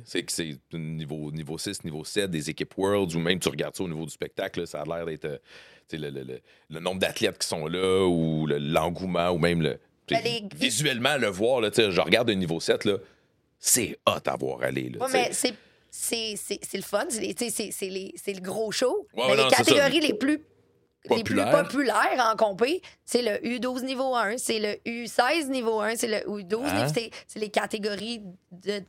C'est 0.05 0.23
que 0.23 0.33
c'est 0.33 0.57
niveau, 0.73 1.31
niveau 1.31 1.59
6, 1.59 1.85
niveau 1.85 2.05
7, 2.05 2.31
des 2.31 2.49
équipes 2.49 2.73
Worlds, 2.79 3.15
ou 3.17 3.19
même 3.19 3.39
tu 3.39 3.49
regardes 3.51 3.77
ça 3.77 3.83
au 3.85 3.89
niveau 3.89 4.05
du 4.07 4.11
spectacle, 4.13 4.61
là, 4.61 4.67
ça 4.67 4.81
a 4.81 4.85
l'air 4.85 5.05
d'être 5.05 5.25
euh, 5.27 5.39
le, 5.93 6.09
le- 6.11 6.23
le- 6.23 6.41
le 6.71 6.81
nombre 6.81 7.01
d'athlètes 7.01 7.39
qui 7.39 7.47
sont 7.47 7.67
là, 7.67 8.07
ou 8.07 8.47
le- 8.47 8.57
l'engouement, 8.59 9.29
ou 9.31 9.39
même 9.39 9.61
le. 9.61 9.79
Ben, 10.09 10.23
les- 10.25 10.45
Visuellement, 10.55 11.17
le 11.19 11.27
voir, 11.27 11.61
là, 11.61 11.71
tu 11.71 11.83
sais, 11.83 11.91
je 11.91 12.01
regarde 12.01 12.31
un 12.31 12.35
niveau 12.35 12.61
7, 12.61 12.85
là, 12.87 12.97
c'est 13.59 13.99
hot 14.07 14.21
à 14.27 14.37
voir 14.37 14.63
aller. 14.63 14.89
Là, 14.91 15.05
Ouais, 15.05 15.13
mais 15.13 15.31
c'est, 15.33 15.53
le 16.75 16.83
fun, 16.83 17.05
c'est, 17.11 18.33
le 18.33 18.41
gros 18.41 18.71
show. 18.73 19.07
Ouais, 19.15 19.25
mais 19.27 19.31
ouais, 19.33 19.45
les 19.45 19.49
catégories 19.51 20.01
les 20.01 20.15
plus, 20.15 20.41
les 21.11 21.23
plus 21.23 21.37
Populaires. 21.37 22.33
en 22.33 22.37
compé, 22.37 22.81
c'est 23.05 23.23
le 23.23 23.33
U12 23.47 23.83
niveau 23.85 24.15
1, 24.15 24.39
c'est 24.39 24.59
le 24.59 24.75
U16 24.91 25.49
niveau 25.49 25.81
1, 25.81 25.97
c'est 25.97 26.09
le 26.09 26.19
U12 26.31 26.65
Hein? 26.65 26.87
niveau 26.87 26.93
c'est, 27.29 27.39
les 27.39 27.49
catégories 27.51 28.23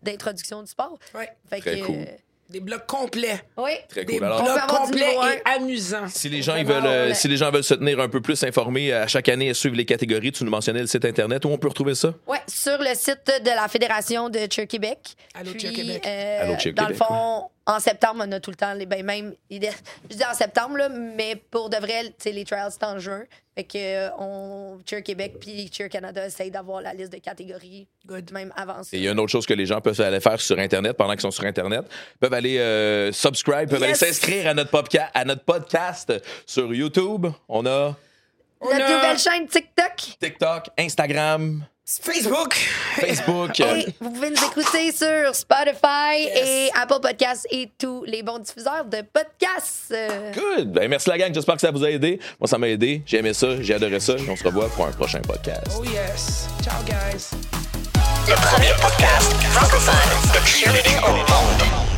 d'introduction 0.02 0.62
du 0.62 0.68
sport. 0.70 0.98
Ouais. 1.14 1.30
Fait 1.50 1.60
Très 1.60 1.80
que, 1.80 1.86
cool. 1.86 1.96
euh, 1.96 2.06
Des 2.50 2.60
blocs 2.60 2.86
complets. 2.86 3.42
oui. 3.58 3.72
Très 3.90 4.06
Des 4.06 4.18
cool. 4.18 4.24
Alors, 4.26 4.42
On 4.42 4.46
peut 4.46 4.52
blocs 4.54 4.68
complets 4.80 5.16
et 5.46 5.50
amusants. 5.50 6.08
Si 6.08 6.30
les 6.30 6.42
gens 6.42 6.56
ils 6.56 6.66
veulent, 6.66 6.86
euh, 6.86 7.14
si 7.14 7.28
les 7.28 7.38
gens 7.38 7.52
veulent 7.52 7.64
se 7.64 7.74
tenir 7.74 8.00
un 8.00 8.08
peu 8.10 8.22
plus 8.22 8.42
informés 8.44 8.94
à 8.94 9.08
chaque 9.08 9.30
année 9.30 9.48
et 9.48 9.54
suivre 9.54 9.76
les 9.76 9.86
catégories, 9.86 10.32
tu 10.32 10.44
nous 10.44 10.52
mentionnais 10.52 10.82
le 10.82 10.88
site 10.88 11.06
internet 11.06 11.44
où 11.46 11.50
on 11.50 11.58
peut 11.58 11.68
retrouver 11.70 11.96
ça? 11.96 12.14
Ouais, 12.28 12.40
sur 12.48 12.78
le 12.80 12.94
site 12.94 13.26
de 13.44 13.50
la 13.50 13.68
Fédération 13.68 14.30
de 14.30 14.40
Cheer 14.50 14.68
Québec. 14.68 15.16
Allô, 15.34 15.52
Puis, 15.52 15.60
Cheer 15.62 15.74
Québec. 15.74 16.04
euh, 16.06 16.44
Allô, 16.44 16.60
Cheer 16.60 16.74
dans 16.74 16.86
Québec, 16.86 17.00
le 17.00 17.06
fond, 17.06 17.50
en 17.68 17.80
septembre, 17.80 18.24
on 18.28 18.32
a 18.32 18.40
tout 18.40 18.52
le 18.52 18.56
temps, 18.56 18.74
les, 18.74 18.86
ben 18.86 19.04
même, 19.04 19.34
je 19.50 19.58
dis 19.58 20.26
en 20.30 20.34
septembre, 20.36 20.78
là, 20.78 20.90
mais 20.90 21.36
pour 21.36 21.70
de 21.70 21.78
vrai, 21.78 22.14
les 22.26 22.46
trials, 22.46 22.72
c'est 22.72 22.84
en 22.86 23.00
juin. 23.00 23.24
Fait 23.56 23.64
que 23.64 23.78
euh, 23.78 24.10
on, 24.20 24.80
Cheer 24.88 25.02
Québec 25.02 25.38
puis 25.40 25.72
Cheer 25.72 25.88
Canada 25.90 26.26
essayent 26.26 26.52
d'avoir 26.52 26.82
la 26.82 26.94
liste 26.94 27.14
de 27.14 27.20
catégories, 27.20 27.88
Good. 28.06 28.32
même 28.34 28.52
avant 28.56 28.84
ça. 28.84 28.90
Et 28.96 29.00
il 29.00 29.04
y 29.04 29.08
a 29.08 29.14
une 29.14 29.20
autre 29.20 29.32
chose 29.32 29.46
que 29.46 29.54
les 29.54 29.66
gens 29.66 29.80
peuvent 29.80 30.00
aller 30.02 30.20
faire 30.20 30.40
sur 30.42 30.60
Internet 30.60 30.98
pendant 30.98 31.14
qu'ils 31.14 31.22
sont 31.22 31.32
sur 31.32 31.46
Internet. 31.46 31.86
Ils 31.90 32.18
peuvent 32.20 32.34
aller 32.34 32.60
euh, 32.60 33.12
subscribe, 33.14 33.70
peuvent 33.70 33.80
Yes! 33.82 34.04
aller 34.04 34.12
s'inscrire 34.14 34.48
à 34.50 34.54
notre, 34.54 34.78
à 35.14 35.26
notre 35.26 35.44
podcast 35.44 36.14
sur 36.46 36.74
YouTube. 36.74 37.28
On 37.48 37.66
a 37.66 37.96
Notre 38.74 38.86
a 38.86 38.96
nouvelle 38.96 39.20
chaîne 39.20 39.48
TikTok. 39.48 40.18
TikTok, 40.20 40.66
Instagram, 40.78 41.66
Facebook. 41.86 42.54
Facebook. 42.96 43.60
Et 43.60 43.86
vous 44.02 44.10
pouvez 44.12 44.30
nous 44.32 44.44
écouter 44.44 44.92
sur 44.92 45.36
Spotify 45.36 46.18
Yes. 46.24 46.48
et 46.48 46.72
Apple 46.82 47.00
Podcasts 47.02 47.48
et 47.52 47.72
tous 47.78 48.04
les 48.06 48.24
bons 48.24 48.40
diffuseurs 48.40 48.86
de 48.86 49.02
podcasts. 49.02 49.94
Good. 50.34 50.72
Ben, 50.72 50.90
merci 50.90 51.10
la 51.10 51.18
gang. 51.18 51.34
J'espère 51.34 51.56
que 51.56 51.62
ça 51.62 51.72
vous 51.72 51.84
a 51.84 51.92
aidé. 51.92 52.20
Moi, 52.40 52.48
ça 52.48 52.58
m'a 52.58 52.68
aidé. 52.70 53.04
J'ai 53.06 53.18
aimé 53.18 53.34
ça. 53.34 53.62
J'ai 53.62 53.76
adoré 53.76 54.00
ça. 54.00 54.14
Et 54.14 54.30
on 54.30 54.36
se 54.36 54.44
revoit 54.44 54.68
pour 54.70 54.86
un 54.88 54.92
prochain 54.92 55.22
podcast. 55.22 55.68
Oh 55.80 55.84
yes. 55.84 56.48
Ciao, 56.64 56.82
guys. 56.86 57.30
Le 58.28 58.34
premier 58.36 58.74
podcast 58.82 59.32
francophone 59.52 60.42
de 60.42 60.48
cheerleading 60.48 60.98
au 61.08 61.12
monde. 61.12 61.95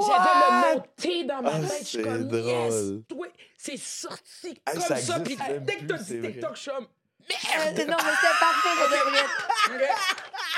J'avais 0.00 0.72
le 0.72 0.74
monté 0.76 1.24
dans 1.24 1.42
ma 1.42 1.50
Ah, 1.54 1.60
tête. 1.60 1.68
Je 1.80 1.84
suis 1.84 1.98
c'est 1.98 2.02
comme, 2.02 2.28
drôle. 2.28 2.42
yes, 2.44 2.82
toi, 3.08 3.26
c'est 3.56 3.78
sorti 3.78 4.60
Ah, 4.66 4.72
comme 4.72 4.80
ça 4.80 4.96
ça. 4.96 5.20
Puis 5.20 5.36
dès 5.60 5.76
que 5.76 5.84
t'as 5.86 5.98
dit. 5.98 6.20
TikTok, 6.20 6.56
je 6.56 6.60
suis 6.60 6.70
comme, 7.28 7.62
euh, 7.62 7.90
non, 7.90 7.96
mais 7.98 8.12
c'était 8.20 8.38
parfait, 8.40 9.10
merde. 9.12 9.80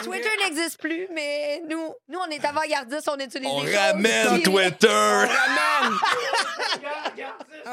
Twitter 0.02 0.30
n'existe 0.44 0.80
plus, 0.80 1.06
mais 1.14 1.62
nous, 1.68 1.94
nous 2.08 2.18
on 2.18 2.28
est 2.30 2.44
avant-gardistes, 2.44 3.08
on 3.08 3.18
utilise 3.18 3.48
On 3.50 3.62
des 3.62 3.76
ramène 3.76 4.42
Twitter! 4.42 4.88
Ramène! 4.88 5.98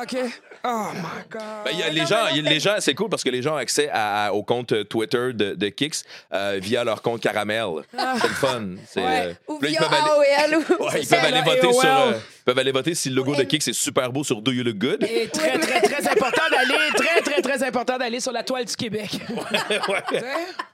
OK. 0.04 0.18
Oh 0.64 0.88
my 0.94 1.24
God. 1.30 1.42
Ben, 1.66 1.72
il 1.74 1.80
y 1.80 1.84
a 1.84 1.90
les, 1.90 2.06
gens, 2.06 2.26
les 2.34 2.60
gens, 2.60 2.76
c'est 2.80 2.94
cool 2.94 3.10
parce 3.10 3.24
que 3.24 3.30
les 3.30 3.42
gens 3.42 3.54
ont 3.56 3.58
accès 3.58 3.90
à- 3.90 4.28
à- 4.28 4.32
au 4.32 4.44
compte 4.44 4.88
Twitter 4.88 5.34
de, 5.34 5.56
de 5.56 5.68
Kix 5.70 6.04
euh, 6.32 6.60
via 6.62 6.84
leur 6.84 7.02
compte 7.02 7.22
Caramel. 7.22 7.66
C'est 7.92 8.28
le 8.28 8.34
fun. 8.36 8.60
Ouais. 8.96 9.04
euh, 9.28 9.34
Ou 9.48 9.60
là, 9.60 9.68
ils 9.68 9.72
via 9.72 9.80
peuvent 9.80 9.94
aller- 9.94 10.54
AOL. 10.54 10.64
Ou... 10.80 10.84
Ouais, 10.86 11.02
ils 11.02 11.08
peuvent 11.08 11.26
aller 11.26 11.42
voter 11.42 11.66
AOL. 11.68 11.74
sur. 11.74 11.90
euh, 11.90 12.12
peuvent 12.46 12.58
aller 12.60 12.72
voter 12.72 12.96
si 12.96 13.10
le 13.10 13.16
logo 13.16 13.36
de 13.36 13.44
Kix 13.44 13.68
est 13.68 13.74
super 13.74 14.12
beau 14.12 14.24
sur 14.24 14.42
Do 14.42 14.52
You 14.52 14.64
Look 14.64 14.78
Good. 14.78 15.04
Et 15.04 15.28
très, 15.28 15.58
très, 15.60 15.82
très 15.82 16.08
important 16.12 16.44
d'aller, 16.52 16.90
très, 16.96 17.22
très, 17.22 17.42
très 17.42 17.64
important 17.64 17.98
d'aller 17.98 18.20
sur 18.20 18.32
la 18.32 18.44
toile 18.44 18.66
du 18.66 18.76
Québec. 18.76 19.20
Hein? 19.30 20.20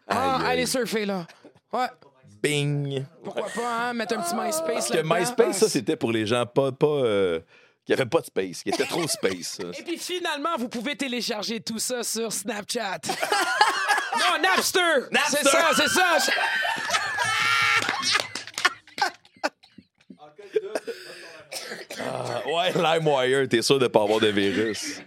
Ah, 0.08 0.40
allez 0.46 0.66
surfer, 0.66 1.06
là. 1.06 1.26
Ouais. 1.74 1.88
Bing! 2.42 3.04
Pourquoi 3.24 3.48
pas, 3.48 3.80
hein? 3.90 3.94
Mettre 3.94 4.18
un 4.18 4.22
petit 4.22 4.36
MySpace 4.36 4.62
Parce 4.68 4.88
que 4.90 4.94
là-dedans. 4.98 5.16
MySpace, 5.16 5.48
Ah, 5.50 5.54
ça, 5.54 5.70
c'était 5.70 5.96
pour 5.96 6.12
les 6.12 6.26
gens 6.26 6.46
pas. 6.46 6.72
pas 6.72 6.86
euh, 6.88 7.40
qui 7.86 7.94
n'avaient 7.94 8.06
pas 8.06 8.20
de 8.20 8.26
space, 8.26 8.64
qui 8.64 8.70
étaient 8.70 8.86
trop 8.86 9.08
space. 9.08 9.60
Et 9.80 9.82
puis 9.84 9.98
finalement, 9.98 10.58
vous 10.58 10.68
pouvez 10.70 10.96
télécharger 10.96 11.62
tout 11.62 11.80
ça 11.80 12.04
sur 12.04 12.32
Snapchat. 12.34 13.00
non, 14.20 14.42
Napster! 14.42 15.10
Napster! 15.10 15.38
C'est 15.42 15.50
ça, 15.50 15.68
c'est 15.76 15.88
ça! 15.90 16.18
Ah, 22.00 22.42
ouais, 22.48 22.72
LimeWire, 22.74 23.48
t'es 23.50 23.62
sûr 23.62 23.80
de 23.80 23.88
pas 23.88 24.02
avoir 24.04 24.20
de 24.20 24.28
virus. 24.28 25.02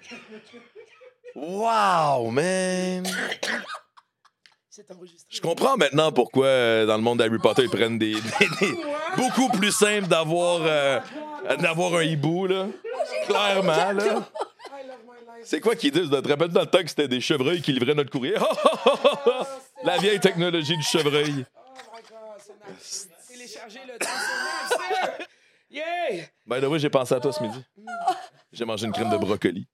Wow, 1.34 2.30
man! 2.30 3.04
C'est 4.68 4.90
enregistré. 4.90 5.26
Je 5.28 5.40
comprends 5.40 5.76
maintenant 5.76 6.10
pourquoi 6.12 6.46
euh, 6.46 6.86
dans 6.86 6.96
le 6.96 7.02
monde 7.02 7.18
d'Harry 7.18 7.38
Potter 7.38 7.62
ils 7.64 7.70
prennent 7.70 7.98
des, 7.98 8.14
des- 8.14 8.48
des- 8.60 8.76
beaucoup 9.16 9.48
plus 9.50 9.72
simple 9.72 10.06
d'avoir 10.06 10.60
euh, 10.62 11.00
d'avoir 11.58 11.94
un 11.96 12.02
hibou 12.02 12.46
là. 12.46 12.66
Clairement 13.26 13.92
là. 13.92 14.28
C'est 15.44 15.60
quoi 15.60 15.74
qu'ils 15.74 15.90
disent? 15.90 16.10
Tu 16.10 16.22
te 16.22 16.28
rappelles 16.28 16.48
dans 16.48 16.60
le 16.60 16.66
temps 16.66 16.82
que 16.82 16.88
c'était 16.88 17.08
des 17.08 17.20
chevreuils 17.20 17.62
qui 17.62 17.72
livraient 17.72 17.94
notre 17.94 18.10
courrier? 18.10 18.34
La 19.84 19.98
vieille 19.98 20.20
technologie 20.20 20.76
du 20.76 20.82
chevreuil. 20.82 21.44
Oh 21.56 21.90
my 21.94 22.02
God, 22.02 22.78
c'est. 22.78 23.08
Télécharger 23.32 23.80
le 23.86 23.98
Yeah! 25.70 26.26
Ben 26.46 26.64
oui, 26.66 26.78
j'ai 26.80 26.90
pensé 26.90 27.14
à 27.14 27.20
toi 27.20 27.32
ce 27.32 27.42
midi. 27.42 27.64
J'ai 28.52 28.64
mangé 28.64 28.86
une 28.86 28.92
crème 28.92 29.10
de 29.10 29.16
brocoli. 29.16 29.66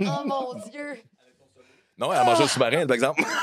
Oh 0.00 0.22
mon 0.24 0.54
Dieu. 0.70 1.02
Non, 1.98 2.12
elle 2.12 2.18
a 2.20 2.24
mangé 2.24 2.44
un 2.44 2.48
sous-marin, 2.48 2.86
par 2.86 2.94
exemple. 2.94 3.22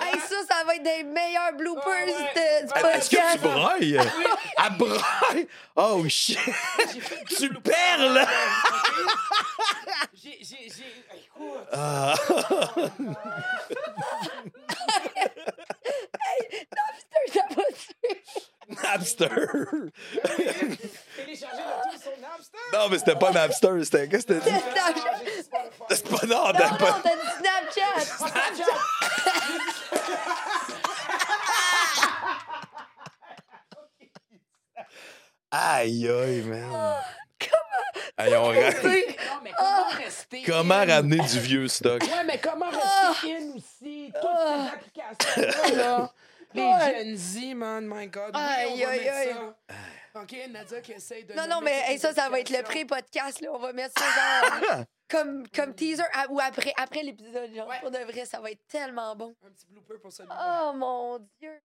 Hey, 0.00 0.18
ça, 0.20 0.36
ça 0.48 0.64
va 0.64 0.74
être 0.76 0.82
des 0.82 1.02
meilleurs 1.04 1.52
bloopers 1.54 1.84
ouais. 1.84 2.06
de- 2.06 2.66
du 2.66 2.88
Est-ce 2.96 3.10
que 3.10 3.16
tu 3.16 3.20
podcast. 3.20 3.42
brailles? 3.42 3.98
Elle 3.98 4.76
braille? 4.78 5.48
Oh 5.76 6.02
shit! 6.08 6.38
tu 7.28 7.52
perles! 7.60 8.26
J'ai, 10.14 10.38
j'ai, 10.40 10.70
j'ai. 10.70 11.04
Écoute. 11.14 11.68
Ah. 11.72 12.14
Ça 17.32 17.42
va 17.50 17.62
tuer. 17.74 18.22
Napster! 18.92 19.28
Télécharger 21.16 21.62
le 21.62 21.90
tout 21.90 22.02
sur 22.02 22.12
Napster. 22.20 22.58
Non, 22.72 22.88
mais 22.90 22.98
c'était 22.98 23.16
pas 23.16 23.30
Napster, 23.32 23.84
c'était. 23.84 24.08
Qu'est-ce 24.08 24.26
que 24.26 24.32
t'as 24.34 24.40
dit? 24.40 24.50
Snapchat. 24.50 25.20
C'est 25.90 26.08
pas. 26.08 26.26
Non, 26.26 26.46
Non, 26.46 26.52
t'as 26.52 26.70
non, 26.70 26.76
pas. 26.76 27.00
t'as 27.02 27.10
dit 27.16 27.28
Snapchat. 27.38 28.68
Aïe, 35.50 36.08
aïe, 36.08 36.42
man. 36.42 36.94
Aïe, 38.18 38.34
on 38.36 38.46
ra- 38.48 38.52
Non, 38.52 39.40
mais 39.42 39.52
comment 39.56 39.88
rester. 39.96 40.42
Comment 40.44 40.74
in? 40.74 40.86
ramener 40.86 41.18
du 41.18 41.40
vieux 41.40 41.68
stock? 41.68 42.02
Ouais, 42.02 42.24
mais 42.26 42.38
comment 42.38 42.68
rester 42.68 43.36
in 43.36 43.56
aussi? 43.56 44.12
Toutes 44.20 44.30
ces 44.44 44.68
applications 44.74 45.76
là. 45.76 46.12
Les 46.54 46.62
Ouais. 46.62 47.04
Gen 47.04 47.16
Z, 47.16 47.54
man, 47.54 47.86
my 47.86 48.06
God. 48.08 48.30
Oui, 48.34 48.40
Aïe, 48.40 48.72
on 48.72 48.86
va 48.86 48.88
aïe, 48.92 49.00
mettre 49.00 49.16
aïe. 49.16 49.34
ça. 50.14 50.20
OK, 50.22 50.34
Nadia 50.50 50.80
qui 50.80 50.92
essaye 50.92 51.24
de. 51.24 51.34
Non, 51.34 51.42
non, 51.42 51.56
nommer 51.56 51.70
mais 51.70 51.76
toutes 51.80 51.86
hey, 51.88 51.92
les 51.94 51.98
ça, 51.98 52.14
ça 52.14 52.28
va 52.30 52.40
être 52.40 52.50
le 52.50 52.56
applications. 52.58 52.86
pré-podcast. 52.86 53.40
là. 53.40 53.48
On 53.52 53.58
va 53.58 53.72
mettre 53.72 53.94
ça 54.00 54.06
genre, 54.70 54.84
comme, 55.10 55.46
comme 55.48 55.74
teaser 55.74 56.02
à- 56.12 56.26
ou 56.30 56.40
après, 56.40 56.72
après 56.76 57.02
l'épisode. 57.02 57.54
genre. 57.54 57.68
Ouais. 57.68 57.78
Pour 57.80 57.90
de 57.90 57.98
vrai, 57.98 58.24
ça 58.24 58.40
va 58.40 58.50
être 58.50 58.66
tellement 58.66 59.14
bon. 59.14 59.34
Un 59.46 59.50
petit 59.50 59.66
blooper 59.68 59.98
pour 60.00 60.10
celui-là. 60.12 60.68
Oh 60.70 60.72
mon 60.74 61.18
Dieu. 61.40 61.60